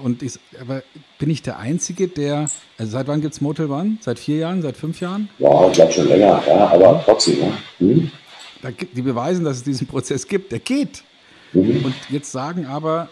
[0.02, 0.82] Und ich, aber
[1.20, 3.98] bin ich der Einzige, der, also seit wann gibt es Motel One?
[4.02, 5.30] Seit vier Jahren, seit fünf Jahren?
[5.40, 7.42] Ja, ich glaube schon länger, ja, aber trotzdem.
[7.42, 7.58] Ja.
[7.80, 8.12] Mhm.
[8.96, 10.52] die beweisen, dass es diesen Prozess gibt.
[10.52, 11.04] Der geht.
[11.54, 13.10] Und jetzt sagen aber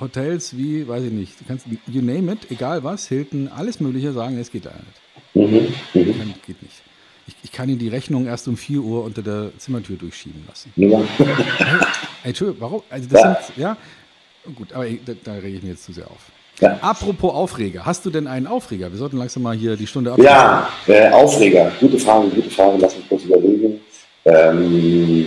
[0.00, 4.12] Hotels wie, weiß ich nicht, du kannst, you name it, egal was, Hilton, alles Mögliche
[4.12, 5.74] sagen, es geht da nicht.
[5.94, 6.00] Mhm.
[6.00, 6.18] Mhm.
[6.18, 6.82] Kann, geht nicht.
[7.26, 10.72] Ich, ich, kann Ihnen die Rechnung erst um 4 Uhr unter der Zimmertür durchschieben lassen.
[10.76, 11.02] Ja.
[12.22, 12.82] Hey, Entschuldigung, warum?
[12.90, 13.40] Also das ja.
[13.42, 13.76] sind, ja,
[14.54, 16.30] gut, aber da, da rege ich mir jetzt zu sehr auf.
[16.60, 16.78] Ja.
[16.80, 18.90] Apropos Aufreger, hast du denn einen Aufreger?
[18.90, 20.34] Wir sollten langsam mal hier die Stunde abschließen.
[20.34, 23.80] Ja, äh, Aufreger, gute Frage, gute Frage, lass mich kurz überlegen.
[24.24, 25.26] Ähm,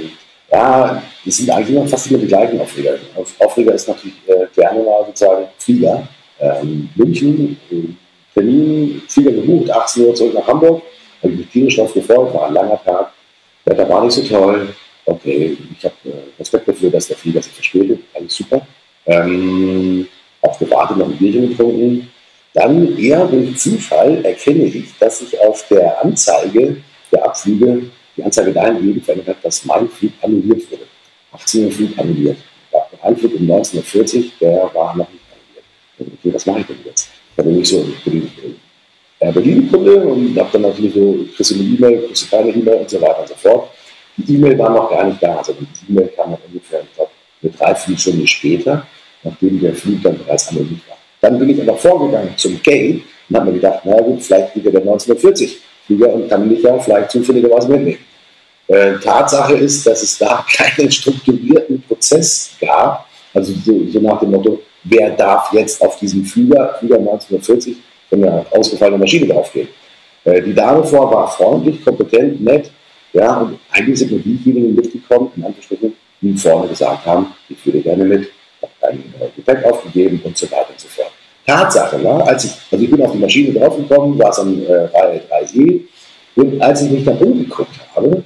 [0.52, 2.96] ja, das sind eigentlich immer fast immer die gleichen Aufreger.
[3.40, 6.08] Aufreger ist natürlich äh, gerne mal sozusagen Flieger.
[6.40, 7.76] Ähm, München, äh,
[8.34, 10.82] Termin, Flieger gebucht, 18 Uhr zurück nach Hamburg.
[11.22, 13.12] Habe ich mich tierisch drauf gefreut, war ein langer Tag.
[13.66, 14.70] Wetter war nicht so toll.
[15.06, 18.00] Okay, ich habe äh, Respekt dafür, dass der Flieger sich verspätet.
[18.14, 18.66] Alles super.
[19.06, 20.08] Ähm,
[20.42, 22.12] auch gewartet, noch ein Bierchen getrunken.
[22.54, 26.78] Dann eher durch Zufall erkenne ich, dass ich auf der Anzeige
[27.12, 27.84] der Abflüge
[28.18, 30.84] die Anzeige dahingehend verändert hat, dass mein Flug annulliert wurde.
[31.34, 32.38] 18 Uhr Flug annulliert.
[32.74, 36.20] Ja, ein Flug um 1940, der war noch nicht annulliert.
[36.20, 37.10] Okay, was mache ich denn jetzt?
[37.36, 37.86] Da bin ich so
[39.20, 42.90] Berlin-Kunde und habe dann natürlich so, kriegst du eine E-Mail, kriegst du keine E-Mail und
[42.90, 43.70] so weiter und so fort.
[44.18, 45.38] Die E-Mail war noch gar nicht da.
[45.38, 47.12] Also die E-Mail kam dann ungefähr, ich glaube,
[47.42, 48.88] eine Dreiviertelstunde später,
[49.24, 50.98] nachdem der Flug dann bereits annulliert war.
[51.22, 54.66] Dann bin ich aber vorgegangen zum Gate und habe mir gedacht, na gut, vielleicht liegt
[54.66, 55.60] er der 1940
[55.92, 58.00] Flieger und kann mich ja vielleicht zufälligerweise mitnehmen.
[58.68, 64.32] Äh, Tatsache ist, dass es da keinen strukturierten Prozess gab, also so, so, nach dem
[64.32, 67.78] Motto, wer darf jetzt auf diesem Flieger, Flieger 1940,
[68.10, 69.68] von der ausgefallenen Maschine draufgehen.
[70.24, 72.72] Äh, die Dame vor war freundlich, kompetent, nett,
[73.14, 77.82] ja, und eigentlich sind nur diejenigen mitgekommen, in Anführungsstrichen, die vorne gesagt haben, ich würde
[77.82, 78.32] gerne mit,
[78.62, 79.04] habe kein
[79.36, 81.12] Gepäck aufgegeben und so weiter und so fort.
[81.52, 82.24] Tatsache, ne?
[82.26, 85.82] als ich, also ich bin auf die Maschine draufgekommen, war es am äh, Reihe 3E
[86.36, 88.24] und als ich mich dann umgeguckt habe,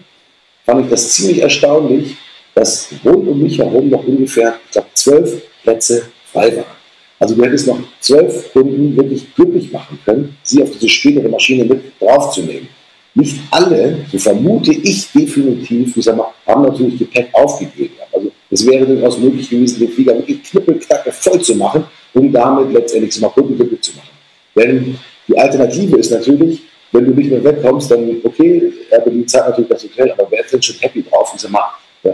[0.65, 2.15] fand ich das ziemlich erstaunlich,
[2.53, 4.55] dass rund um mich herum noch ungefähr,
[4.93, 6.65] zwölf Plätze frei waren.
[7.19, 11.65] Also du hättest noch zwölf Kunden wirklich glücklich machen können, sie auf diese spätere Maschine
[11.65, 12.67] mit draufzunehmen.
[13.13, 17.93] Nicht alle, so vermute ich definitiv, sag mal, haben natürlich Gepäck aufgegeben.
[18.11, 21.85] Also es wäre durchaus möglich gewesen, den Flieger wirklich knippelknacke voll zu machen,
[22.15, 24.09] um damit letztendlich mal Kunden glücklich zu machen.
[24.55, 24.97] Denn
[25.27, 29.69] die Alternative ist natürlich, wenn du nicht mehr wegkommst, dann okay, er bedient Zeit natürlich
[29.69, 31.31] das Hotel, aber wer ist denn schon happy drauf?
[31.35, 31.65] Ich sag mal,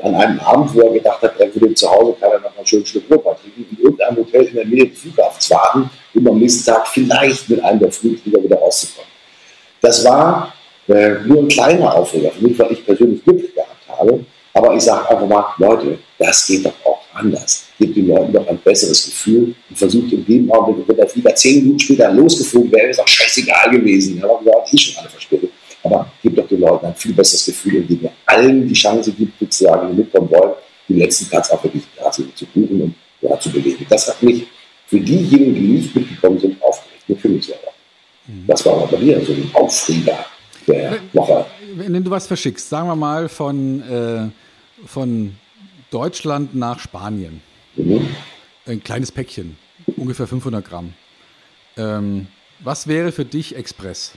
[0.03, 2.80] an einem Abend, wo er gedacht hat, er würde zu Hause er noch mal schön
[2.80, 6.40] ein Stück Brot trinken, in irgendeinem Hotel in der Nähe des Flughafens warten, um am
[6.40, 9.10] nächsten Tag vielleicht mit einem der Flugflieger wieder rauszukommen.
[9.82, 10.53] Das war
[10.88, 14.23] äh, nur ein kleiner Aufreger für mich, weil ich persönlich Glück gehabt habe.
[14.53, 17.65] Aber ich sage einfach mal, Leute, das geht doch auch anders.
[17.80, 21.34] Gebt den Leuten doch ein besseres Gefühl und versucht in dem Augenblick, wenn der Flieger
[21.36, 24.18] zehn Minuten später losgeflogen wäre, ist auch scheißegal gewesen.
[24.18, 25.52] Ja, aber wir waren eh schon alle verspätet.
[25.84, 29.40] Aber gebt doch den Leuten ein viel besseres Gefühl, indem ihr allen die Chance gibt,
[29.40, 30.53] sozusagen, die mitkommen wollen,
[30.88, 31.84] den letzten Platz auch wirklich
[32.36, 33.86] zu buchen und ja, zu bewegen.
[33.90, 34.45] Das hat mich
[34.88, 37.03] für diejenigen, die nicht mitgekommen sind, aufgeregt.
[37.07, 37.72] Nur für mich selber.
[38.28, 38.45] Mhm.
[38.48, 40.26] Das war aber bei mir so ein Aufreger
[40.68, 41.45] der Woche.
[41.76, 44.41] Wenn du was verschickst, sagen wir mal von, äh,
[44.86, 45.36] von
[45.90, 47.41] Deutschland nach Spanien.
[47.76, 48.08] Mhm.
[48.66, 49.58] Ein kleines Päckchen,
[49.98, 50.94] ungefähr 500 Gramm.
[51.78, 52.28] Ähm,
[52.60, 54.14] was wäre für dich Express?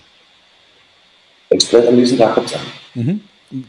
[1.50, 2.60] Express am nächsten Tag kommt es an.
[2.94, 3.20] Mhm.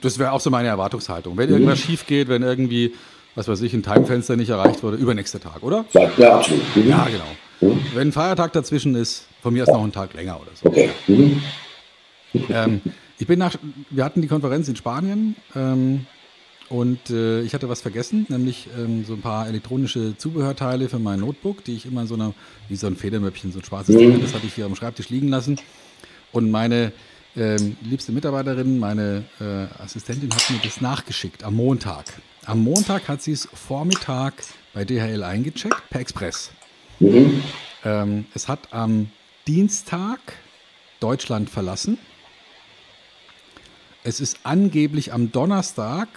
[0.01, 1.38] Das wäre auch so meine Erwartungshaltung.
[1.38, 1.55] Wenn mhm.
[1.55, 2.93] irgendwas schief geht, wenn irgendwie,
[3.35, 5.85] was weiß ich, ein Timefenster nicht erreicht wurde, übernächster Tag, oder?
[5.93, 6.76] Ja, ja absolut.
[6.76, 6.89] Mhm.
[6.89, 7.73] Ja, genau.
[7.73, 7.81] Mhm.
[7.93, 10.67] Wenn ein Feiertag dazwischen ist, von mir ist noch ein Tag länger oder so.
[10.67, 10.89] Okay.
[11.07, 11.41] Mhm.
[12.49, 12.81] Ähm,
[13.17, 13.55] ich bin nach,
[13.89, 16.05] wir hatten die Konferenz in Spanien ähm,
[16.69, 21.19] und äh, ich hatte was vergessen, nämlich ähm, so ein paar elektronische Zubehörteile für mein
[21.19, 22.33] Notebook, die ich immer in so einer,
[22.69, 25.27] wie so ein Federmöppchen, so ein schwarzes Ding, das hatte ich hier am Schreibtisch liegen
[25.27, 25.59] lassen.
[26.31, 26.91] Und meine
[27.35, 32.05] ähm, liebste Mitarbeiterin, meine äh, Assistentin, hat mir das nachgeschickt am Montag.
[32.45, 34.33] Am Montag hat sie es Vormittag
[34.73, 36.51] bei DHL eingecheckt, per Express.
[36.99, 37.43] Mhm.
[37.83, 39.09] Ähm, es hat am
[39.47, 40.19] Dienstag
[40.99, 41.97] Deutschland verlassen.
[44.03, 46.07] Es ist angeblich am Donnerstag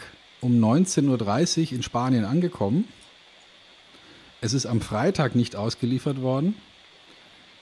[0.40, 2.88] um 19.30 Uhr in Spanien angekommen.
[4.40, 6.54] Es ist am Freitag nicht ausgeliefert worden.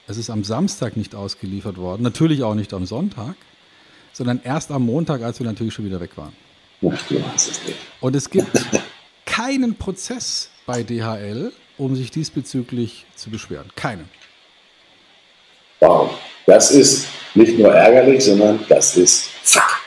[0.07, 2.03] Es ist am Samstag nicht ausgeliefert worden.
[2.03, 3.35] Natürlich auch nicht am Sonntag,
[4.13, 6.33] sondern erst am Montag, als wir natürlich schon wieder weg waren.
[7.99, 8.47] Und es gibt
[9.25, 13.69] keinen Prozess bei DHL, um sich diesbezüglich zu beschweren.
[13.75, 14.09] Keinen.
[15.79, 16.11] Wow,
[16.45, 19.81] das ist nicht nur ärgerlich, sondern das ist Fuck.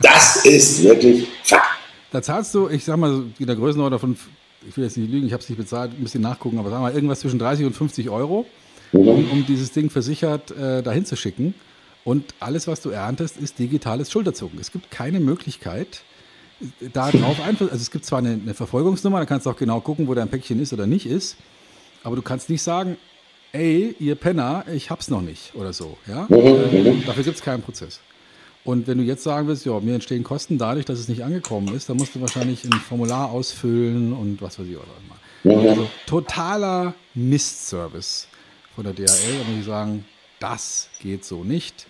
[0.00, 1.62] Das ist wirklich Fuck.
[2.14, 4.16] Da zahlst du, ich sag mal, in der Größenordnung von,
[4.68, 6.80] ich will jetzt nicht lügen, ich habe es nicht bezahlt, ein bisschen nachgucken, aber sag
[6.80, 8.46] mal, irgendwas zwischen 30 und 50 Euro,
[8.92, 9.08] mhm.
[9.08, 11.54] um, um, dieses Ding versichert äh, dahin zu schicken.
[12.04, 14.60] Und alles, was du erntest, ist digitales Schulterzucken.
[14.60, 16.02] Es gibt keine Möglichkeit,
[16.92, 19.80] da drauf einfach, also es gibt zwar eine, eine Verfolgungsnummer, da kannst du auch genau
[19.80, 21.36] gucken, wo dein Päckchen ist oder nicht ist,
[22.04, 22.96] aber du kannst nicht sagen,
[23.50, 25.98] ey, ihr Penner, ich hab's noch nicht oder so.
[26.06, 26.26] Ja?
[26.28, 27.98] Mhm, äh, dafür gibt es keinen Prozess.
[28.64, 31.74] Und wenn du jetzt sagen willst, ja, mir entstehen Kosten dadurch, dass es nicht angekommen
[31.74, 35.16] ist, dann musst du wahrscheinlich ein Formular ausfüllen und was weiß ich oder immer.
[35.60, 35.68] Mhm.
[35.68, 38.26] Also totaler Mistservice
[38.74, 39.38] von der DHL.
[39.38, 40.06] Da muss ich sagen,
[40.40, 41.86] das geht so nicht.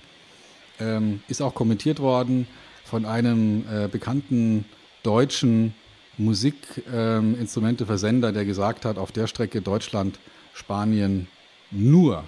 [0.80, 2.48] Ähm, ist auch kommentiert worden
[2.84, 4.64] von einem äh, bekannten
[5.04, 5.74] deutschen
[6.18, 10.18] Musikinstrumenteversender, ähm, der gesagt hat, auf der Strecke Deutschland,
[10.52, 11.28] Spanien
[11.70, 12.24] nur,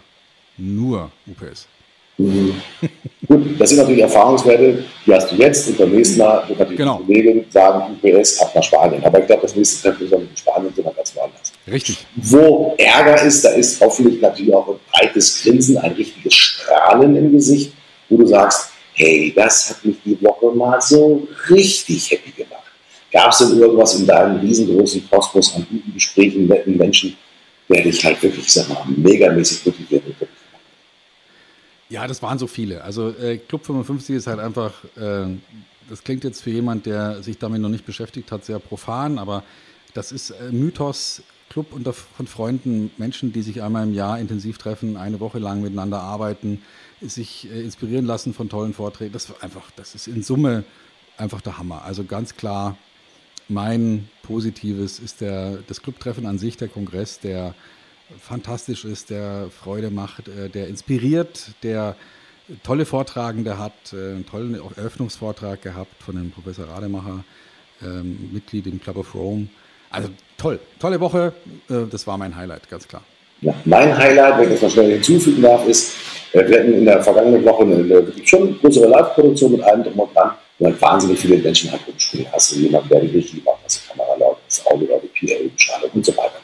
[0.57, 1.67] nur UPS.
[2.19, 2.55] Mhm.
[3.29, 6.79] Gut, das sind natürlich Erfahrungswerte, die hast du jetzt und beim nächsten Mal wird natürlich
[6.79, 6.99] genau.
[7.01, 9.05] die Kollegen sagen, UPS ab nach Spanien.
[9.05, 11.53] Aber ich glaube, das nächste Treffen ist in Spanien wir ganz woanders.
[11.71, 12.07] Richtig.
[12.17, 17.33] Wo Ärger ist, da ist hoffentlich natürlich auch ein breites Grinsen, ein richtiges Strahlen im
[17.33, 17.73] Gesicht,
[18.09, 22.63] wo du sagst, hey, das hat mich die Woche mal so richtig happy gemacht.
[23.13, 27.17] Gab es denn irgendwas in deinem riesengroßen Kosmos an guten Gesprächen, netten Menschen,
[27.69, 30.26] der dich halt wirklich, ich sag mal, megamäßig motiviert und
[31.89, 32.83] ja, das waren so viele.
[32.83, 35.27] Also äh, Club 55 ist halt einfach, äh,
[35.89, 39.45] das klingt jetzt für jemand, der sich damit noch nicht beschäftigt hat, sehr profan, aber
[39.95, 44.59] das ist äh, Mythos, Club unter, von Freunden, Menschen, die sich einmal im Jahr intensiv
[44.59, 46.63] treffen, eine Woche lang miteinander arbeiten,
[47.01, 49.13] sich äh, inspirieren lassen von tollen Vorträgen.
[49.13, 50.65] Das ist einfach, das ist in Summe
[51.17, 51.83] einfach der Hammer.
[51.85, 52.77] Also ganz klar,
[53.49, 57.55] mein Positives ist der, das Clubtreffen an sich, der Kongress, der
[58.21, 61.97] fantastisch ist, der Freude macht, äh, der inspiriert, der
[62.63, 67.25] tolle Vortragende hat, äh, einen tollen Eröffnungsvortrag gehabt von dem Professor Rademacher,
[67.83, 69.49] ähm, Mitglied im Club of Rome.
[69.91, 70.09] Also
[70.39, 71.33] toll, tolle Woche.
[71.69, 73.03] Äh, das war mein Highlight, ganz klar.
[73.43, 75.93] Ja, mein Highlight, wenn ich das mal schnell hinzufügen darf, ist,
[76.33, 80.33] wir hatten in der vergangenen Woche eine, schon größere Live-Produktion mit allem drum und dran.
[80.59, 82.27] Und dann wahnsinnig viele Menschen halt rumspielen.
[82.33, 85.35] Hast du jemanden, der die Regie macht, hast du Kamera laut, das Audio, die PA,
[85.55, 86.36] Beschallung und so weiter.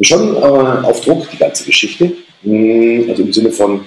[0.00, 2.12] Schon äh, auf Druck, die ganze Geschichte.
[2.42, 3.84] Mm, also im Sinne von,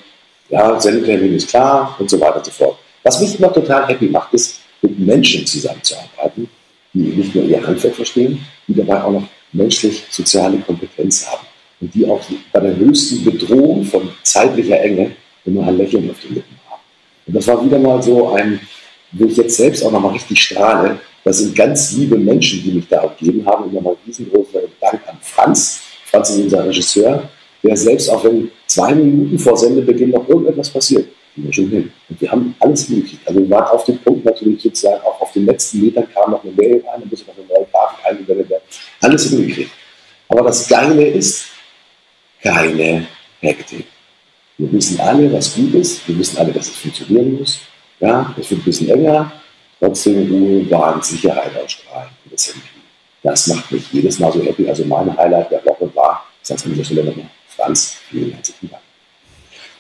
[0.50, 2.78] ja, Sendetermin ist klar und so weiter und so fort.
[3.04, 6.50] Was mich immer total happy macht, ist, mit Menschen zusammenzuarbeiten,
[6.94, 11.46] die nicht nur ihr Handwerk verstehen, die dabei auch noch menschlich-soziale Kompetenz haben
[11.82, 12.22] und die auch
[12.52, 15.12] bei der höchsten Bedrohung von zeitlicher Enge
[15.46, 16.82] immer ein Lächeln auf den Lippen haben.
[17.28, 18.60] Und das war wieder mal so ein,
[19.12, 21.00] wo ich jetzt selbst auch nochmal richtig strahle.
[21.24, 23.66] Das sind ganz liebe Menschen, die mich da auch gegeben haben.
[23.66, 27.30] Und nochmal riesengroßen Dank an Franz, Franz ist unser Regisseur,
[27.64, 31.92] der selbst auch wenn zwei Minuten vor Sendebeginn noch irgendetwas passiert, wir schon hin.
[32.10, 33.28] Und wir haben alles hingekriegt.
[33.28, 36.44] Also wir waren auf dem Punkt natürlich sozusagen, auch auf den letzten Metern kam noch
[36.44, 38.64] eine Mail rein, dann musste noch eine neue Grafik eingeblendet werden.
[39.02, 39.72] Alles hingekriegt.
[40.28, 41.48] Aber das Geile ist,
[42.42, 43.08] keine
[43.42, 43.86] Hektik.
[44.58, 46.08] Wir wissen alle, was gut ist.
[46.08, 47.60] Wir wissen alle, dass es funktionieren muss.
[48.00, 49.32] Ja, es wird ein bisschen enger.
[49.80, 52.10] Trotzdem Ruhe, Wahn, Sicherheit ausstrahlen.
[52.30, 52.54] Das,
[53.24, 54.68] das macht mich jedes Mal so happy.
[54.68, 55.62] Also mein Highlight der
[56.42, 58.84] ich sage es an dieser Stelle nochmal, Franz, vielen herzlichen Dank.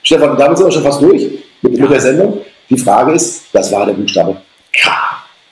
[0.04, 1.24] Stefan, damit sind wir schon fast durch
[1.62, 1.82] mit, ja.
[1.82, 2.42] mit der Sendung.
[2.70, 4.42] Die Frage ist, das war der Buchstabe
[4.74, 4.92] K.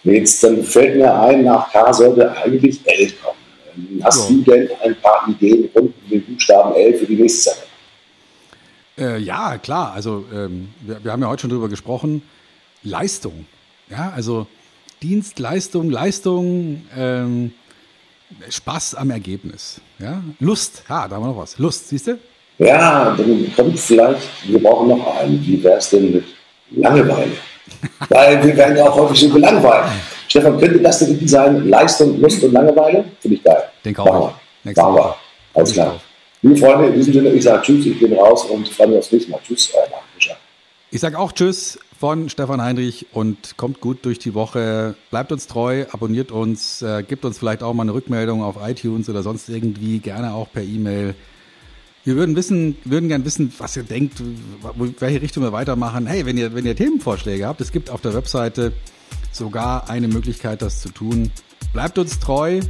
[0.04, 4.02] Jetzt dann fällt mir ein, nach K sollte eigentlich L kommen.
[4.04, 4.34] Hast so.
[4.34, 7.68] du denn ein paar Ideen rund um den Buchstaben L für die nächste Sendung?
[8.98, 9.94] Äh, ja, klar.
[9.94, 12.24] Also ähm, wir, wir, haben ja heute schon drüber gesprochen.
[12.84, 13.46] Leistung.
[13.90, 14.48] Ja, also
[15.02, 17.54] Dienstleistung, Leistung, ähm,
[18.50, 19.82] Spaß am Ergebnis.
[20.00, 20.84] Ja, Lust.
[20.90, 21.58] Ja, da haben wir noch was.
[21.58, 22.18] Lust, siehst du?
[22.60, 25.46] Ja, dann kommt vielleicht, wir brauchen noch einen.
[25.46, 26.26] Wie wäre es denn mit
[26.72, 27.32] Langeweile?
[28.10, 29.92] Weil wir werden ja auch häufig so gelangweilt.
[30.28, 31.70] Stefan, könnte das der Titel sein?
[31.70, 33.06] Leistung, Lust und Langeweile?
[33.20, 33.64] Finde ich geil.
[33.86, 34.34] Den kaufen
[34.64, 34.74] wir.
[34.76, 35.16] Machen wir.
[35.54, 36.00] Alles klar.
[36.42, 39.12] Liebe Freunde, in diesem Sinne, ich sage Tschüss, ich bin raus und freue mich aufs
[39.12, 39.40] nächste Mal.
[39.46, 40.04] Tschüss, euer Marc
[40.92, 44.96] Ich sage auch Tschüss von Stefan Heinrich und kommt gut durch die Woche.
[45.10, 49.10] Bleibt uns treu, abonniert uns, äh, gibt uns vielleicht auch mal eine Rückmeldung auf iTunes
[49.10, 51.16] oder sonst irgendwie, gerne auch per E-Mail.
[52.04, 54.22] Wir würden wissen, würden gern wissen, was ihr denkt,
[55.00, 56.08] welche Richtung wir weitermachen.
[56.08, 58.72] Hey, wenn ihr, wenn ihr Themenvorschläge habt, es gibt auf der Webseite
[59.32, 61.32] sogar eine Möglichkeit, das zu tun.
[61.74, 62.62] Bleibt uns treu.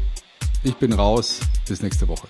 [0.64, 1.40] Ich bin raus.
[1.68, 2.28] Bis nächste Woche.